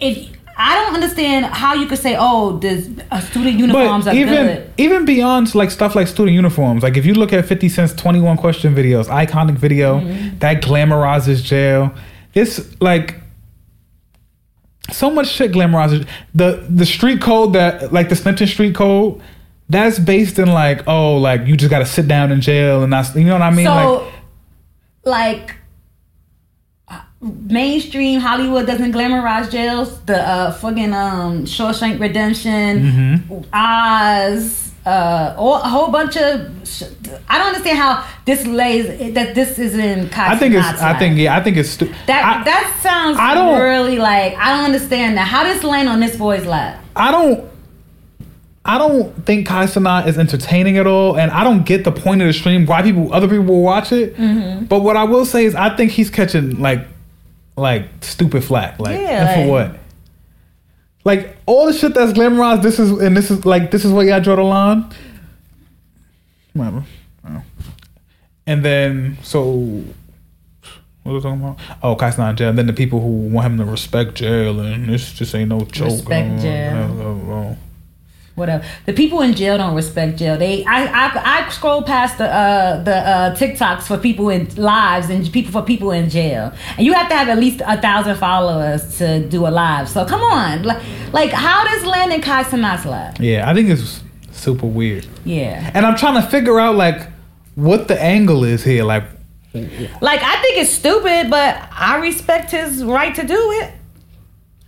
if 0.00 0.30
I 0.58 0.74
don't 0.76 0.94
understand 0.94 1.44
how 1.44 1.74
you 1.74 1.86
could 1.86 1.98
say, 1.98 2.16
oh, 2.18 2.56
this 2.58 2.88
uh, 3.10 3.20
student 3.20 3.58
uniforms 3.58 4.06
But 4.06 4.14
are 4.14 4.18
even 4.18 4.46
good. 4.46 4.72
even 4.78 5.04
beyond 5.04 5.54
like 5.54 5.70
stuff 5.70 5.94
like 5.94 6.06
student 6.08 6.34
uniforms, 6.34 6.82
like 6.82 6.96
if 6.96 7.04
you 7.04 7.12
look 7.12 7.34
at 7.34 7.44
Fifty 7.44 7.68
Cent's 7.68 7.92
Twenty 7.92 8.20
One 8.20 8.38
Question 8.38 8.74
videos, 8.74 9.06
iconic 9.08 9.56
video 9.56 10.00
Mm-hmm. 10.00 10.38
that 10.38 10.62
glamorizes 10.62 11.42
jail. 11.42 11.92
It's 12.32 12.80
like 12.80 13.16
so 14.92 15.10
much 15.10 15.28
shit 15.28 15.52
glamorizes 15.52 16.06
the 16.34 16.64
the 16.68 16.86
street 16.86 17.20
code 17.20 17.52
that 17.54 17.92
like 17.92 18.08
the 18.08 18.14
Snitching 18.14 18.48
street 18.48 18.74
code. 18.74 19.20
That's 19.68 19.98
based 19.98 20.38
in 20.38 20.52
like 20.52 20.86
oh 20.86 21.16
like 21.16 21.46
you 21.46 21.56
just 21.56 21.70
got 21.70 21.80
to 21.80 21.86
sit 21.86 22.06
down 22.06 22.30
in 22.30 22.40
jail 22.40 22.84
and 22.84 22.92
that's 22.92 23.14
you 23.16 23.24
know 23.24 23.32
what 23.32 23.42
I 23.42 23.50
mean 23.50 23.66
so, 23.66 23.74
like 23.74 24.12
like, 25.04 25.56
uh, 26.88 27.00
mainstream 27.20 28.20
Hollywood 28.20 28.66
doesn't 28.66 28.92
glamorize 28.92 29.50
jails. 29.50 30.00
The 30.02 30.20
uh, 30.20 30.52
fucking 30.52 30.92
um, 30.92 31.44
Shawshank 31.44 32.00
Redemption, 32.00 32.82
Mm-hmm. 32.82 33.44
Oz, 33.52 34.65
uh, 34.86 35.34
all, 35.36 35.56
a 35.56 35.68
whole 35.68 35.90
bunch 35.90 36.16
of. 36.16 36.48
Sh- 36.66 36.84
I 37.28 37.38
don't 37.38 37.48
understand 37.48 37.78
how 37.78 38.06
this 38.24 38.46
lays 38.46 39.14
that 39.14 39.34
this 39.34 39.58
is 39.58 39.74
in. 39.74 40.08
I 40.14 40.36
think 40.36 40.54
it's 40.54 40.66
I 40.80 40.96
think 40.98 41.18
yeah 41.18 41.36
I 41.36 41.42
think 41.42 41.56
it's 41.56 41.70
stu- 41.70 41.92
that 42.06 42.24
I, 42.24 42.44
that 42.44 42.78
sounds 42.82 43.18
I 43.18 43.34
don't- 43.34 43.60
really 43.60 43.98
like 43.98 44.36
I 44.36 44.54
don't 44.56 44.64
understand 44.64 45.16
that. 45.18 45.26
How 45.26 45.42
does 45.42 45.64
land 45.64 45.88
on 45.88 45.98
this 46.00 46.16
boy's 46.16 46.46
lap? 46.46 46.82
I 46.94 47.10
don't. 47.10 47.50
I 48.64 48.78
don't 48.78 49.24
think 49.24 49.46
Kai 49.46 49.66
Cenat 49.66 50.08
is 50.08 50.18
entertaining 50.18 50.76
at 50.76 50.88
all, 50.88 51.16
and 51.16 51.30
I 51.30 51.44
don't 51.44 51.64
get 51.64 51.84
the 51.84 51.92
point 51.92 52.20
of 52.20 52.26
the 52.26 52.32
stream. 52.32 52.66
Why 52.66 52.82
people, 52.82 53.12
other 53.14 53.28
people 53.28 53.44
will 53.44 53.62
watch 53.62 53.92
it. 53.92 54.16
Mm-hmm. 54.16 54.64
But 54.64 54.80
what 54.80 54.96
I 54.96 55.04
will 55.04 55.24
say 55.24 55.44
is, 55.44 55.54
I 55.54 55.76
think 55.76 55.92
he's 55.92 56.10
catching 56.10 56.58
like, 56.60 56.80
like 57.56 57.84
stupid 58.00 58.42
flack. 58.42 58.80
Like, 58.80 58.98
Yeah, 59.00 59.28
and 59.38 59.46
for 59.46 59.52
what? 59.52 59.78
Like 61.06 61.36
all 61.46 61.66
the 61.66 61.72
shit 61.72 61.94
that's 61.94 62.12
glamorized. 62.12 62.62
This 62.62 62.80
is 62.80 62.90
and 62.90 63.16
this 63.16 63.30
is 63.30 63.46
like 63.46 63.70
this 63.70 63.84
is 63.84 63.92
what 63.92 64.06
y'all 64.06 64.20
draw 64.20 64.34
the 64.34 64.42
line. 64.42 64.90
Whatever. 66.52 66.84
Oh. 67.28 67.42
And 68.44 68.64
then 68.64 69.16
so. 69.22 69.84
What 71.04 71.12
was 71.12 71.24
I 71.24 71.28
talking 71.28 71.44
about? 71.44 71.60
Oh, 71.84 71.94
Kai 71.94 72.10
Cenat 72.10 72.30
in 72.30 72.36
jail. 72.36 72.48
And 72.48 72.58
then 72.58 72.66
the 72.66 72.72
people 72.72 73.00
who 73.00 73.28
want 73.28 73.46
him 73.46 73.58
to 73.58 73.64
respect 73.64 74.16
jail 74.16 74.58
and 74.58 74.88
this 74.88 75.12
just 75.12 75.32
ain't 75.36 75.48
no 75.48 75.60
joke. 75.60 75.90
Respect 75.90 76.40
Oh, 76.40 76.42
jail. 76.42 77.58
Whatever. 78.36 78.64
The 78.84 78.92
people 78.92 79.22
in 79.22 79.34
jail 79.34 79.56
don't 79.56 79.74
respect 79.74 80.18
jail. 80.18 80.36
They 80.36 80.62
I 80.64 80.84
I, 80.84 81.46
I 81.46 81.48
scroll 81.50 81.82
past 81.82 82.18
the 82.18 82.26
uh, 82.26 82.82
the 82.82 82.96
uh, 82.96 83.34
TikToks 83.34 83.84
for 83.84 83.96
people 83.96 84.28
in 84.28 84.54
lives 84.56 85.08
and 85.08 85.30
people 85.32 85.52
for 85.52 85.62
people 85.62 85.90
in 85.90 86.10
jail, 86.10 86.52
and 86.76 86.86
you 86.86 86.92
have 86.92 87.08
to 87.08 87.14
have 87.14 87.30
at 87.30 87.38
least 87.38 87.62
a 87.66 87.80
thousand 87.80 88.16
followers 88.16 88.98
to 88.98 89.26
do 89.26 89.46
a 89.46 89.48
live. 89.48 89.88
So 89.88 90.04
come 90.04 90.20
on, 90.20 90.64
like 90.64 90.82
like 91.14 91.30
how 91.30 91.64
does 91.64 91.84
Landon 91.86 92.20
Kai 92.20 92.44
Cenat's 92.44 92.84
live? 92.84 93.18
Yeah, 93.18 93.50
I 93.50 93.54
think 93.54 93.70
it's 93.70 94.02
super 94.32 94.66
weird. 94.66 95.06
Yeah, 95.24 95.70
And 95.74 95.86
I'm 95.86 95.96
trying 95.96 96.20
to 96.22 96.28
figure 96.28 96.60
out 96.60 96.76
like 96.76 97.08
what 97.54 97.88
the 97.88 98.00
angle 98.00 98.44
is 98.44 98.62
here. 98.62 98.84
Like, 98.84 99.04
like 99.54 100.20
I 100.22 100.42
think 100.42 100.58
it's 100.58 100.70
stupid, 100.70 101.30
but 101.30 101.56
I 101.72 101.98
respect 102.00 102.50
his 102.50 102.84
right 102.84 103.14
to 103.14 103.26
do 103.26 103.50
it. 103.62 103.72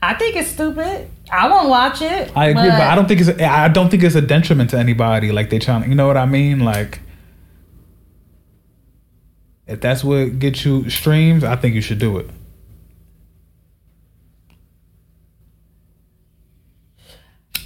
I 0.01 0.15
think 0.15 0.37
it's 0.37 0.49
stupid. 0.51 1.11
I 1.31 1.49
won't 1.49 1.69
watch 1.69 2.03
it. 2.03 2.33
I 2.37 2.47
agree, 2.47 2.69
but, 2.69 2.81
I 2.81 2.95
don't 2.95 3.07
think 3.07 3.21
it's 3.21 3.41
I 3.41 3.69
don't 3.69 3.91
think 3.91 4.03
it's 4.03 4.15
a 4.15 4.23
detriment 4.23 4.71
to 4.71 4.79
anybody. 4.79 5.33
Like 5.33 5.51
they 5.51 5.59
trying, 5.59 5.89
you 5.89 5.95
know 5.95 6.07
what 6.07 6.17
I 6.17 6.27
mean? 6.27 6.61
Like, 6.61 7.01
if 9.67 9.81
that's 9.81 10.03
what 10.03 10.39
gets 10.39 10.65
you 10.65 10.89
streams, 10.89 11.45
I 11.45 11.57
think 11.57 11.75
you 11.75 11.81
should 11.83 11.99
do 11.99 12.19
it. 12.19 12.31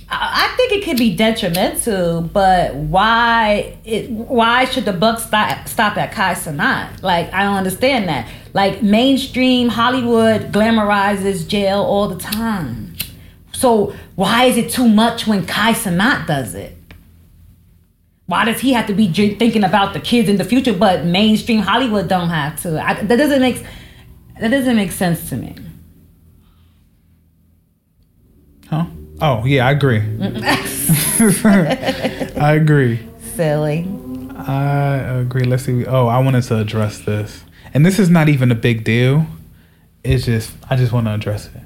I 0.09 0.53
I 0.53 0.57
think 0.57 0.73
it 0.73 0.85
could 0.85 0.99
be 0.99 1.17
detrimental, 1.17 2.23
but 2.23 2.75
why? 2.75 3.77
It 3.85 4.11
why 4.11 4.65
should 4.67 4.85
the 4.85 4.93
buck 4.93 5.19
stop 5.19 5.67
stop 5.69 5.97
at 5.97 6.13
Kai 6.13 6.35
Cenat? 6.35 7.03
Like 7.03 7.33
I 7.33 7.45
don't 7.45 7.57
understand 7.57 8.09
that. 8.09 8.29
Like 8.53 8.83
mainstream 8.83 9.69
Hollywood 9.69 10.53
glamorizes 10.53 11.49
jail 11.49 11.81
all 11.81 12.09
the 12.09 12.19
time. 12.19 12.92
So 13.63 13.95
why 14.17 14.47
is 14.47 14.57
it 14.57 14.73
too 14.73 14.89
much 14.89 15.29
when 15.29 15.47
Kai 15.47 15.73
Cenat 15.73 16.27
does 16.27 16.57
it? 16.57 16.77
Why 18.27 18.45
does 18.45 18.59
he 18.59 18.73
have 18.73 18.89
to 18.89 18.93
be 18.93 19.07
j- 19.07 19.37
thinking 19.37 19.63
about 19.63 19.93
the 19.95 20.01
kids 20.01 20.29
in 20.29 20.37
the 20.37 20.43
future, 20.43 20.73
but 20.73 21.05
mainstream 21.05 21.61
Hollywood 21.61 22.09
don't 22.09 22.29
have 22.29 22.61
to? 22.63 22.85
I, 22.85 22.95
that 22.95 23.17
doesn't 23.17 23.41
make 23.41 23.65
that 24.41 24.49
doesn't 24.49 24.75
make 24.75 24.91
sense 24.91 25.29
to 25.29 25.37
me. 25.37 25.55
Huh? 28.69 28.87
Oh 29.21 29.45
yeah, 29.45 29.69
I 29.69 29.71
agree. 29.71 30.03
I 32.41 32.55
agree. 32.55 32.99
Silly. 33.37 33.87
I 34.39 34.97
agree. 35.21 35.45
Let's 35.45 35.63
see. 35.67 35.87
Oh, 35.87 36.09
I 36.09 36.19
wanted 36.19 36.43
to 36.43 36.59
address 36.59 36.99
this, 36.99 37.45
and 37.73 37.87
this 37.87 38.01
is 38.01 38.11
not 38.11 38.29
even 38.29 38.51
a 38.51 38.57
big 38.57 38.83
deal. 38.83 39.25
It's 40.03 40.25
just 40.25 40.53
I 40.69 40.75
just 40.75 40.91
want 40.91 41.07
to 41.07 41.15
address 41.15 41.47
it. 41.47 41.63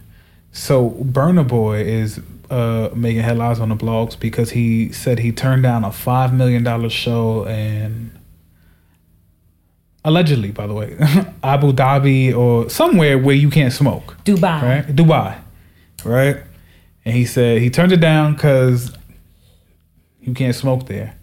So 0.57 0.91
Burna 1.03 1.47
Boy 1.47 1.83
is 1.83 2.19
uh, 2.51 2.89
making 2.95 3.23
headlines 3.23 3.61
on 3.61 3.69
the 3.69 3.77
blogs 3.77 4.19
because 4.19 4.51
he 4.51 4.91
said 4.91 5.19
he 5.19 5.31
turned 5.31 5.63
down 5.63 5.85
a 5.85 5.93
five 5.93 6.33
million 6.33 6.65
dollar 6.65 6.89
show 6.89 7.45
and 7.45 8.11
allegedly, 10.03 10.53
by 10.53 10.67
the 10.67 10.73
way, 10.73 10.97
Abu 11.43 11.73
Dhabi 11.73 12.35
or 12.35 12.71
somewhere 12.71 13.19
where 13.19 13.37
you 13.37 13.51
can't 13.51 13.73
smoke 13.73 14.17
Dubai. 14.25 14.63
right? 14.63 14.87
Dubai, 14.87 15.39
right? 16.05 16.39
And 17.05 17.15
he 17.15 17.27
said 17.27 17.61
he 17.61 17.69
turned 17.69 17.93
it 17.93 18.01
down 18.01 18.33
because 18.33 18.97
you 20.23 20.33
can't 20.33 20.55
smoke 20.55 20.87
there. 20.87 21.19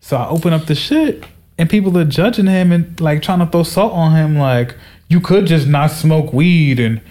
So 0.00 0.16
I 0.16 0.26
open 0.28 0.54
up 0.54 0.64
the 0.64 0.74
shit, 0.74 1.22
and 1.58 1.68
people 1.68 1.96
are 1.98 2.06
judging 2.06 2.46
him 2.46 2.72
and 2.72 2.98
like 2.98 3.20
trying 3.20 3.40
to 3.40 3.46
throw 3.46 3.62
salt 3.62 3.92
on 3.92 4.12
him. 4.12 4.38
Like 4.38 4.74
you 5.08 5.20
could 5.20 5.44
just 5.44 5.68
not 5.68 5.90
smoke 5.90 6.32
weed 6.32 6.80
and 6.80 7.02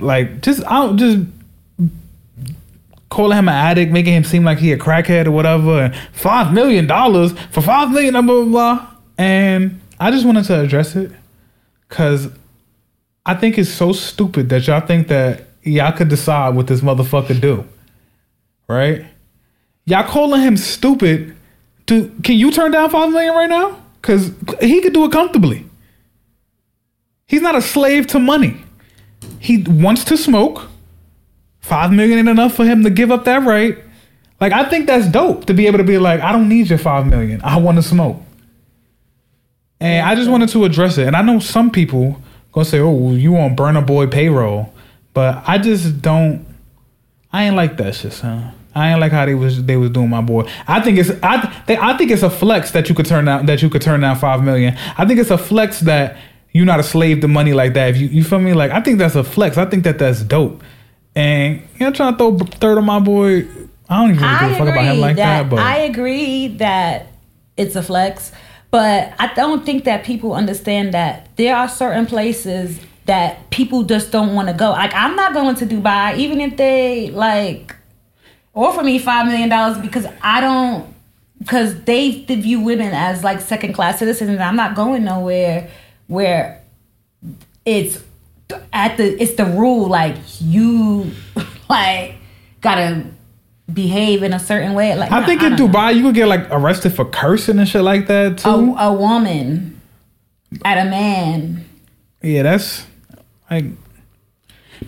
like 0.00 0.40
just 0.42 0.62
out 0.64 0.96
just 0.96 1.26
calling 3.12 3.36
him 3.36 3.48
an 3.48 3.54
addict, 3.54 3.92
making 3.92 4.14
him 4.14 4.24
seem 4.24 4.42
like 4.42 4.58
he 4.58 4.72
a 4.72 4.78
crackhead 4.78 5.26
or 5.26 5.32
whatever. 5.32 5.82
And 5.82 5.94
five 6.12 6.52
million 6.52 6.86
dollars 6.86 7.32
for 7.50 7.60
five 7.60 7.90
million, 7.90 8.12
blah 8.12 8.22
blah 8.22 8.44
blah. 8.44 8.86
And 9.18 9.80
I 10.00 10.10
just 10.10 10.24
wanted 10.24 10.44
to 10.46 10.60
address 10.60 10.96
it 10.96 11.12
because 11.88 12.28
I 13.24 13.34
think 13.34 13.58
it's 13.58 13.70
so 13.70 13.92
stupid 13.92 14.48
that 14.48 14.66
y'all 14.66 14.80
think 14.80 15.08
that 15.08 15.44
y'all 15.62 15.92
could 15.92 16.08
decide 16.08 16.54
what 16.54 16.66
this 16.66 16.80
motherfucker 16.80 17.40
do, 17.40 17.66
right? 18.66 19.04
Y'all 19.84 20.04
calling 20.04 20.40
him 20.40 20.56
stupid. 20.56 21.36
To 21.86 22.08
can 22.22 22.36
you 22.36 22.50
turn 22.50 22.70
down 22.70 22.90
five 22.90 23.10
million 23.10 23.34
right 23.34 23.50
now? 23.50 23.80
Because 24.00 24.32
he 24.60 24.80
could 24.80 24.94
do 24.94 25.04
it 25.04 25.12
comfortably. 25.12 25.66
He's 27.26 27.42
not 27.42 27.54
a 27.54 27.62
slave 27.62 28.06
to 28.08 28.18
money. 28.18 28.56
He 29.38 29.62
wants 29.62 30.04
to 30.04 30.16
smoke. 30.16 30.68
Five 31.60 31.92
million 31.92 32.18
ain't 32.18 32.28
enough 32.28 32.54
for 32.54 32.64
him 32.64 32.82
to 32.84 32.90
give 32.90 33.10
up 33.10 33.24
that 33.24 33.44
right. 33.44 33.78
Like 34.40 34.52
I 34.52 34.68
think 34.68 34.86
that's 34.86 35.06
dope 35.06 35.44
to 35.46 35.54
be 35.54 35.66
able 35.66 35.78
to 35.78 35.84
be 35.84 35.98
like, 35.98 36.20
I 36.20 36.32
don't 36.32 36.48
need 36.48 36.68
your 36.68 36.78
five 36.78 37.06
million. 37.06 37.40
I 37.44 37.58
want 37.58 37.76
to 37.76 37.82
smoke. 37.82 38.20
And 39.80 40.06
I 40.06 40.14
just 40.14 40.30
wanted 40.30 40.48
to 40.50 40.64
address 40.64 40.98
it. 40.98 41.06
And 41.06 41.16
I 41.16 41.22
know 41.22 41.38
some 41.38 41.70
people 41.70 42.20
gonna 42.52 42.64
say, 42.64 42.78
"Oh, 42.78 43.12
you 43.12 43.36
on 43.36 43.56
Burna 43.56 43.84
Boy 43.84 44.06
payroll," 44.06 44.72
but 45.12 45.42
I 45.46 45.58
just 45.58 46.00
don't. 46.00 46.46
I 47.32 47.44
ain't 47.44 47.56
like 47.56 47.76
that 47.78 47.94
shit, 47.94 48.12
son. 48.12 48.52
I 48.74 48.90
ain't 48.90 49.00
like 49.00 49.12
how 49.12 49.26
they 49.26 49.34
was 49.34 49.64
they 49.64 49.76
was 49.76 49.90
doing 49.90 50.08
my 50.08 50.20
boy. 50.20 50.48
I 50.66 50.80
think 50.80 50.98
it's 50.98 51.10
I 51.22 51.62
they, 51.66 51.76
I 51.76 51.96
think 51.96 52.10
it's 52.10 52.22
a 52.22 52.30
flex 52.30 52.70
that 52.70 52.88
you 52.88 52.94
could 52.94 53.06
turn 53.06 53.28
out 53.28 53.46
that 53.46 53.60
you 53.60 53.68
could 53.68 53.82
turn 53.82 54.00
down 54.00 54.16
five 54.16 54.42
million. 54.42 54.76
I 54.96 55.04
think 55.04 55.20
it's 55.20 55.30
a 55.30 55.38
flex 55.38 55.80
that 55.80 56.16
you're 56.52 56.66
not 56.66 56.80
a 56.80 56.82
slave 56.82 57.20
to 57.20 57.28
money 57.28 57.52
like 57.52 57.74
that. 57.74 57.90
If 57.90 57.96
you 57.96 58.08
you 58.08 58.24
feel 58.24 58.38
me, 58.38 58.52
like 58.52 58.70
I 58.70 58.80
think 58.80 58.98
that's 58.98 59.14
a 59.14 59.24
flex. 59.24 59.56
I 59.56 59.64
think 59.64 59.84
that 59.84 59.98
that's 59.98 60.22
dope. 60.22 60.62
And 61.14 61.62
you 61.78 61.86
know, 61.86 61.92
trying 61.92 62.16
to 62.16 62.18
throw 62.18 62.38
third 62.38 62.78
on 62.78 62.84
my 62.84 63.00
boy. 63.00 63.46
I 63.88 64.06
don't 64.06 64.14
even 64.14 64.22
really 64.22 64.38
give 64.38 64.50
a 64.50 64.54
fuck 64.58 64.68
about 64.68 64.84
him 64.84 65.00
like 65.00 65.16
that. 65.16 65.50
but 65.50 65.58
I 65.58 65.78
agree 65.78 66.48
that 66.48 67.08
it's 67.56 67.76
a 67.76 67.82
flex, 67.82 68.32
but 68.70 69.12
I 69.18 69.32
don't 69.34 69.66
think 69.66 69.84
that 69.84 70.04
people 70.04 70.32
understand 70.32 70.94
that 70.94 71.28
there 71.36 71.54
are 71.56 71.68
certain 71.68 72.06
places 72.06 72.80
that 73.04 73.50
people 73.50 73.82
just 73.82 74.10
don't 74.10 74.34
want 74.34 74.48
to 74.48 74.54
go. 74.54 74.70
Like 74.70 74.94
I'm 74.94 75.16
not 75.16 75.34
going 75.34 75.56
to 75.56 75.66
Dubai, 75.66 76.16
even 76.16 76.40
if 76.40 76.56
they 76.56 77.10
like 77.10 77.76
offer 78.54 78.82
me 78.82 78.98
five 78.98 79.26
million 79.26 79.48
dollars 79.48 79.78
because 79.78 80.06
I 80.22 80.40
don't 80.40 80.94
because 81.38 81.82
they 81.84 82.24
view 82.24 82.60
women 82.60 82.92
as 82.92 83.24
like 83.24 83.40
second 83.40 83.72
class 83.72 83.98
citizens 83.98 84.30
and 84.30 84.42
I'm 84.42 84.56
not 84.56 84.76
going 84.76 85.04
nowhere 85.04 85.70
where 86.12 86.62
it's 87.64 87.98
at 88.72 88.96
the 88.98 89.20
it's 89.22 89.34
the 89.34 89.44
rule 89.46 89.88
like 89.88 90.16
you 90.40 91.10
like 91.70 92.16
gotta 92.60 93.04
behave 93.72 94.22
in 94.22 94.32
a 94.34 94.38
certain 94.38 94.74
way 94.74 94.94
like 94.94 95.10
I 95.10 95.24
think 95.24 95.42
in 95.42 95.56
know. 95.56 95.68
Dubai 95.68 95.94
you 95.96 96.02
could 96.02 96.14
get 96.14 96.26
like 96.28 96.46
arrested 96.50 96.92
for 96.92 97.04
cursing 97.06 97.58
and 97.58 97.66
shit 97.68 97.82
like 97.82 98.06
that 98.08 98.38
too. 98.38 98.48
a, 98.48 98.88
a 98.88 98.92
woman 98.92 99.80
at 100.64 100.86
a 100.86 100.90
man 100.90 101.64
Yeah, 102.22 102.42
that's 102.42 102.84
like 103.50 103.64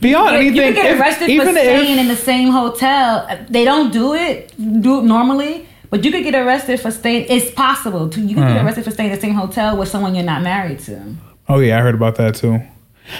beyond 0.00 0.32
you 0.34 0.38
anything. 0.48 0.74
can 0.74 0.74
get 0.74 0.94
if- 0.94 1.00
arrested 1.00 1.24
for 1.26 1.30
even 1.30 1.54
staying 1.54 1.94
if 1.94 2.00
in 2.00 2.08
the 2.08 2.16
same 2.16 2.50
hotel 2.50 3.26
they 3.48 3.64
don't 3.64 3.90
do 3.92 4.14
it 4.14 4.52
do 4.82 4.98
it 5.00 5.04
normally 5.04 5.66
but 5.94 6.04
you 6.04 6.10
could 6.10 6.24
get 6.24 6.34
arrested 6.34 6.80
for 6.80 6.90
staying 6.90 7.26
it's 7.28 7.50
possible 7.52 8.08
to 8.08 8.20
you 8.20 8.34
could 8.34 8.48
get 8.48 8.58
hmm. 8.58 8.66
arrested 8.66 8.82
for 8.82 8.90
staying 8.90 9.10
in 9.10 9.14
the 9.14 9.20
same 9.20 9.34
hotel 9.34 9.76
with 9.76 9.88
someone 9.88 10.14
you're 10.14 10.24
not 10.24 10.42
married 10.42 10.80
to 10.80 11.14
oh 11.48 11.58
yeah, 11.58 11.78
I 11.78 11.82
heard 11.82 11.94
about 11.94 12.16
that 12.16 12.34
too. 12.34 12.60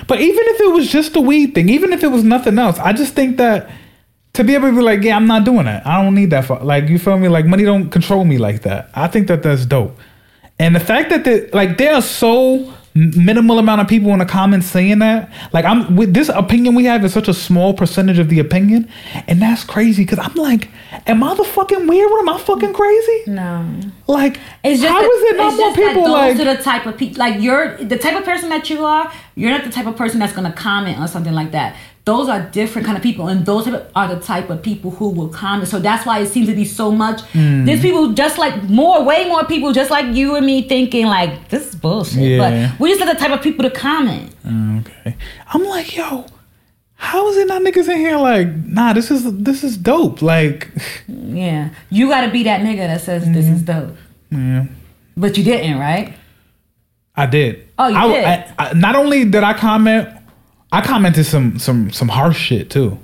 But 0.07 0.21
even 0.21 0.45
if 0.47 0.61
it 0.61 0.73
was 0.73 0.91
just 0.91 1.15
a 1.17 1.21
weed 1.21 1.55
thing, 1.55 1.69
even 1.69 1.93
if 1.93 2.03
it 2.03 2.09
was 2.09 2.25
nothing 2.25 2.59
else, 2.59 2.79
I 2.79 2.93
just 2.93 3.15
think 3.15 3.37
that 3.37 3.71
to 4.33 4.43
be 4.43 4.55
able 4.55 4.71
to 4.71 4.77
be 4.77 4.83
like, 4.83 5.03
yeah, 5.03 5.17
I'm 5.17 5.27
not 5.27 5.45
doing 5.45 5.67
that. 5.67 5.87
I 5.87 6.03
don't 6.03 6.15
need 6.15 6.31
that. 6.31 6.47
For, 6.47 6.59
like 6.59 6.89
you 6.89 6.99
feel 6.99 7.19
me? 7.19 7.29
Like 7.29 7.47
money 7.47 7.65
don't 7.65 7.91
control 7.91 8.25
me 8.25 8.39
like 8.39 8.63
that. 8.63 8.91
I 8.95 9.09
think 9.09 9.29
that 9.29 9.43
that's 9.43 9.67
dope. 9.67 9.97
And 10.59 10.75
the 10.75 10.81
fact 10.81 11.11
that 11.11 11.25
the, 11.25 11.51
like 11.53 11.77
they 11.79 11.89
are 11.89 12.03
so 12.03 12.73
minimal 12.95 13.59
amount 13.59 13.81
of 13.81 13.89
people 13.89 14.13
in 14.13 14.21
the 14.21 14.25
comments 14.25 14.67
saying 14.67 15.01
that, 15.01 15.29
like 15.53 15.65
I'm 15.65 15.97
with 15.97 16.15
this 16.15 16.29
opinion 16.29 16.75
we 16.77 16.85
have 16.85 17.05
is 17.05 17.13
such 17.13 17.27
a 17.29 17.35
small 17.35 17.75
percentage 17.75 18.19
of 18.21 18.29
the 18.29 18.39
opinion, 18.39 18.89
and 19.27 19.43
that's 19.43 19.65
crazy 19.65 20.05
because 20.05 20.19
I'm 20.21 20.35
like, 20.35 20.69
am 21.07 21.23
I 21.25 21.35
the 21.35 21.45
fucking 21.45 21.87
weird 21.87 22.11
one? 22.11 22.21
Am 22.21 22.29
I 22.35 22.39
fucking 22.39 22.73
crazy? 22.73 23.23
no 23.27 23.67
Like, 24.07 24.39
It's 24.63 24.81
just 24.81 24.93
how 24.93 25.01
that- 25.03 25.11
is 25.11 25.23
it 25.33 25.37
not 25.37 25.57
more 25.57 25.71
that 25.73 25.77
people 25.77 26.03
those 26.05 26.13
like? 26.13 26.39
are 26.41 26.57
the 26.57 26.63
type 26.63 26.87
of 26.87 26.97
people 26.97 27.19
like 27.19 27.41
you're 27.43 27.77
the 27.79 27.99
type 27.99 28.17
of 28.17 28.25
person 28.25 28.49
that 28.51 28.71
you 28.71 28.85
are. 28.85 29.13
You're 29.35 29.51
not 29.51 29.65
the 29.65 29.71
type 29.71 29.87
of 29.87 29.97
person 29.97 30.21
that's 30.21 30.33
gonna 30.33 30.53
comment 30.53 30.99
on 30.99 31.09
something 31.09 31.33
like 31.33 31.51
that. 31.51 31.75
Those 32.05 32.29
are 32.29 32.43
different 32.51 32.85
kind 32.85 32.99
of 32.99 33.03
people, 33.03 33.29
and 33.29 33.47
those 33.47 33.67
are 33.67 34.09
the 34.15 34.21
type 34.21 34.51
of 34.51 34.63
people 34.63 34.91
who 34.91 35.09
will 35.09 35.29
comment. 35.29 35.69
So 35.69 35.79
that's 35.79 36.05
why 36.05 36.19
it 36.19 36.27
seems 36.27 36.49
to 36.49 36.55
be 36.55 36.67
so 36.67 36.93
much. 36.93 37.23
Hmm. 37.33 37.65
There's 37.65 37.81
people 37.81 38.13
just 38.13 38.37
like 38.37 38.63
more, 38.65 39.03
way 39.05 39.27
more 39.27 39.45
people 39.47 39.73
just 39.73 39.91
like 39.91 40.15
you 40.15 40.37
and 40.37 40.45
me 40.45 40.69
thinking 40.69 41.07
like 41.07 41.49
this 41.49 41.69
is 41.69 41.75
bullshit. 41.75 42.23
Yeah. 42.23 42.73
But 42.73 42.81
we 42.81 42.91
just 42.91 43.01
are 43.01 43.11
the 43.11 43.19
type 43.19 43.31
of 43.31 43.41
people 43.43 43.63
to 43.63 43.71
comment. 43.71 44.31
Okay. 44.45 45.17
I'm 45.49 45.65
like, 45.65 45.97
yo, 45.97 46.27
how 46.95 47.29
is 47.29 47.37
it 47.39 47.47
not 47.49 47.63
niggas 47.63 47.89
in 47.89 47.99
here 47.99 48.17
like, 48.17 48.49
nah, 48.49 48.93
this 48.93 49.11
is 49.11 49.25
this 49.43 49.65
is 49.65 49.77
dope. 49.79 50.21
Like, 50.21 50.71
Yeah, 51.09 51.71
you 51.91 52.09
got 52.09 52.27
to 52.27 52.31
be 52.31 52.43
that 52.45 52.61
nigga 52.61 52.87
that 52.87 53.01
says 53.01 53.31
this 53.31 53.47
is 53.47 53.63
dope. 53.63 53.97
Mm-hmm. 54.31 54.53
yeah, 54.53 54.67
But 55.17 55.37
you 55.39 55.45
didn't, 55.45 55.79
right? 55.79 56.15
I 57.17 57.27
did. 57.27 57.69
Oh, 57.79 57.89
you 57.89 57.97
I, 57.97 58.09
did? 58.09 58.25
I, 58.25 58.55
I, 58.59 58.73
not 58.75 58.97
only 58.97 59.25
did 59.25 59.43
I 59.43 59.55
comment, 59.55 60.09
I 60.75 60.81
commented 60.83 61.27
some 61.27 61.59
some 61.59 61.91
some 61.93 62.09
harsh 62.09 62.39
shit 62.39 62.71
too. 62.71 62.99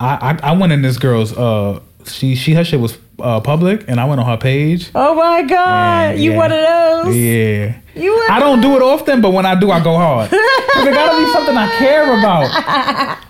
I 0.00 0.36
I, 0.42 0.50
I 0.50 0.52
went 0.56 0.72
in 0.72 0.82
this 0.82 0.98
girl's 0.98 1.32
uh 1.36 1.80
she 2.06 2.34
she 2.34 2.54
her 2.54 2.64
shit 2.64 2.80
was 2.80 2.98
uh 3.20 3.40
public 3.40 3.84
and 3.88 4.00
I 4.00 4.04
went 4.06 4.20
on 4.20 4.26
her 4.26 4.36
page. 4.36 4.90
Oh 4.94 5.14
my 5.14 5.42
god, 5.42 6.18
you 6.18 6.32
Yeah. 6.32 6.36
one 6.36 6.52
of 6.52 6.58
those? 7.06 7.16
Yeah. 7.16 7.74
You 7.94 8.26
I 8.30 8.40
don't 8.40 8.60
do 8.62 8.74
it 8.76 8.82
often, 8.82 9.20
but 9.20 9.32
when 9.32 9.44
I 9.46 9.54
do, 9.54 9.70
I 9.70 9.78
go 9.84 9.94
hard. 9.96 10.30
Cause 10.30 10.86
it 10.86 10.94
gotta 10.94 11.24
be 11.24 11.32
something 11.32 11.56
I 11.56 11.68
care 11.78 12.04
about. 12.18 12.48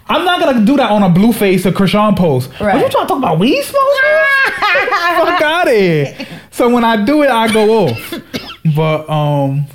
I'm 0.08 0.24
not 0.24 0.40
gonna 0.40 0.64
do 0.64 0.76
that 0.76 0.90
on 0.90 1.02
a 1.02 1.08
Blueface 1.10 1.66
or 1.66 1.72
Chrisean 1.72 2.16
post. 2.16 2.48
Right. 2.60 2.76
What 2.76 2.84
you 2.84 2.88
trying 2.90 3.06
to 3.06 3.08
talk 3.08 3.18
about 3.18 3.38
weed 3.38 3.62
smoke? 3.62 3.82
Fuck 5.18 5.42
out 5.42 5.66
of 5.68 5.74
here. 5.74 6.26
So 6.52 6.70
when 6.70 6.84
I 6.84 7.04
do 7.04 7.22
it, 7.22 7.30
I 7.30 7.52
go 7.52 7.86
off. 7.88 8.14
But 8.76 9.10
um, 9.10 9.66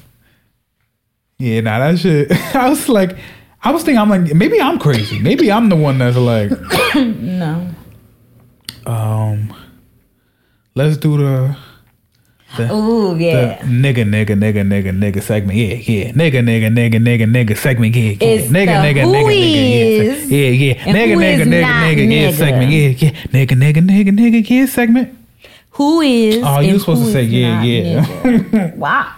yeah, 1.37 1.61
nah, 1.61 1.79
that 1.79 1.99
shit. 1.99 2.31
I 2.55 2.69
was 2.69 2.87
like, 2.87 3.17
I 3.63 3.71
was 3.71 3.83
thinking, 3.83 3.99
I'm 3.99 4.09
like, 4.09 4.33
maybe 4.33 4.61
I'm 4.61 4.79
crazy. 4.79 5.19
Maybe 5.19 5.51
I'm 5.51 5.69
the 5.69 5.75
one 5.75 5.97
that's 5.97 6.15
like, 6.17 6.51
No. 6.95 7.69
um, 8.85 9.53
let's 10.75 10.97
do 10.97 11.17
the. 11.17 11.57
the 12.55 12.71
Ooh, 12.71 13.17
the 13.17 13.23
yeah. 13.23 13.57
nigga, 13.63 14.05
nigga, 14.07 14.37
nigga, 14.37 14.63
nigga, 14.63 14.91
nigga 14.97 15.21
segment. 15.21 15.57
Yeah, 15.57 15.73
yeah. 15.73 16.11
Nigga, 16.11 16.43
nigga, 16.43 16.69
nigga, 16.71 17.01
nigga, 17.01 17.25
nigga 17.29 17.57
segment. 17.57 17.95
Yeah, 17.95 18.11
yeah. 18.11 18.17
It's 18.21 18.51
nigga, 18.51 18.77
nigga, 18.81 19.03
nigga, 19.05 19.25
nigga. 19.25 20.29
Yeah, 20.29 20.37
yeah. 20.37 20.49
yeah. 20.49 20.93
Nigga, 20.93 21.17
nigga, 21.17 21.43
nigga, 21.43 21.95
nigga, 21.95 22.11
yeah 22.13 22.31
segment. 22.31 22.71
Yeah, 22.71 22.87
yeah. 22.89 23.11
Nigga, 23.33 23.55
nigga, 23.57 23.81
nigga, 23.89 24.09
nigga, 24.17 24.49
yeah 24.49 24.65
segment. 24.67 25.17
Who 25.71 26.01
is? 26.01 26.41
Oh, 26.43 26.59
you 26.59 26.79
supposed 26.79 27.05
to 27.05 27.11
say 27.11 27.23
yeah, 27.23 27.61
yeah. 27.63 28.73
wow. 28.75 29.13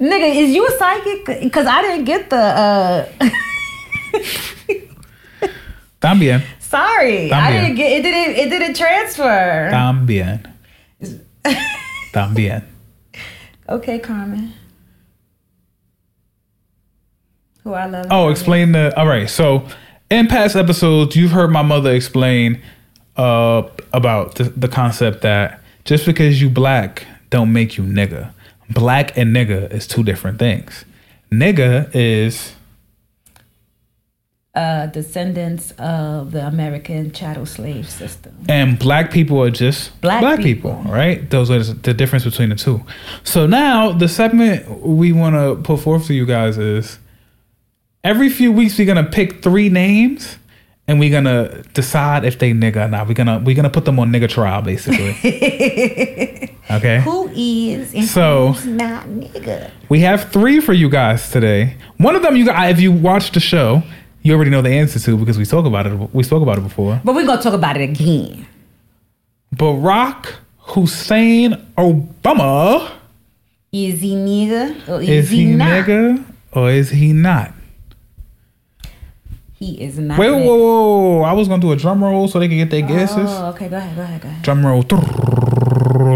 Nigga, 0.00 0.34
is 0.34 0.54
you 0.54 0.66
a 0.66 0.70
psychic? 0.78 1.42
Because 1.42 1.66
I 1.66 1.82
didn't 1.82 2.04
get 2.06 2.30
the. 2.30 2.36
uh 2.36 3.06
También, 6.00 6.42
Sorry, 6.58 7.30
I 7.30 7.50
didn't 7.52 7.74
get 7.76 7.92
it. 7.92 8.02
Didn't 8.02 8.36
it? 8.36 8.48
Didn't 8.48 8.74
transfer. 8.76 9.68
también, 9.70 10.46
también. 12.14 12.62
Okay, 13.68 13.98
Carmen. 13.98 14.54
Who 17.64 17.74
I 17.74 17.86
love. 17.86 18.06
Oh, 18.10 18.30
explain 18.30 18.72
the. 18.72 18.98
All 18.98 19.06
right. 19.06 19.28
So, 19.28 19.66
in 20.10 20.26
past 20.28 20.56
episodes, 20.56 21.14
you've 21.16 21.32
heard 21.32 21.50
my 21.50 21.62
mother 21.62 21.92
explain 21.92 22.62
uh, 23.16 23.62
about 23.92 24.36
the, 24.36 24.44
the 24.44 24.68
concept 24.68 25.20
that 25.20 25.60
just 25.84 26.06
because 26.06 26.40
you 26.40 26.48
black 26.48 27.04
don't 27.28 27.52
make 27.52 27.76
you 27.76 27.84
nigga. 27.84 28.32
Black 28.70 29.16
and 29.16 29.34
nigga 29.34 29.70
is 29.72 29.86
two 29.86 30.02
different 30.02 30.38
things. 30.38 30.84
Nigga 31.32 31.90
is 31.94 32.52
uh, 34.54 34.86
descendants 34.86 35.70
of 35.78 36.32
the 36.32 36.44
American 36.46 37.12
chattel 37.12 37.46
slave 37.46 37.88
system. 37.88 38.34
and 38.48 38.78
black 38.80 39.12
people 39.12 39.40
are 39.40 39.50
just 39.50 39.98
black, 40.00 40.20
Black 40.20 40.40
people. 40.40 40.74
people. 40.76 40.92
right? 40.92 41.30
Those 41.30 41.50
are 41.52 41.62
the 41.62 41.94
difference 41.94 42.24
between 42.24 42.48
the 42.48 42.56
two. 42.56 42.82
So 43.22 43.46
now 43.46 43.92
the 43.92 44.08
segment 44.08 44.80
we 44.80 45.12
want 45.12 45.36
to 45.36 45.62
put 45.62 45.80
forth 45.80 46.06
to 46.08 46.14
you 46.14 46.26
guys 46.26 46.58
is 46.58 46.98
every 48.02 48.28
few 48.28 48.50
weeks 48.50 48.76
we're 48.76 48.86
gonna 48.86 49.04
pick 49.08 49.40
three 49.42 49.68
names 49.68 50.36
and 50.90 50.98
we're 50.98 51.08
gonna 51.10 51.62
decide 51.72 52.24
if 52.24 52.40
they 52.40 52.50
nigga 52.52 52.84
or 52.86 52.88
not. 52.88 53.06
We're 53.06 53.14
gonna 53.14 53.38
we're 53.38 53.54
gonna 53.54 53.70
put 53.70 53.84
them 53.84 54.00
on 54.00 54.10
nigga 54.10 54.28
trial, 54.28 54.60
basically. 54.60 55.10
okay. 56.70 57.00
Who 57.02 57.28
is 57.32 57.94
and 57.94 58.04
So- 58.04 58.52
who's 58.52 58.66
not 58.66 59.06
nigga? 59.06 59.70
We 59.88 60.00
have 60.00 60.32
three 60.32 60.58
for 60.60 60.72
you 60.72 60.90
guys 60.90 61.30
today. 61.30 61.76
One 61.98 62.16
of 62.16 62.22
them, 62.22 62.34
you 62.36 62.44
guys, 62.44 62.74
if 62.74 62.80
you 62.80 62.90
watched 62.90 63.34
the 63.34 63.40
show, 63.40 63.84
you 64.22 64.34
already 64.34 64.50
know 64.50 64.62
the 64.62 64.70
answer 64.70 64.98
to 64.98 65.16
because 65.16 65.38
we 65.38 65.44
spoke 65.44 65.64
about 65.64 65.86
it. 65.86 65.94
We 66.12 66.24
spoke 66.24 66.42
about 66.42 66.58
it 66.58 66.62
before. 66.64 67.00
But 67.04 67.14
we're 67.14 67.24
gonna 67.24 67.40
talk 67.40 67.54
about 67.54 67.76
it 67.76 67.88
again. 67.90 68.46
Barack 69.54 70.26
Hussein 70.74 71.54
Obama 71.78 72.90
Is 73.70 74.00
he 74.00 74.14
nigga 74.16 74.88
or 74.88 75.00
is, 75.02 75.08
is 75.08 75.30
he, 75.30 75.36
he 75.46 75.52
not? 75.54 75.68
nigga 75.86 76.24
or 76.52 76.68
is 76.70 76.90
he 76.90 77.12
not? 77.12 77.52
He 79.60 79.80
is 79.80 79.98
not. 79.98 80.18
Wait, 80.18 80.30
whoa, 80.30 80.38
whoa, 80.38 80.56
whoa! 80.56 81.22
I 81.22 81.34
was 81.34 81.46
gonna 81.46 81.60
do 81.60 81.70
a 81.70 81.76
drum 81.76 82.02
roll 82.02 82.26
so 82.28 82.40
they 82.40 82.48
can 82.48 82.56
get 82.56 82.70
their 82.70 82.80
guesses. 82.80 83.28
Oh, 83.30 83.50
okay. 83.50 83.68
Go 83.68 83.76
ahead. 83.76 83.94
Go 83.94 84.02
ahead. 84.02 84.22
Go 84.22 84.28
ahead. 84.28 84.42
Drum 84.42 84.66
roll. 84.66 84.82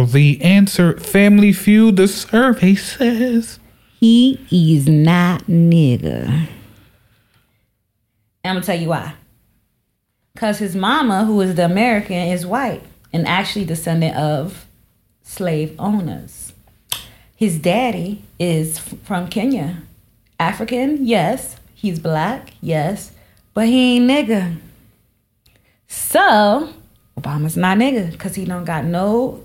The 0.07 0.41
answer: 0.43 0.99
Family 0.99 1.53
Feud. 1.53 1.97
The 1.97 2.09
survey 2.09 2.75
says. 2.75 3.61
He 4.01 4.41
is 4.51 4.89
not 4.89 5.45
nigga. 5.45 6.27
And 6.27 6.49
I'm 8.45 8.57
gonna 8.57 8.67
tell 8.67 8.79
you 8.79 8.89
why. 8.89 9.15
Cause 10.37 10.59
his 10.59 10.75
mama, 10.75 11.25
who 11.25 11.41
is 11.41 11.55
the 11.55 11.65
American, 11.65 12.17
is 12.17 12.45
white 12.45 12.83
and 13.13 13.27
actually 13.27 13.65
descendant 13.65 14.17
of 14.17 14.67
slave 15.23 15.75
owners. 15.79 16.53
His 17.37 17.59
daddy 17.59 18.23
is 18.39 18.79
from 18.79 19.29
Kenya. 19.29 19.83
African, 20.41 21.07
yes. 21.07 21.57
He's 21.75 21.99
black, 21.99 22.55
yes. 22.61 23.13
But 23.55 23.69
he 23.69 23.97
ain't 23.97 24.11
nigga. 24.11 24.57
So 25.87 26.71
Obama's 27.19 27.57
not 27.57 27.79
nigga 27.79 28.11
because 28.11 28.35
he 28.35 28.45
don't 28.45 28.65
got 28.65 28.85
no 28.85 29.43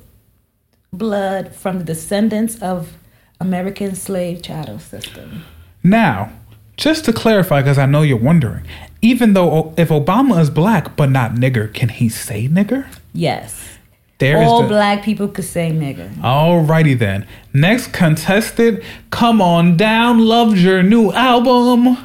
blood 0.92 1.54
from 1.56 1.80
the 1.80 1.84
descendants 1.86 2.60
of 2.62 2.98
American 3.40 3.96
slave 3.96 4.42
chattel 4.42 4.80
system. 4.80 5.44
Now, 5.84 6.32
just 6.76 7.06
to 7.06 7.14
clarify, 7.14 7.62
because 7.62 7.78
I 7.78 7.86
know 7.86 8.02
you're 8.02 8.18
wondering, 8.18 8.66
even 9.02 9.34
though 9.34 9.74
if 9.78 9.90
Obama 9.90 10.40
is 10.42 10.50
black 10.50 10.96
but 10.96 11.10
not 11.10 11.34
nigger, 11.34 11.72
can 11.74 11.90
he 11.90 12.10
say 12.10 12.48
nigger? 12.48 12.88
Yes. 13.14 13.78
There 14.18 14.42
is 14.42 14.48
All 14.50 14.64
the. 14.64 14.68
black 14.68 15.04
people 15.04 15.30
could 15.30 15.46
say 15.46 15.72
nigga. 15.72 16.14
Alrighty 16.16 16.98
then. 16.98 17.26
Next 17.54 17.94
contestant, 17.94 18.84
come 19.12 19.42
on 19.42 19.78
down. 19.78 20.20
Loved 20.20 20.58
your 20.58 20.84
new 20.84 21.12
album, 21.14 21.98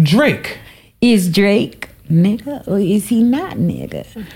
Drake. 0.00 0.58
Is 1.00 1.30
Drake 1.30 1.88
nigga 2.10 2.66
or 2.68 2.78
is 2.78 3.08
he 3.08 3.22
not 3.22 3.56
nigga? 3.56 4.26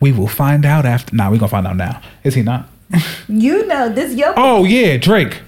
We 0.00 0.12
will 0.12 0.28
find 0.28 0.64
out 0.64 0.84
after. 0.86 1.14
Nah, 1.16 1.30
we 1.30 1.38
gonna 1.38 1.48
find 1.48 1.66
out 1.66 1.76
now. 1.76 2.00
Is 2.24 2.34
he 2.34 2.42
not? 2.42 2.68
You 3.28 3.66
know 3.66 3.88
this 3.88 4.14
your 4.14 4.32
Oh 4.36 4.64
yeah, 4.64 4.96
Drake. 4.96 5.40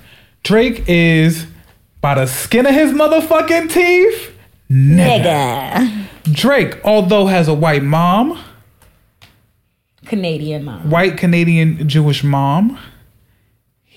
Drake 0.42 0.84
is 0.88 1.46
by 2.00 2.14
the 2.16 2.26
skin 2.26 2.66
of 2.66 2.74
his 2.74 2.90
motherfucking 2.92 3.70
teeth. 3.70 4.32
Nigga. 4.70 5.22
nigga. 5.22 6.04
Drake, 6.32 6.78
although 6.84 7.26
has 7.26 7.48
a 7.48 7.54
white 7.54 7.82
mom, 7.82 8.38
Canadian 10.06 10.64
mom. 10.64 10.90
white 10.90 11.16
Canadian 11.16 11.88
Jewish 11.88 12.22
mom, 12.24 12.78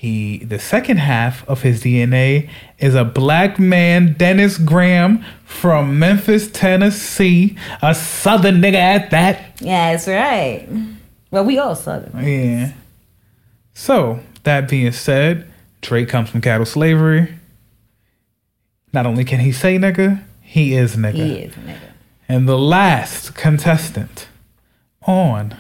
he 0.02 0.40
the 0.40 0.58
second 0.58 0.98
half 0.98 1.48
of 1.48 1.62
his 1.62 1.84
DNA 1.84 2.50
is 2.80 2.96
a 2.96 3.06
black 3.06 3.60
man, 3.60 4.14
Dennis 4.14 4.58
Graham 4.58 5.24
from 5.46 6.00
Memphis, 6.00 6.50
Tennessee, 6.50 7.56
a 7.84 7.94
southern 7.94 8.56
nigga 8.56 8.78
at 8.78 9.12
that. 9.12 9.62
Yeah, 9.62 9.92
that's 9.92 10.08
right. 10.08 10.68
Well, 11.30 11.46
we 11.46 11.60
all 11.60 11.76
southern. 11.76 12.26
Yeah. 12.26 12.74
So, 13.76 14.22
that 14.42 14.68
being 14.68 14.92
said, 14.92 15.46
Drake 15.82 16.10
comes 16.10 16.32
from 16.32 16.42
chattel 16.42 16.66
slavery. 16.66 17.36
Not 18.92 19.06
only 19.06 19.24
can 19.24 19.42
he 19.42 19.52
say 19.52 19.78
nigga, 19.78 20.24
he 20.42 20.74
is 20.74 20.96
nigga. 20.96 21.14
He 21.14 21.34
is 21.42 21.54
nigga. 21.54 21.92
And 22.28 22.50
the 22.50 22.58
last 22.58 23.36
contestant 23.36 24.30
on 25.06 25.58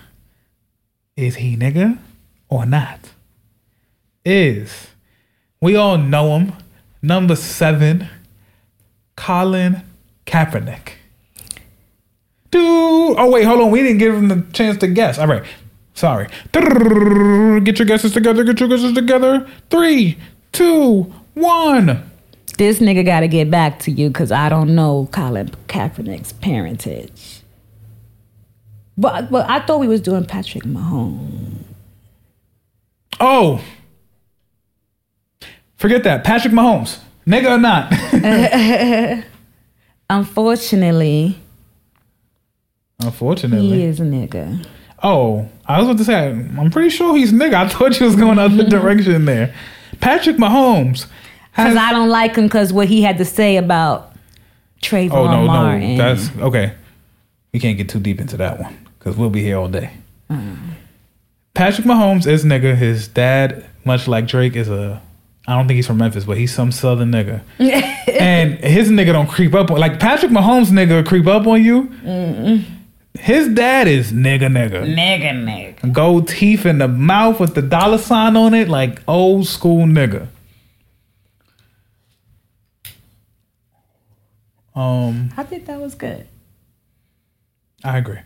is 1.15 1.35
he 1.35 1.55
nigga 1.55 1.99
or 2.49 2.65
not? 2.65 3.10
Is 4.23 4.87
we 5.59 5.75
all 5.75 5.97
know 5.97 6.37
him, 6.37 6.53
number 7.01 7.35
seven, 7.35 8.07
Colin 9.15 9.83
Kaepernick. 10.25 10.93
Dude, 12.51 13.15
oh 13.17 13.31
wait, 13.31 13.43
hold 13.45 13.61
on. 13.61 13.71
We 13.71 13.81
didn't 13.81 13.99
give 13.99 14.13
him 14.13 14.27
the 14.27 14.45
chance 14.53 14.77
to 14.79 14.87
guess. 14.87 15.17
All 15.17 15.27
right, 15.27 15.43
sorry. 15.93 16.27
Get 16.51 17.79
your 17.79 17.85
guesses 17.85 18.13
together. 18.13 18.43
Get 18.43 18.59
your 18.59 18.69
guesses 18.69 18.93
together. 18.93 19.47
Three, 19.69 20.17
two, 20.51 21.13
one. 21.33 22.09
This 22.57 22.79
nigga 22.79 23.05
got 23.05 23.21
to 23.21 23.27
get 23.27 23.49
back 23.49 23.79
to 23.79 23.91
you 23.91 24.09
because 24.09 24.31
I 24.31 24.49
don't 24.49 24.75
know 24.75 25.07
Colin 25.11 25.49
Kaepernick's 25.67 26.33
parentage. 26.33 27.41
But, 28.97 29.31
but 29.31 29.49
I 29.49 29.61
thought 29.61 29.79
we 29.79 29.87
was 29.87 30.01
doing 30.01 30.25
Patrick 30.25 30.63
Mahomes. 30.63 31.63
Oh, 33.19 33.63
forget 35.81 36.03
that. 36.03 36.23
Patrick 36.23 36.53
Mahomes, 36.53 36.99
nigga 37.27 37.55
or 37.55 37.57
not? 37.57 39.25
Unfortunately, 40.09 41.37
Unfortunately. 42.99 43.69
he 43.69 43.83
is 43.83 43.99
a 43.99 44.03
nigga. 44.03 44.65
Oh, 45.03 45.49
I 45.65 45.79
was 45.79 45.87
about 45.87 45.97
to 45.97 46.05
say, 46.05 46.29
I'm 46.29 46.69
pretty 46.69 46.89
sure 46.89 47.15
he's 47.15 47.33
nigga. 47.33 47.55
I 47.55 47.67
thought 47.67 47.99
you 47.99 48.05
was 48.05 48.15
going 48.15 48.35
the 48.35 48.43
other 48.43 48.63
direction 48.69 49.25
there. 49.25 49.53
Patrick 49.99 50.37
Mahomes. 50.37 51.07
Because 51.51 51.75
I 51.75 51.91
don't 51.91 52.09
like 52.09 52.35
him 52.35 52.45
because 52.45 52.71
what 52.71 52.87
he 52.87 53.01
had 53.01 53.17
to 53.17 53.25
say 53.25 53.57
about 53.57 54.13
Trayvon 54.81 55.11
oh, 55.11 55.27
no, 55.31 55.45
Martin. 55.45 55.97
no. 55.97 56.15
That's 56.15 56.37
okay. 56.37 56.73
We 57.51 57.59
can't 57.59 57.77
get 57.77 57.89
too 57.89 57.99
deep 57.99 58.21
into 58.21 58.37
that 58.37 58.59
one 58.59 58.77
because 58.99 59.17
we'll 59.17 59.29
be 59.29 59.41
here 59.41 59.57
all 59.57 59.67
day. 59.67 59.91
Mm. 60.29 60.57
Patrick 61.53 61.85
Mahomes 61.85 62.25
is 62.27 62.45
nigga. 62.45 62.75
His 62.75 63.07
dad, 63.07 63.65
much 63.83 64.07
like 64.07 64.27
Drake, 64.27 64.55
is 64.55 64.69
a. 64.69 65.01
I 65.47 65.55
don't 65.55 65.67
think 65.67 65.75
he's 65.75 65.87
from 65.87 65.97
Memphis, 65.97 66.25
but 66.25 66.37
he's 66.37 66.53
some 66.53 66.71
southern 66.71 67.11
nigga. 67.11 67.41
and 67.59 68.53
his 68.59 68.89
nigga 68.89 69.11
don't 69.13 69.27
creep 69.27 69.53
up 69.53 69.71
on 69.71 69.79
like 69.79 69.99
Patrick 69.99 70.31
Mahomes 70.31 70.67
nigga 70.69 71.05
creep 71.05 71.25
up 71.27 71.47
on 71.47 71.63
you. 71.63 72.63
His 73.19 73.49
dad 73.49 73.87
is 73.87 74.11
nigga 74.11 74.47
nigga. 74.47 74.83
nigga, 74.95 75.31
nigga. 75.33 75.91
Gold 75.91 76.27
teeth 76.27 76.65
in 76.65 76.77
the 76.77 76.87
mouth 76.87 77.39
with 77.39 77.55
the 77.55 77.61
dollar 77.61 77.97
sign 77.97 78.37
on 78.37 78.53
it, 78.53 78.69
like 78.69 79.01
old 79.07 79.47
school 79.47 79.85
nigga. 79.85 80.27
Um, 84.73 85.31
I 85.35 85.43
think 85.43 85.65
that 85.65 85.79
was 85.81 85.95
good. 85.95 86.27
I 87.83 87.97
agree. 87.97 88.19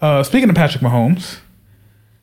Uh, 0.00 0.22
speaking 0.22 0.48
of 0.48 0.56
Patrick 0.56 0.82
Mahomes, 0.82 1.38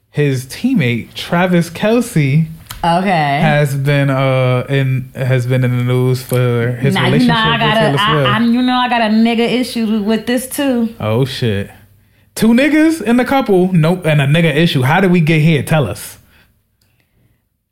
his 0.10 0.46
teammate 0.46 1.14
Travis 1.14 1.70
Kelce 1.70 2.48
Okay. 2.84 3.40
has 3.42 3.76
been 3.76 4.10
uh 4.10 4.66
in 4.68 5.12
has 5.14 5.46
been 5.46 5.64
in 5.64 5.78
the 5.78 5.84
news 5.84 6.24
for 6.24 6.72
his 6.72 6.96
now 6.96 7.08
you 7.10 7.28
know 7.28 7.34
I 7.36 7.52
with 7.52 7.60
got 7.60 7.74
Taylor 7.76 7.90
a, 7.90 7.98
Swift. 7.98 8.30
I, 8.30 8.38
I, 8.38 8.40
you 8.42 8.62
know 8.62 8.74
I 8.76 8.90
got 8.90 9.02
a 9.02 9.14
nigga 9.14 9.48
issue 9.48 10.02
with 10.02 10.26
this 10.26 10.50
too. 10.50 10.96
oh 11.00 11.24
shit! 11.26 11.70
Two 12.34 12.48
niggas 12.50 13.02
in 13.02 13.18
the 13.18 13.26
couple, 13.26 13.72
nope, 13.72 14.06
and 14.06 14.20
a 14.20 14.26
nigga 14.26 14.56
issue. 14.56 14.82
How 14.82 15.00
did 15.00 15.12
we 15.12 15.22
get 15.22 15.42
here? 15.42 15.62
Tell 15.62 15.86
us. 15.88 16.18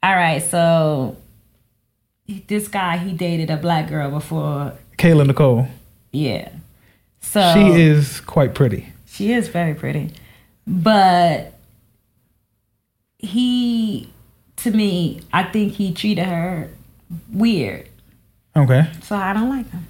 All 0.03 0.16
right, 0.16 0.43
so 0.43 1.18
this 2.47 2.68
guy 2.68 2.97
he 2.97 3.12
dated 3.14 3.49
a 3.49 3.57
black 3.57 3.89
girl 3.89 4.12
before. 4.12 4.74
Kayla 4.97 5.26
Nicole. 5.26 5.68
Yeah. 6.12 6.49
So 7.22 7.53
She 7.53 7.82
is 7.82 8.22
quite 8.22 8.53
pretty. 8.53 8.93
She 9.07 9.34
is 9.34 9.47
very 9.47 9.74
pretty. 9.74 10.12
But 10.68 11.53
he 13.18 14.10
to 14.64 14.72
me, 14.72 15.22
I 15.34 15.43
think 15.43 15.74
he 15.74 15.93
treated 15.93 16.26
her 16.26 16.70
weird. 17.32 17.88
Okay. 18.55 18.88
So 19.03 19.16
I 19.16 19.34
don't 19.34 19.49
like 19.49 19.70
him. 19.70 19.88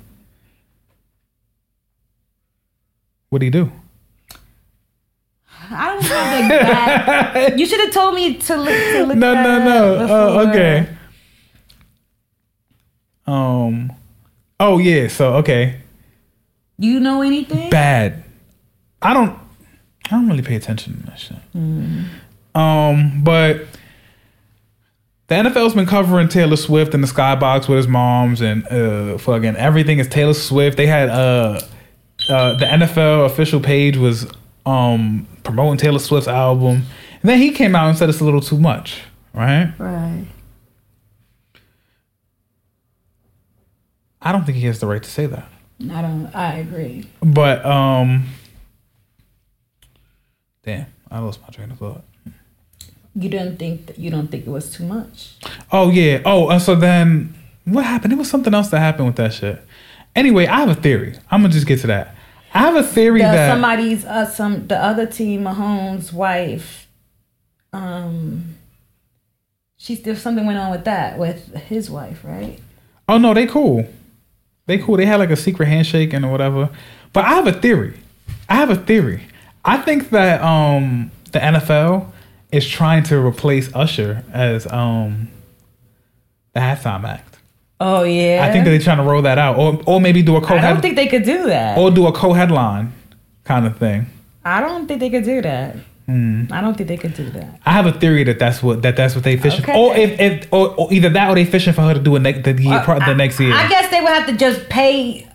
What 3.29 3.39
do 3.39 3.45
you 3.45 3.51
do? 3.51 3.71
I 5.71 5.87
don't 5.89 6.03
know 6.03 7.49
the 7.51 7.57
you 7.59 7.65
should 7.65 7.79
have 7.79 7.91
told 7.93 8.15
me 8.15 8.37
to 8.37 8.55
look. 8.55 8.67
To 8.69 9.05
look 9.05 9.17
No, 9.17 9.33
no, 9.35 9.59
no. 9.63 9.95
Oh, 9.95 10.37
before. 10.39 10.51
okay. 10.51 10.89
Um. 13.27 13.91
Oh 14.59 14.79
yeah. 14.79 15.07
So 15.09 15.35
okay. 15.35 15.81
You 16.79 16.99
know 16.99 17.21
anything? 17.21 17.69
Bad. 17.69 18.23
I 19.01 19.13
don't. 19.13 19.37
I 20.07 20.09
don't 20.11 20.27
really 20.27 20.41
pay 20.41 20.55
attention 20.55 20.97
to 21.01 21.05
that 21.07 21.19
shit. 21.19 21.37
Um. 22.55 23.21
But 23.23 23.67
the 25.29 25.35
NFL's 25.35 25.73
been 25.73 25.85
covering 25.85 26.27
Taylor 26.27 26.57
Swift 26.57 26.93
in 26.93 27.01
the 27.01 27.07
skybox 27.07 27.67
with 27.69 27.77
his 27.77 27.87
moms 27.87 28.41
and 28.41 28.67
uh 28.67 29.17
fucking 29.17 29.55
everything 29.55 29.99
is 29.99 30.07
Taylor 30.07 30.33
Swift. 30.33 30.75
They 30.77 30.87
had 30.87 31.09
uh 31.09 31.61
uh, 32.27 32.53
the 32.55 32.65
NFL 32.65 33.25
official 33.25 33.59
page 33.59 33.97
was 33.97 34.27
um, 34.65 35.27
promoting 35.43 35.77
Taylor 35.77 35.99
Swift's 35.99 36.27
album, 36.27 36.83
and 37.21 37.29
then 37.29 37.39
he 37.39 37.51
came 37.51 37.75
out 37.75 37.89
and 37.89 37.97
said 37.97 38.09
it's 38.09 38.19
a 38.19 38.23
little 38.25 38.41
too 38.41 38.59
much, 38.59 39.01
right? 39.33 39.73
Right. 39.77 40.25
I 44.21 44.31
don't 44.31 44.45
think 44.45 44.57
he 44.57 44.65
has 44.67 44.79
the 44.79 44.87
right 44.87 45.01
to 45.01 45.09
say 45.09 45.25
that. 45.27 45.47
I 45.91 46.01
don't. 46.01 46.27
I 46.35 46.57
agree. 46.57 47.09
But 47.21 47.65
um, 47.65 48.27
damn, 50.63 50.87
I 51.09 51.19
lost 51.19 51.41
my 51.41 51.47
train 51.47 51.71
of 51.71 51.77
thought. 51.77 52.03
You 53.19 53.29
didn't 53.29 53.57
think 53.57 53.87
that 53.87 53.99
you 53.99 54.09
don't 54.09 54.29
think 54.29 54.47
it 54.47 54.49
was 54.49 54.71
too 54.71 54.85
much. 54.85 55.35
Oh 55.71 55.89
yeah. 55.91 56.21
Oh, 56.25 56.49
and 56.49 56.61
so 56.61 56.75
then 56.75 57.33
what 57.65 57.85
happened? 57.85 58.13
It 58.13 58.17
was 58.17 58.29
something 58.29 58.53
else 58.53 58.69
that 58.69 58.79
happened 58.79 59.07
with 59.07 59.15
that 59.17 59.33
shit. 59.33 59.61
Anyway, 60.15 60.47
I 60.47 60.59
have 60.61 60.69
a 60.69 60.75
theory. 60.75 61.15
I'm 61.29 61.41
gonna 61.41 61.53
just 61.53 61.67
get 61.67 61.79
to 61.81 61.87
that. 61.87 62.15
I 62.53 62.59
have 62.59 62.75
a 62.75 62.83
theory 62.83 63.21
The, 63.21 63.27
that 63.27 63.51
somebody's 63.51 64.05
uh, 64.05 64.25
some 64.25 64.67
the 64.67 64.77
other 64.81 65.05
team, 65.05 65.43
Mahomes' 65.43 66.11
wife. 66.13 66.87
Um, 67.73 68.55
she's 69.77 70.01
there's 70.01 70.21
something 70.21 70.45
went 70.45 70.57
on 70.57 70.71
with 70.71 70.85
that 70.85 71.17
with 71.19 71.53
his 71.55 71.89
wife, 71.89 72.23
right? 72.23 72.59
oh 73.07 73.17
no, 73.17 73.33
they 73.33 73.47
cool. 73.47 73.87
They 74.65 74.77
cool. 74.77 74.97
They 74.97 75.05
had 75.05 75.17
like 75.17 75.31
a 75.31 75.35
secret 75.35 75.67
handshake 75.67 76.13
and 76.13 76.23
or 76.23 76.31
whatever. 76.31 76.69
But 77.11 77.25
I 77.25 77.29
have 77.35 77.47
a 77.47 77.53
theory. 77.53 77.95
I 78.47 78.55
have 78.55 78.69
a 78.69 78.75
theory. 78.75 79.23
I 79.65 79.77
think 79.77 80.09
that 80.11 80.41
um 80.41 81.11
the 81.31 81.39
NFL 81.39 82.11
is 82.51 82.67
trying 82.67 83.03
to 83.03 83.17
replace 83.23 83.73
Usher 83.75 84.23
as 84.33 84.65
um 84.71 85.29
the 86.53 86.59
halftime 86.59 87.03
act. 87.03 87.37
Oh 87.79 88.03
yeah. 88.03 88.45
I 88.47 88.51
think 88.51 88.65
that 88.65 88.71
they're 88.71 88.79
trying 88.79 88.97
to 88.97 89.03
roll 89.03 89.21
that 89.21 89.37
out, 89.37 89.57
or 89.57 89.81
or 89.85 90.01
maybe 90.01 90.21
do 90.21 90.35
a 90.35 90.41
co 90.41 90.55
I 90.55 90.61
don't 90.61 90.81
think 90.81 90.95
they 90.95 91.07
could 91.07 91.23
do 91.23 91.47
that. 91.47 91.77
or 91.77 91.91
do 91.91 92.07
a 92.07 92.11
co 92.11 92.33
headline 92.33 92.93
kind 93.43 93.65
of 93.65 93.77
thing. 93.77 94.07
I 94.43 94.61
don't 94.61 94.87
think 94.87 94.99
they 94.99 95.09
could 95.09 95.23
do 95.23 95.41
that. 95.41 95.75
Hmm. 96.07 96.45
I 96.51 96.61
don't 96.61 96.75
think 96.75 96.89
they 96.89 96.97
could 96.97 97.13
do 97.13 97.29
that. 97.29 97.59
I 97.67 97.71
have 97.71 97.85
a 97.85 97.91
theory 97.91 98.23
that 98.23 98.39
that's 98.39 98.63
what 98.63 98.81
that 98.81 98.95
that's 98.97 99.13
what 99.13 99.23
they 99.23 99.37
fishing, 99.37 99.63
Okay. 99.63 99.77
or 99.79 99.95
if, 99.95 100.19
if 100.19 100.51
or, 100.51 100.73
or 100.75 100.91
either 100.91 101.09
that 101.09 101.29
or 101.29 101.35
they 101.35 101.45
fishing 101.45 101.71
for 101.73 101.83
her 101.83 101.93
to 101.93 101.99
do 101.99 102.15
it 102.15 102.21
ne- 102.21 102.41
the 102.41 102.53
year 102.53 102.81
the 102.83 103.13
next 103.13 103.39
year. 103.39 103.53
I 103.53 103.67
guess 103.69 103.91
they 103.91 104.01
would 104.01 104.09
have 104.09 104.25
to 104.25 104.35
just 104.35 104.67
pay 104.69 105.28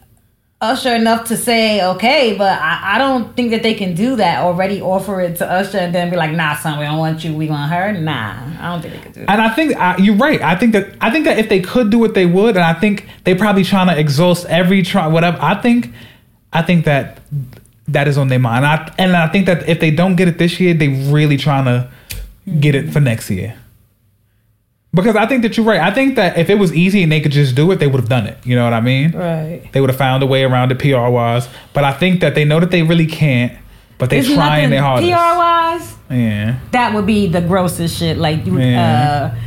Usher 0.64 0.94
enough 0.94 1.28
to 1.28 1.36
say 1.36 1.84
okay, 1.84 2.36
but 2.36 2.60
I, 2.60 2.94
I 2.94 2.98
don't 2.98 3.36
think 3.36 3.50
that 3.50 3.62
they 3.62 3.74
can 3.74 3.94
do 3.94 4.16
that. 4.16 4.42
Already 4.42 4.80
offer 4.80 5.20
it 5.20 5.36
to 5.36 5.50
Usher 5.50 5.78
and 5.78 5.94
then 5.94 6.10
be 6.10 6.16
like, 6.16 6.32
nah, 6.32 6.56
son, 6.56 6.78
we 6.78 6.84
don't 6.84 6.98
want 6.98 7.22
you, 7.22 7.34
we 7.34 7.48
want 7.48 7.70
her. 7.70 7.92
Nah, 7.92 8.34
I 8.60 8.72
don't 8.72 8.82
think 8.82 8.94
they 8.94 9.00
could 9.00 9.12
do 9.12 9.20
that. 9.20 9.30
And 9.30 9.42
I 9.42 9.50
think 9.50 9.76
I, 9.76 9.96
you're 9.98 10.16
right. 10.16 10.40
I 10.40 10.56
think 10.56 10.72
that 10.72 10.96
I 11.00 11.10
think 11.10 11.26
that 11.26 11.38
if 11.38 11.48
they 11.48 11.60
could 11.60 11.90
do 11.90 12.04
it, 12.04 12.14
they 12.14 12.26
would. 12.26 12.56
And 12.56 12.64
I 12.64 12.74
think 12.74 13.06
they 13.24 13.34
probably 13.34 13.64
trying 13.64 13.88
to 13.88 13.98
exhaust 13.98 14.46
every 14.46 14.82
try 14.82 15.06
whatever. 15.06 15.38
I 15.40 15.60
think 15.60 15.92
I 16.52 16.62
think 16.62 16.84
that 16.86 17.20
that 17.88 18.08
is 18.08 18.16
on 18.16 18.28
their 18.28 18.38
mind. 18.38 18.64
I, 18.64 18.92
and 18.98 19.16
I 19.16 19.28
think 19.28 19.46
that 19.46 19.68
if 19.68 19.80
they 19.80 19.90
don't 19.90 20.16
get 20.16 20.28
it 20.28 20.38
this 20.38 20.58
year, 20.58 20.74
they 20.74 20.88
really 20.88 21.36
trying 21.36 21.66
to 21.66 21.90
get 22.58 22.74
it 22.74 22.92
for 22.92 23.00
next 23.00 23.30
year. 23.30 23.56
Because 24.94 25.16
I 25.16 25.26
think 25.26 25.42
that 25.42 25.56
you're 25.56 25.66
right. 25.66 25.80
I 25.80 25.90
think 25.90 26.14
that 26.16 26.38
if 26.38 26.48
it 26.48 26.54
was 26.54 26.72
easy 26.72 27.02
and 27.02 27.10
they 27.10 27.20
could 27.20 27.32
just 27.32 27.56
do 27.56 27.70
it, 27.72 27.76
they 27.80 27.88
would 27.88 28.00
have 28.00 28.08
done 28.08 28.26
it. 28.28 28.38
You 28.44 28.54
know 28.54 28.62
what 28.64 28.72
I 28.72 28.80
mean? 28.80 29.10
Right. 29.12 29.68
They 29.72 29.80
would 29.80 29.90
have 29.90 29.98
found 29.98 30.22
a 30.22 30.26
way 30.26 30.44
around 30.44 30.70
it 30.70 30.78
PR 30.78 31.08
wise. 31.10 31.48
But 31.72 31.82
I 31.82 31.92
think 31.92 32.20
that 32.20 32.34
they 32.36 32.44
know 32.44 32.60
that 32.60 32.70
they 32.70 32.82
really 32.84 33.06
can't. 33.06 33.52
But 33.98 34.10
they're 34.10 34.22
trying 34.22 34.70
their 34.70 34.82
hardest. 34.82 35.10
PR 35.10 35.16
wise. 35.36 35.94
Yeah. 36.10 36.58
That 36.70 36.94
would 36.94 37.06
be 37.06 37.26
the 37.26 37.40
grossest 37.40 37.98
shit. 37.98 38.18
Like 38.18 38.46
you, 38.46 38.58
Yeah. 38.58 39.32
uh, 39.34 39.38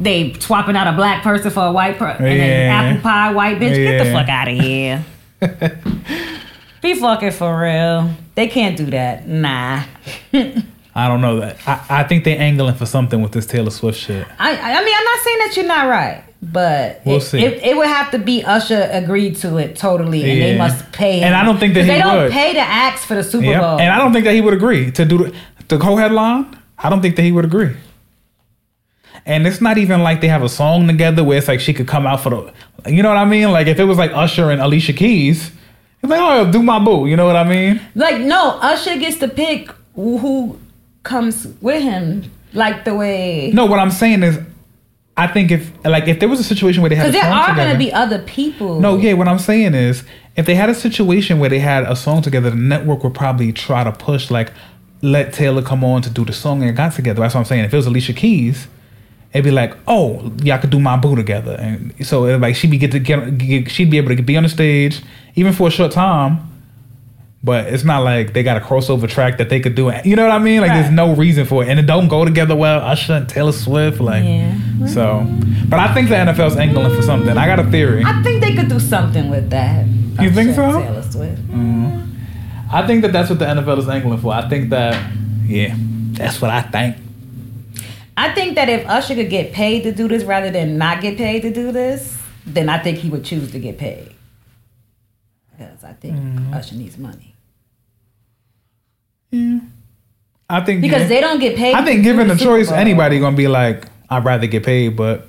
they 0.00 0.32
swapping 0.34 0.76
out 0.76 0.86
a 0.86 0.92
black 0.96 1.22
person 1.22 1.50
for 1.50 1.66
a 1.66 1.72
white 1.72 1.98
person, 1.98 2.24
and 2.26 2.40
then 2.40 2.70
apple 2.70 3.02
pie 3.02 3.32
white 3.32 3.58
bitch. 3.58 3.74
Get 3.74 4.04
the 4.04 4.12
fuck 4.12 4.28
out 4.28 4.48
of 4.48 4.58
here. 4.58 5.04
be 6.82 6.94
fucking 6.94 7.30
for 7.32 7.60
real. 7.60 8.10
They 8.34 8.48
can't 8.48 8.76
do 8.76 8.86
that. 8.86 9.26
Nah. 9.26 9.84
I 10.96 11.08
don't 11.08 11.20
know 11.20 11.40
that. 11.40 11.56
I, 11.68 12.00
I 12.00 12.04
think 12.04 12.24
they're 12.24 12.40
angling 12.40 12.74
for 12.76 12.86
something 12.86 13.20
with 13.20 13.32
this 13.32 13.44
Taylor 13.44 13.70
Swift 13.70 13.98
shit. 13.98 14.26
I 14.38 14.50
I 14.56 14.84
mean 14.84 14.94
I'm 14.98 15.04
not 15.04 15.18
saying 15.24 15.38
that 15.40 15.52
you're 15.56 15.66
not 15.66 15.88
right, 15.88 16.24
but 16.42 17.02
We'll 17.04 17.16
it, 17.18 17.20
see. 17.20 17.44
It, 17.44 17.62
it 17.62 17.76
would 17.76 17.86
have 17.86 18.10
to 18.12 18.18
be 18.18 18.42
Usher 18.42 18.88
agreed 18.90 19.36
to 19.36 19.58
it 19.58 19.76
totally, 19.76 20.22
and 20.22 20.40
they 20.40 20.56
must 20.58 20.90
pay. 20.92 21.20
And 21.20 21.34
I 21.34 21.44
don't 21.44 21.58
think 21.58 21.74
that 21.74 21.82
he 21.84 21.90
they 21.90 21.98
don't 21.98 22.16
would. 22.16 22.32
pay 22.32 22.54
the 22.54 22.60
acts 22.60 23.04
for 23.04 23.14
the 23.14 23.22
Super 23.22 23.44
Yep. 23.44 23.60
Bowl. 23.60 23.78
And 23.78 23.90
I 23.92 23.98
don't 23.98 24.12
think 24.14 24.24
that 24.24 24.34
he 24.34 24.40
would 24.40 24.54
agree 24.54 24.90
to 24.92 25.04
do 25.04 25.18
the, 25.18 25.34
the 25.68 25.78
co-headline. 25.78 26.56
I 26.78 26.88
don't 26.88 27.02
think 27.02 27.16
that 27.16 27.22
he 27.22 27.32
would 27.32 27.44
agree. 27.44 27.76
And 29.24 29.46
it's 29.46 29.60
not 29.60 29.76
even 29.76 30.02
like 30.02 30.20
they 30.20 30.28
have 30.28 30.42
a 30.42 30.48
song 30.48 30.86
together 30.86 31.24
where 31.24 31.36
it's 31.38 31.48
like 31.48 31.60
she 31.60 31.74
could 31.74 31.88
come 31.88 32.06
out 32.06 32.20
for 32.20 32.30
the, 32.30 32.52
you 32.90 33.02
know 33.02 33.08
what 33.08 33.18
I 33.18 33.24
mean? 33.24 33.50
Like 33.50 33.66
if 33.66 33.78
it 33.78 33.84
was 33.84 33.98
like 33.98 34.12
Usher 34.12 34.50
and 34.50 34.60
Alicia 34.62 34.92
Keys, 34.92 35.50
it's 36.02 36.10
like 36.10 36.20
oh 36.20 36.50
do 36.50 36.62
my 36.62 36.78
boo, 36.78 37.06
you 37.06 37.16
know 37.16 37.26
what 37.26 37.36
I 37.36 37.44
mean? 37.44 37.80
like 37.94 38.20
no, 38.20 38.58
Usher 38.62 38.96
gets 38.98 39.18
to 39.18 39.28
pick 39.28 39.70
who, 39.94 40.18
who 40.18 40.58
comes 41.06 41.46
with 41.62 41.82
him, 41.82 42.30
like 42.52 42.84
the 42.84 42.94
way. 42.94 43.50
No, 43.54 43.64
what 43.64 43.78
I'm 43.78 43.90
saying 43.90 44.22
is, 44.22 44.38
I 45.16 45.26
think 45.26 45.50
if 45.50 45.72
like 45.84 46.08
if 46.08 46.20
there 46.20 46.28
was 46.28 46.40
a 46.40 46.44
situation 46.44 46.82
where 46.82 46.90
they 46.90 46.96
had 46.96 47.06
a 47.06 47.08
Because 47.08 47.22
there 47.22 47.32
song 47.32 47.50
are 47.50 47.56
going 47.56 47.72
to 47.72 47.78
be 47.78 47.90
other 47.90 48.18
people. 48.18 48.80
No, 48.80 48.98
yeah, 48.98 49.14
what 49.14 49.28
I'm 49.28 49.38
saying 49.38 49.74
is 49.74 50.04
if 50.36 50.44
they 50.44 50.54
had 50.54 50.68
a 50.68 50.74
situation 50.74 51.38
where 51.38 51.48
they 51.48 51.58
had 51.58 51.84
a 51.84 51.96
song 51.96 52.20
together, 52.20 52.50
the 52.50 52.56
network 52.56 53.02
would 53.02 53.14
probably 53.14 53.50
try 53.52 53.82
to 53.82 53.92
push 53.92 54.30
like 54.30 54.52
let 55.00 55.32
Taylor 55.32 55.62
come 55.62 55.84
on 55.84 56.02
to 56.02 56.10
do 56.10 56.24
the 56.24 56.34
song 56.34 56.62
and 56.62 56.76
got 56.76 56.92
together. 56.92 57.20
That's 57.20 57.34
what 57.34 57.40
I'm 57.40 57.46
saying. 57.46 57.64
If 57.64 57.72
it 57.72 57.76
was 57.76 57.86
Alicia 57.86 58.12
Keys, 58.12 58.66
it'd 59.32 59.44
be 59.44 59.50
like, 59.50 59.74
oh, 59.86 60.32
y'all 60.42 60.58
could 60.58 60.70
do 60.70 60.80
my 60.80 60.96
boo 60.98 61.16
together, 61.16 61.56
and 61.58 61.94
so 62.06 62.36
like 62.36 62.56
she'd 62.56 62.70
be 62.70 62.76
get 62.76 62.92
to 62.92 62.98
get, 62.98 63.38
get 63.38 63.70
she'd 63.70 63.90
be 63.90 63.96
able 63.96 64.14
to 64.14 64.22
be 64.22 64.36
on 64.36 64.42
the 64.42 64.50
stage 64.50 65.00
even 65.34 65.54
for 65.54 65.68
a 65.68 65.70
short 65.70 65.92
time. 65.92 66.55
But 67.46 67.72
it's 67.72 67.84
not 67.84 68.00
like 68.02 68.32
they 68.32 68.42
got 68.42 68.56
a 68.56 68.60
crossover 68.60 69.08
track 69.08 69.38
that 69.38 69.48
they 69.50 69.60
could 69.60 69.76
do. 69.76 69.92
You 70.04 70.16
know 70.16 70.24
what 70.26 70.32
I 70.32 70.38
mean? 70.40 70.60
Like 70.62 70.72
there's 70.72 70.90
no 70.90 71.14
reason 71.14 71.46
for 71.46 71.62
it, 71.62 71.68
and 71.68 71.78
it 71.78 71.86
don't 71.86 72.08
go 72.08 72.24
together 72.24 72.56
well. 72.56 72.80
Usher 72.80 73.12
and 73.14 73.28
Taylor 73.28 73.52
Swift, 73.52 74.00
like 74.00 74.24
Yeah. 74.24 74.52
so. 74.86 75.24
But 75.68 75.78
I 75.78 75.94
think 75.94 76.08
the 76.08 76.16
NFL's 76.16 76.56
angling 76.56 76.92
for 76.96 77.02
something. 77.02 77.36
I 77.38 77.46
got 77.46 77.60
a 77.60 77.70
theory. 77.70 78.02
I 78.04 78.20
think 78.24 78.42
they 78.42 78.54
could 78.56 78.68
do 78.68 78.80
something 78.80 79.30
with 79.30 79.48
that. 79.50 79.86
You 80.20 80.30
think 80.32 80.56
so? 80.56 80.66
Taylor 80.82 81.02
Swift. 81.02 81.40
I 82.72 82.84
think 82.84 83.02
that 83.02 83.12
that's 83.12 83.30
what 83.30 83.38
the 83.38 83.44
NFL 83.46 83.78
is 83.78 83.88
angling 83.88 84.18
for. 84.18 84.32
I 84.34 84.48
think 84.48 84.70
that, 84.70 84.94
yeah, 85.46 85.72
that's 86.18 86.42
what 86.42 86.50
I 86.50 86.62
think. 86.62 86.96
I 88.16 88.32
think 88.34 88.56
that 88.56 88.68
if 88.68 88.84
Usher 88.88 89.14
could 89.14 89.30
get 89.30 89.52
paid 89.52 89.84
to 89.84 89.92
do 89.92 90.08
this 90.08 90.24
rather 90.24 90.50
than 90.50 90.78
not 90.78 91.00
get 91.00 91.16
paid 91.16 91.42
to 91.42 91.52
do 91.52 91.70
this, 91.70 92.18
then 92.44 92.68
I 92.68 92.78
think 92.78 92.98
he 92.98 93.08
would 93.08 93.24
choose 93.24 93.52
to 93.52 93.60
get 93.60 93.78
paid. 93.78 94.10
Because 95.52 95.84
I 95.84 95.92
think 95.92 96.16
Mm-hmm. 96.16 96.54
Usher 96.54 96.74
needs 96.74 96.98
money. 96.98 97.34
I 99.32 100.60
think 100.60 100.82
Because 100.82 101.02
yeah. 101.02 101.08
they 101.08 101.20
don't 101.20 101.40
get 101.40 101.56
paid. 101.56 101.74
I 101.74 101.84
think 101.84 102.04
given 102.04 102.28
the 102.28 102.36
choice, 102.36 102.70
anybody 102.70 103.18
gonna 103.18 103.36
be 103.36 103.48
like, 103.48 103.86
I'd 104.08 104.24
rather 104.24 104.46
get 104.46 104.64
paid, 104.64 104.96
but 104.96 105.28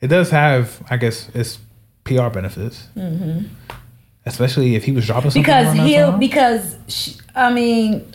it 0.00 0.08
does 0.08 0.30
have, 0.30 0.82
I 0.90 0.96
guess, 0.96 1.30
it's 1.34 1.58
PR 2.04 2.28
benefits, 2.28 2.88
mm-hmm. 2.96 3.46
especially 4.26 4.74
if 4.74 4.84
he 4.84 4.92
was 4.92 5.06
dropping 5.06 5.30
something 5.30 5.42
because 5.42 5.72
he'll 5.74 6.12
because 6.18 6.76
she, 6.88 7.16
I 7.34 7.52
mean, 7.52 8.14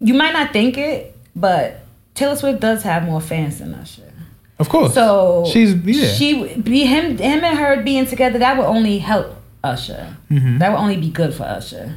you 0.00 0.14
might 0.14 0.32
not 0.32 0.52
think 0.52 0.76
it, 0.76 1.16
but 1.34 1.80
Taylor 2.14 2.36
Swift 2.36 2.60
does 2.60 2.82
have 2.82 3.04
more 3.04 3.20
fans 3.20 3.60
than 3.60 3.74
Usher. 3.74 4.12
of 4.58 4.68
course. 4.68 4.92
So 4.92 5.46
she's 5.50 5.74
yeah. 5.74 6.12
she 6.12 6.54
be 6.56 6.84
him 6.84 7.16
him 7.16 7.44
and 7.44 7.58
her 7.58 7.82
being 7.82 8.06
together 8.06 8.38
that 8.40 8.58
would 8.58 8.66
only 8.66 8.98
help 8.98 9.34
Usher. 9.64 10.16
Mm-hmm. 10.30 10.58
That 10.58 10.72
would 10.72 10.78
only 10.78 10.96
be 10.96 11.10
good 11.10 11.32
for 11.32 11.44
Usher. 11.44 11.94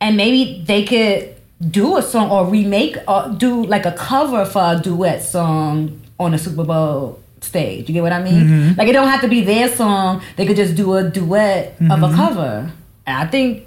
And 0.00 0.16
maybe 0.16 0.62
they 0.66 0.84
could 0.84 1.34
do 1.70 1.96
a 1.98 2.02
song 2.02 2.30
or 2.30 2.46
remake 2.46 2.96
or 3.06 3.34
do 3.36 3.64
like 3.64 3.84
a 3.86 3.92
cover 3.92 4.44
for 4.46 4.62
a 4.62 4.80
duet 4.82 5.22
song 5.22 6.00
on 6.18 6.32
a 6.34 6.38
Super 6.38 6.64
Bowl 6.64 7.20
stage. 7.42 7.88
You 7.88 7.94
get 7.94 8.02
what 8.02 8.12
I 8.12 8.22
mean? 8.22 8.44
Mm-hmm. 8.46 8.78
Like 8.78 8.88
it 8.88 8.92
don't 8.92 9.08
have 9.08 9.20
to 9.22 9.28
be 9.28 9.42
their 9.42 9.68
song. 9.68 10.22
They 10.36 10.46
could 10.46 10.56
just 10.56 10.74
do 10.74 10.94
a 10.94 11.08
duet 11.08 11.72
of 11.80 11.86
Mm-hmm. 11.86 12.04
a 12.04 12.16
cover. 12.16 12.72
And 13.06 13.16
I 13.16 13.26
think 13.30 13.66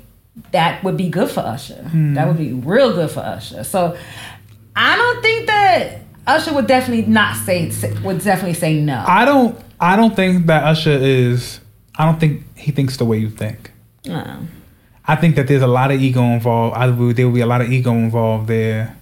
that 0.51 0.83
would 0.83 0.97
be 0.97 1.09
good 1.09 1.29
for 1.29 1.41
Usher. 1.41 1.83
Mm. 1.93 2.15
That 2.15 2.27
would 2.27 2.37
be 2.37 2.53
real 2.53 2.93
good 2.93 3.11
for 3.11 3.19
Usher. 3.19 3.63
So 3.63 3.95
I 4.75 4.95
don't 4.95 5.21
think 5.21 5.47
that 5.47 5.99
Usher 6.25 6.53
would 6.53 6.65
definitely 6.67 7.05
not 7.05 7.35
say 7.35 7.71
would 8.03 8.23
definitely 8.23 8.55
say 8.55 8.79
no. 8.81 9.03
I 9.07 9.25
don't. 9.25 9.59
I 9.79 9.95
don't 9.95 10.15
think 10.15 10.47
that 10.47 10.63
Usher 10.63 10.91
is. 10.91 11.59
I 11.95 12.05
don't 12.05 12.19
think 12.19 12.43
he 12.57 12.71
thinks 12.71 12.97
the 12.97 13.05
way 13.05 13.17
you 13.19 13.29
think. 13.29 13.71
No. 14.05 14.39
I 15.05 15.15
think 15.15 15.35
that 15.35 15.47
there's 15.47 15.61
a 15.61 15.67
lot 15.67 15.91
of 15.91 16.01
ego 16.01 16.21
involved. 16.21 16.77
I 16.77 16.89
would, 16.89 17.15
there 17.15 17.27
will 17.27 17.33
be 17.33 17.41
a 17.41 17.45
lot 17.45 17.61
of 17.61 17.71
ego 17.71 17.91
involved 17.91 18.47
there. 18.47 18.97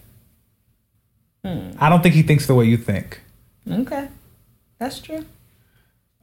Hmm. 1.45 1.71
I 1.79 1.89
don't 1.89 2.01
think 2.01 2.15
he 2.15 2.23
thinks 2.23 2.47
the 2.47 2.55
way 2.55 2.65
you 2.65 2.77
think. 2.77 3.21
Okay, 3.69 4.07
that's 4.79 4.99
true. 4.99 5.25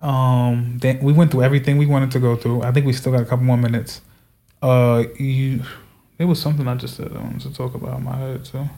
Um, 0.01 0.79
then 0.79 1.01
we 1.01 1.13
went 1.13 1.31
through 1.31 1.43
everything 1.43 1.77
we 1.77 1.87
wanted 1.87 2.11
to 2.13 2.21
go 2.21 2.37
through. 2.37 2.63
I 2.63 2.73
think 2.73 2.87
we 2.87 2.93
still 2.93 3.13
got 3.13 3.23
a 3.23 3.25
couple 3.25 3.45
more 3.45 3.57
minutes. 3.57 4.01
Uh, 4.63 5.05
you, 5.19 5.63
it 6.19 6.25
was 6.25 6.41
something 6.41 6.67
I 6.67 6.75
just 6.75 6.97
said 6.97 7.13
I 7.13 7.19
wanted 7.19 7.41
to 7.43 7.53
talk 7.55 7.75
about 7.75 7.99
in 7.99 8.05
my 8.05 8.17
head 8.17 8.45
too. 8.45 8.69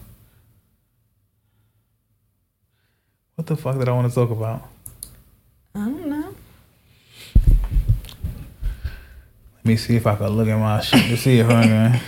What 3.34 3.46
the 3.46 3.56
fuck 3.56 3.78
did 3.78 3.88
I 3.88 3.92
want 3.92 4.08
to 4.08 4.14
talk 4.14 4.30
about? 4.30 4.68
I 5.74 5.78
don't 5.78 6.06
know. 6.06 6.34
Let 9.56 9.59
me 9.70 9.76
see 9.76 9.96
if 9.96 10.06
I 10.06 10.16
can 10.16 10.28
look 10.28 10.48
at 10.48 10.58
my 10.58 10.80
shit 10.80 11.08
to 11.08 11.16
see 11.16 11.38
if 11.38 11.48
I 11.48 11.62
can. 11.62 12.00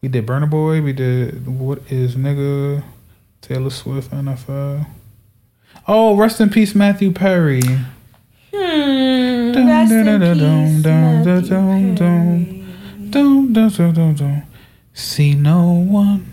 We 0.00 0.08
did 0.08 0.26
Burna 0.26 0.48
Boy. 0.48 0.80
We 0.80 0.92
did 0.92 1.46
what 1.46 1.80
is 1.90 2.14
nigga 2.14 2.82
Taylor 3.40 3.70
Swift 3.70 4.12
NFL. 4.12 4.86
Oh, 5.88 6.16
rest 6.16 6.40
in 6.40 6.48
peace, 6.48 6.74
Matthew 6.74 7.12
Perry. 7.12 7.62
Hmm. 8.54 9.52
Rest 9.52 9.92
in 9.92 10.20
peace, 10.20 10.80
Matthew. 11.50 11.96
Perry. 11.96 12.64
See, 14.94 15.34
no 15.34 15.72
one 15.72 16.26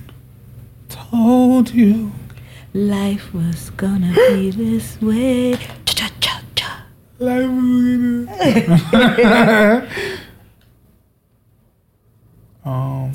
told 0.89 1.73
you. 1.73 2.11
Life 2.73 3.33
was 3.33 3.71
gonna 3.71 4.13
be 4.13 4.51
this 4.51 5.01
way. 5.01 5.55
Cha 5.55 5.73
cha 5.85 6.11
cha. 6.21 6.27
Life 6.29 6.55
was 6.55 6.71
um, 12.65 13.11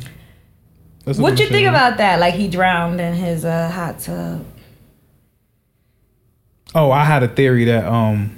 that's 1.04 1.18
a 1.18 1.22
What 1.22 1.30
good 1.36 1.40
you 1.40 1.46
think 1.48 1.68
about 1.68 1.98
that? 1.98 2.18
Like 2.20 2.34
he 2.34 2.48
drowned 2.48 3.00
in 3.00 3.14
his 3.14 3.44
uh, 3.44 3.70
hot 3.70 3.98
tub. 4.00 4.44
Oh, 6.74 6.90
I 6.90 7.04
had 7.04 7.22
a 7.22 7.28
theory 7.28 7.64
that 7.66 7.84
um, 7.84 8.36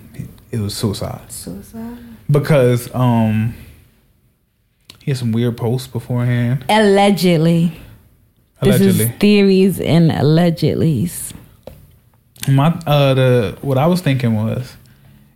it 0.51 0.59
was 0.59 0.75
suicide 0.75 1.31
Suicide. 1.31 1.99
because 2.31 2.93
um, 2.95 3.55
he 5.01 5.13
had 5.13 5.19
some 5.19 5.31
weird 5.33 5.57
posts 5.57 5.87
beforehand. 5.87 6.65
Allegedly. 6.69 7.81
Allegedly, 8.61 8.87
This 8.93 9.01
is 9.11 9.17
theories 9.19 9.81
and 9.81 10.11
allegedlys. 10.11 11.33
my 12.49 12.69
uh, 12.87 13.15
the 13.15 13.59
what 13.63 13.79
I 13.79 13.87
was 13.87 14.01
thinking 14.01 14.35
was 14.35 14.77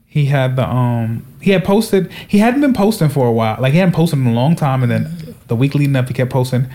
he 0.08 0.24
had 0.24 0.56
the 0.56 0.66
um 0.66 1.24
he 1.40 1.50
had 1.50 1.64
posted 1.64 2.10
he 2.26 2.38
hadn't 2.38 2.62
been 2.62 2.72
posting 2.72 3.10
for 3.10 3.26
a 3.26 3.32
while. 3.32 3.60
Like 3.60 3.74
he 3.74 3.78
hadn't 3.78 3.94
posted 3.94 4.18
in 4.18 4.26
a 4.26 4.32
long 4.32 4.56
time 4.56 4.82
and 4.82 4.90
then 4.90 5.34
the 5.46 5.54
week 5.54 5.74
leading 5.74 5.94
up 5.94 6.08
he 6.08 6.14
kept 6.14 6.30
posting 6.30 6.62
and 6.62 6.70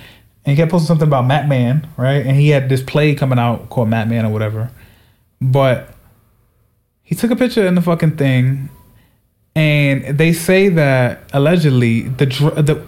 he 0.46 0.56
kept 0.56 0.72
posting 0.72 0.88
something 0.88 1.08
about 1.08 1.26
Matt 1.26 1.48
Man 1.48 1.88
right? 1.98 2.26
And 2.26 2.38
he 2.38 2.50
had 2.50 2.70
this 2.70 2.84
play 2.84 3.16
coming 3.16 3.40
out 3.40 3.70
called 3.70 3.90
Matt 3.90 4.08
Man 4.08 4.24
or 4.26 4.32
whatever. 4.32 4.70
But 5.42 5.90
he 7.02 7.16
took 7.16 7.32
a 7.32 7.36
picture 7.36 7.66
in 7.66 7.74
the 7.74 7.82
fucking 7.82 8.18
thing 8.18 8.70
and 9.56 10.18
they 10.18 10.32
say 10.32 10.70
that 10.70 11.24
allegedly 11.34 12.02
the 12.02 12.28
the 12.28 12.86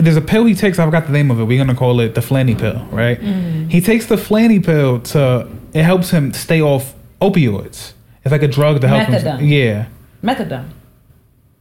there's 0.00 0.16
a 0.16 0.20
pill 0.20 0.44
he 0.44 0.54
takes 0.54 0.78
I 0.78 0.84
forgot 0.84 1.06
the 1.06 1.12
name 1.12 1.30
of 1.32 1.40
it 1.40 1.44
we're 1.44 1.58
gonna 1.58 1.76
call 1.76 1.98
it 2.00 2.14
the 2.14 2.20
Flanny 2.20 2.56
pill 2.56 2.86
right? 2.92 3.20
He 3.68 3.80
takes 3.80 4.06
the 4.06 4.16
Flanny 4.16 4.64
pill 4.64 5.00
to 5.00 5.48
it 5.74 5.82
helps 5.82 6.10
him 6.10 6.32
stay 6.32 6.62
off 6.62 6.94
opioids 7.20 7.94
it's 8.32 8.42
like 8.42 8.48
a 8.48 8.52
drug 8.52 8.80
to 8.80 8.88
help 8.88 9.08
him 9.08 9.14
Methadone. 9.14 9.48
yeah 9.48 9.86
Methadone. 10.22 10.68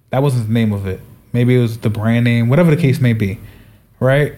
that 0.09 0.21
wasn't 0.21 0.47
the 0.47 0.53
name 0.53 0.73
of 0.73 0.87
it. 0.87 0.99
Maybe 1.33 1.55
it 1.55 1.61
was 1.61 1.79
the 1.79 1.89
brand 1.89 2.25
name, 2.25 2.49
whatever 2.49 2.73
the 2.73 2.81
case 2.81 2.99
may 2.99 3.13
be, 3.13 3.39
right? 3.99 4.33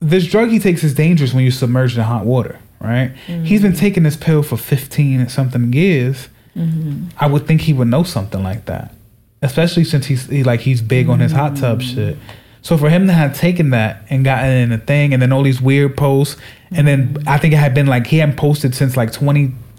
This 0.00 0.26
drug 0.26 0.48
he 0.48 0.58
takes 0.58 0.82
is 0.82 0.94
dangerous 0.94 1.32
when 1.32 1.44
you're 1.44 1.52
submerged 1.52 1.96
in 1.96 2.02
hot 2.02 2.24
water, 2.24 2.58
right? 2.80 3.12
He's 3.26 3.62
been 3.62 3.72
mm-hmm. 3.72 3.80
taking 3.80 4.02
this 4.02 4.16
pill 4.16 4.42
for 4.42 4.56
15 4.56 5.20
and 5.20 5.30
something 5.30 5.72
years. 5.72 6.28
Mm-hmm. 6.56 7.08
I 7.18 7.26
would 7.26 7.46
think 7.46 7.62
he 7.62 7.72
would 7.72 7.88
know 7.88 8.02
something 8.02 8.42
like 8.42 8.64
that, 8.64 8.94
especially 9.42 9.84
since 9.84 10.06
he's 10.06 10.26
he, 10.26 10.42
like 10.42 10.60
he's 10.60 10.82
big 10.82 11.08
on 11.08 11.20
his 11.20 11.32
hot 11.32 11.56
tub 11.56 11.80
mm-hmm. 11.80 11.94
shit. 11.94 12.18
So 12.62 12.76
for 12.76 12.90
him 12.90 13.06
to 13.06 13.12
have 13.12 13.36
taken 13.36 13.70
that 13.70 14.04
and 14.10 14.24
gotten 14.24 14.50
in 14.50 14.72
a 14.72 14.78
thing, 14.78 15.12
and 15.12 15.22
then 15.22 15.32
all 15.32 15.42
these 15.42 15.60
weird 15.60 15.96
posts, 15.96 16.40
and 16.72 16.88
then 16.88 17.22
I 17.26 17.38
think 17.38 17.54
it 17.54 17.58
had 17.58 17.74
been 17.74 17.86
like 17.86 18.08
he 18.08 18.18
hadn't 18.18 18.36
posted 18.36 18.74
since 18.74 18.96
like 18.96 19.12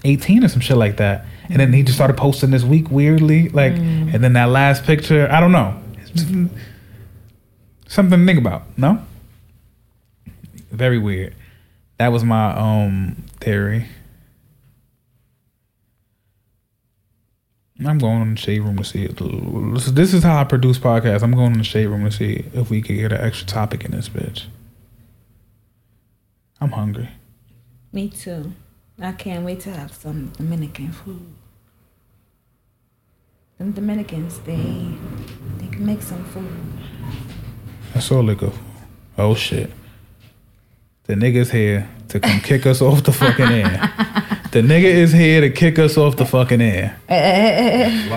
2018 0.03 0.43
or 0.43 0.47
some 0.47 0.59
shit 0.61 0.77
like 0.77 0.97
that, 0.97 1.25
and 1.49 1.59
then 1.59 1.73
he 1.73 1.83
just 1.83 1.97
started 1.97 2.15
posting 2.17 2.51
this 2.51 2.63
week 2.63 2.89
weirdly, 2.91 3.49
like, 3.49 3.73
and 3.73 4.23
then 4.23 4.33
that 4.33 4.45
last 4.49 4.83
picture, 4.83 5.27
I 5.31 5.39
don't 5.39 5.51
know, 5.51 5.79
something 7.87 8.19
to 8.19 8.25
think 8.25 8.39
about. 8.39 8.63
No, 8.77 9.01
very 10.71 10.97
weird. 10.99 11.33
That 11.97 12.11
was 12.11 12.23
my 12.23 12.53
um 12.55 13.23
theory. 13.39 13.87
I'm 17.85 17.99
going 17.99 18.21
in 18.23 18.31
the 18.33 18.39
shade 18.39 18.61
room 18.61 18.77
to 18.77 18.83
see 18.83 19.03
it. 19.03 19.17
This 19.17 19.85
is- 19.87 19.93
This 19.93 20.13
is 20.13 20.23
how 20.23 20.39
I 20.41 20.43
produce 20.45 20.79
podcasts. 20.79 21.21
I'm 21.21 21.31
going 21.33 21.51
in 21.53 21.59
the 21.59 21.63
shade 21.63 21.85
room 21.87 22.05
to 22.05 22.11
see 22.11 22.45
if 22.53 22.69
we 22.71 22.81
could 22.81 22.95
get 22.95 23.11
an 23.13 23.21
extra 23.21 23.45
topic 23.47 23.85
in 23.85 23.91
this 23.91 24.09
bitch. 24.09 24.45
I'm 26.59 26.71
hungry. 26.71 27.09
Me 27.93 28.09
too. 28.09 28.53
I 28.99 29.11
can't 29.11 29.45
wait 29.45 29.59
to 29.61 29.71
have 29.71 29.93
some 29.93 30.31
Dominican 30.37 30.91
food. 30.91 31.33
Them 33.57 33.71
Dominicans, 33.71 34.39
they 34.39 34.87
they 35.57 35.67
can 35.67 35.85
make 35.85 36.01
some 36.01 36.23
food. 36.25 36.49
That's 37.93 38.11
all 38.11 38.25
they 38.25 38.35
go 38.35 38.49
for. 38.49 38.63
Oh 39.17 39.35
shit. 39.35 39.71
The 41.03 41.13
nigga's 41.13 41.51
here 41.51 41.87
to 42.09 42.19
come 42.19 42.39
kick 42.41 42.65
us 42.65 42.81
off 42.81 43.03
the 43.03 43.13
fucking 43.13 43.45
air. 43.45 43.93
The 44.49 44.61
nigga 44.61 44.85
is 44.85 45.11
here 45.11 45.41
to 45.41 45.49
kick 45.49 45.77
us 45.77 45.97
off 45.97 46.15
the 46.15 46.25
fucking 46.25 46.61
air. 46.61 46.97
Eh, 47.09 47.15
eh, 47.15 47.83
eh, 47.83 48.09